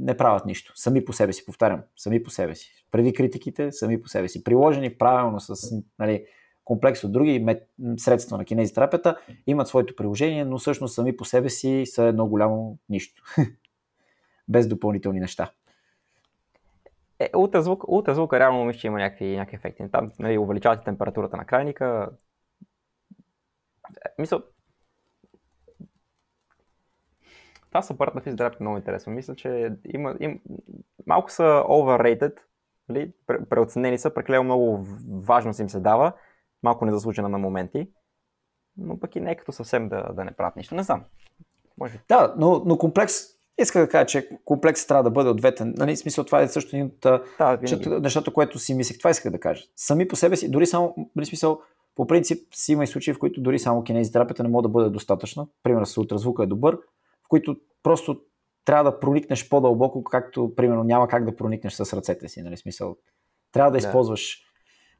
не 0.00 0.16
правят 0.16 0.46
нищо. 0.46 0.72
Сами 0.76 1.04
по 1.04 1.12
себе 1.12 1.32
си, 1.32 1.44
повтарям, 1.44 1.82
сами 1.96 2.22
по 2.22 2.30
себе 2.30 2.54
си. 2.54 2.86
Преди 2.90 3.12
критиките, 3.12 3.72
сами 3.72 4.02
по 4.02 4.08
себе 4.08 4.28
си. 4.28 4.44
Приложени 4.44 4.94
правилно 4.94 5.40
с 5.40 5.82
нали, 5.98 6.26
комплекс 6.64 7.04
от 7.04 7.12
други 7.12 7.38
мет... 7.38 7.68
средства 7.96 8.38
на 8.38 8.44
кинезитерапията, 8.44 9.16
имат 9.46 9.68
своето 9.68 9.96
приложение, 9.96 10.44
но 10.44 10.58
всъщност 10.58 10.94
сами 10.94 11.16
по 11.16 11.24
себе 11.24 11.50
си 11.50 11.82
са 11.86 12.04
едно 12.04 12.26
голямо 12.26 12.78
нищо. 12.88 13.22
Без 14.48 14.68
допълнителни 14.68 15.20
неща. 15.20 15.50
Е, 17.18 17.30
ултразвук, 17.36 17.84
ултразвук 17.88 18.32
реално 18.32 18.64
мисля, 18.64 18.80
че 18.80 18.86
има 18.86 18.98
някакви, 18.98 19.36
някакви 19.36 19.56
ефекти. 19.56 19.90
Там 19.92 20.12
нали, 20.18 20.38
увеличавате 20.38 20.84
температурата 20.84 21.36
на 21.36 21.44
крайника. 21.44 22.10
Е, 24.18 24.22
това 27.74 27.82
са 27.82 27.96
парт 27.96 28.14
на 28.14 28.20
физиотерапия 28.20 28.58
много 28.60 28.76
интересно. 28.76 29.12
Мисля, 29.12 29.34
че 29.34 29.72
има, 29.94 30.16
им, 30.20 30.40
малко 31.06 31.32
са 31.32 31.42
overrated, 31.68 32.32
нали? 32.88 33.12
преоценени 33.50 33.98
са, 33.98 34.14
прекалено 34.14 34.44
много 34.44 34.86
важност 35.10 35.60
им 35.60 35.68
се 35.68 35.80
дава 35.80 36.12
малко 36.62 36.84
незаслужена 36.84 37.28
на 37.28 37.38
моменти, 37.38 37.88
но 38.76 39.00
пък 39.00 39.16
и 39.16 39.20
не 39.20 39.30
е 39.30 39.36
като 39.36 39.52
съвсем 39.52 39.88
да, 39.88 40.12
да 40.12 40.24
не 40.24 40.30
правят 40.30 40.56
нищо. 40.56 40.74
Не 40.74 40.82
знам. 40.82 41.04
Може. 41.78 42.00
Да, 42.08 42.34
но, 42.38 42.62
но 42.66 42.78
комплекс, 42.78 43.14
иска 43.58 43.80
да 43.80 43.88
кажа, 43.88 44.06
че 44.06 44.28
комплекс 44.44 44.86
трябва 44.86 45.04
да 45.04 45.10
бъде 45.10 45.30
от 45.30 45.36
двете. 45.36 45.64
Нали, 45.64 45.96
смисъл, 45.96 46.24
това 46.24 46.42
е 46.42 46.48
също 46.48 46.76
един 46.76 46.86
от 46.86 47.00
да, 47.00 48.00
нещата, 48.00 48.32
което 48.32 48.58
си 48.58 48.74
мислех. 48.74 48.98
Това 48.98 49.10
исках 49.10 49.32
да 49.32 49.40
кажа. 49.40 49.64
Сами 49.76 50.08
по 50.08 50.16
себе 50.16 50.36
си, 50.36 50.50
дори 50.50 50.66
само, 50.66 51.10
нали, 51.16 51.26
смисъл, 51.26 51.60
по 51.94 52.06
принцип 52.06 52.54
си 52.54 52.72
има 52.72 52.84
и 52.84 52.86
случаи, 52.86 53.14
в 53.14 53.18
които 53.18 53.40
дори 53.40 53.58
само 53.58 53.84
кинезитерапията 53.84 54.42
не 54.42 54.48
може 54.48 54.62
да 54.62 54.68
бъде 54.68 54.90
достатъчна. 54.90 55.46
Примерно 55.62 55.86
с 55.86 55.98
ултразвука 55.98 56.42
е 56.42 56.46
добър, 56.46 56.78
в 57.24 57.28
които 57.28 57.56
просто 57.82 58.20
трябва 58.64 58.90
да 58.90 59.00
проникнеш 59.00 59.48
по-дълбоко, 59.48 60.04
както 60.04 60.54
примерно 60.54 60.84
няма 60.84 61.08
как 61.08 61.24
да 61.24 61.36
проникнеш 61.36 61.72
с 61.72 61.96
ръцете 61.96 62.28
си. 62.28 62.42
Нали, 62.42 62.56
смисъл, 62.56 62.96
трябва 63.52 63.70
да, 63.70 63.78
да. 63.78 63.86
използваш 63.86 64.42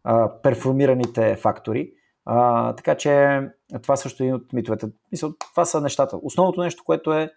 а, 0.04 0.40
перформираните 0.42 1.36
фактори. 1.36 1.92
А, 2.24 2.76
така 2.76 2.96
че 2.96 3.40
това 3.82 3.96
също 3.96 4.22
е 4.22 4.26
един 4.26 4.34
от 4.34 4.52
митовете. 4.52 4.86
Мисъл, 5.12 5.32
това 5.38 5.64
са 5.64 5.80
нещата. 5.80 6.18
Основното 6.22 6.60
нещо, 6.60 6.84
което 6.84 7.12
е, 7.12 7.32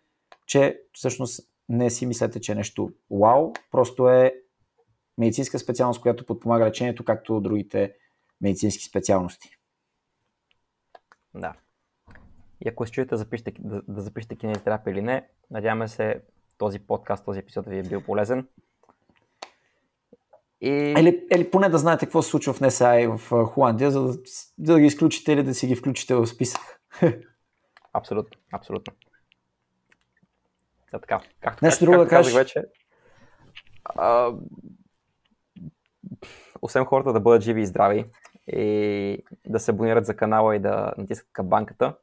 че 0.45 0.81
всъщност 0.93 1.49
не 1.69 1.89
си 1.89 2.05
мислете, 2.05 2.41
че 2.41 2.51
е 2.51 2.55
нещо 2.55 2.89
вау, 3.11 3.53
просто 3.71 4.09
е 4.09 4.33
медицинска 5.17 5.59
специалност, 5.59 6.01
която 6.01 6.25
подпомага 6.25 6.65
лечението, 6.65 7.05
както 7.05 7.41
другите 7.41 7.93
медицински 8.41 8.83
специалности. 8.83 9.49
Да. 11.35 11.53
И 12.65 12.69
ако 12.69 12.85
се 12.85 12.91
чуете 12.91 13.09
да 13.09 13.17
запишете, 13.17 13.53
да, 13.59 13.81
да 13.87 14.01
запишете 14.01 14.35
кинезитерапия 14.35 14.91
или 14.91 15.01
не, 15.01 15.27
надяваме 15.51 15.87
се 15.87 16.21
този 16.57 16.79
подкаст, 16.79 17.25
този 17.25 17.39
епизод 17.39 17.65
да 17.65 17.71
ви 17.71 17.79
е 17.79 17.83
бил 17.83 18.01
полезен. 18.01 18.47
И... 20.61 20.69
Или, 20.69 21.27
или 21.35 21.51
поне 21.51 21.69
да 21.69 21.77
знаете 21.77 22.05
какво 22.05 22.21
се 22.21 22.29
случва 22.29 22.53
в 22.53 22.61
НСА 22.61 22.99
и 22.99 23.07
в 23.07 23.45
Холандия, 23.45 23.91
за 23.91 24.03
да, 24.03 24.13
за 24.59 24.73
да 24.73 24.79
ги 24.79 24.85
изключите 24.85 25.31
или 25.31 25.43
да 25.43 25.53
си 25.53 25.67
ги 25.67 25.75
включите 25.75 26.15
в 26.15 26.27
списък. 26.27 26.61
Абсолютно, 27.93 28.41
абсолютно. 28.51 28.93
Да, 30.91 30.99
така. 30.99 31.19
Както, 31.41 31.65
Нещо 31.65 31.85
друго 31.85 31.97
да 31.97 32.07
кажеш? 32.07 32.33
Вече, 32.33 32.65
а, 33.85 34.33
освен 36.61 36.85
хората 36.85 37.13
да 37.13 37.19
бъдат 37.19 37.41
живи 37.41 37.61
и 37.61 37.65
здрави 37.65 38.05
и 38.47 39.23
да 39.47 39.59
се 39.59 39.71
абонират 39.71 40.05
за 40.05 40.15
канала 40.15 40.55
и 40.55 40.59
да 40.59 40.93
натискат 40.97 41.31
камбанката, 41.33 41.95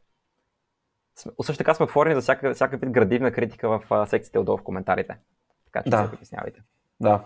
също 1.17 1.59
така 1.59 1.75
сме 1.75 1.85
отворени 1.85 2.15
за 2.15 2.21
всяка, 2.21 2.55
всяка 2.55 2.77
вид 2.77 2.91
градивна 2.91 3.33
критика 3.33 3.69
в 3.69 4.07
секциите 4.07 4.39
отдолу 4.39 4.59
в 4.59 4.63
коментарите. 4.63 5.17
Така 5.65 5.83
че 5.83 5.91
да. 5.91 6.05
се 6.05 6.11
притеснявайте. 6.11 6.63
Да, 7.01 7.25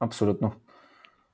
абсолютно. 0.00 0.52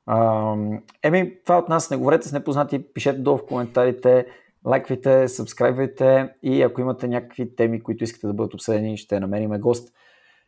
А, 0.07 0.57
еми, 1.03 1.39
това 1.45 1.59
от 1.59 1.69
нас. 1.69 1.91
Не 1.91 1.97
говорете 1.97 2.29
с 2.29 2.33
непознати, 2.33 2.93
пишете 2.93 3.19
долу 3.19 3.39
в 3.39 3.47
коментарите, 3.47 4.27
лайквайте, 4.67 5.29
сабскрайбвайте 5.29 6.35
и 6.43 6.63
ако 6.63 6.81
имате 6.81 7.09
някакви 7.09 7.57
теми, 7.57 7.83
които 7.83 8.05
искате 8.05 8.27
да 8.27 8.35
бъдат 8.35 8.55
обсъдени, 8.55 8.97
ще 8.97 9.21
намерим 9.21 9.51
гост. 9.51 9.95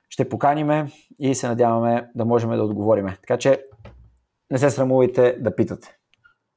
Ще 0.08 0.28
поканиме 0.28 0.86
и 1.18 1.34
се 1.34 1.48
надяваме 1.48 2.10
да 2.14 2.24
можем 2.24 2.50
да 2.50 2.62
отговориме. 2.62 3.16
Така 3.20 3.36
че 3.38 3.64
не 4.50 4.58
се 4.58 4.70
срамувайте 4.70 5.36
да 5.40 5.56
питате. 5.56 5.96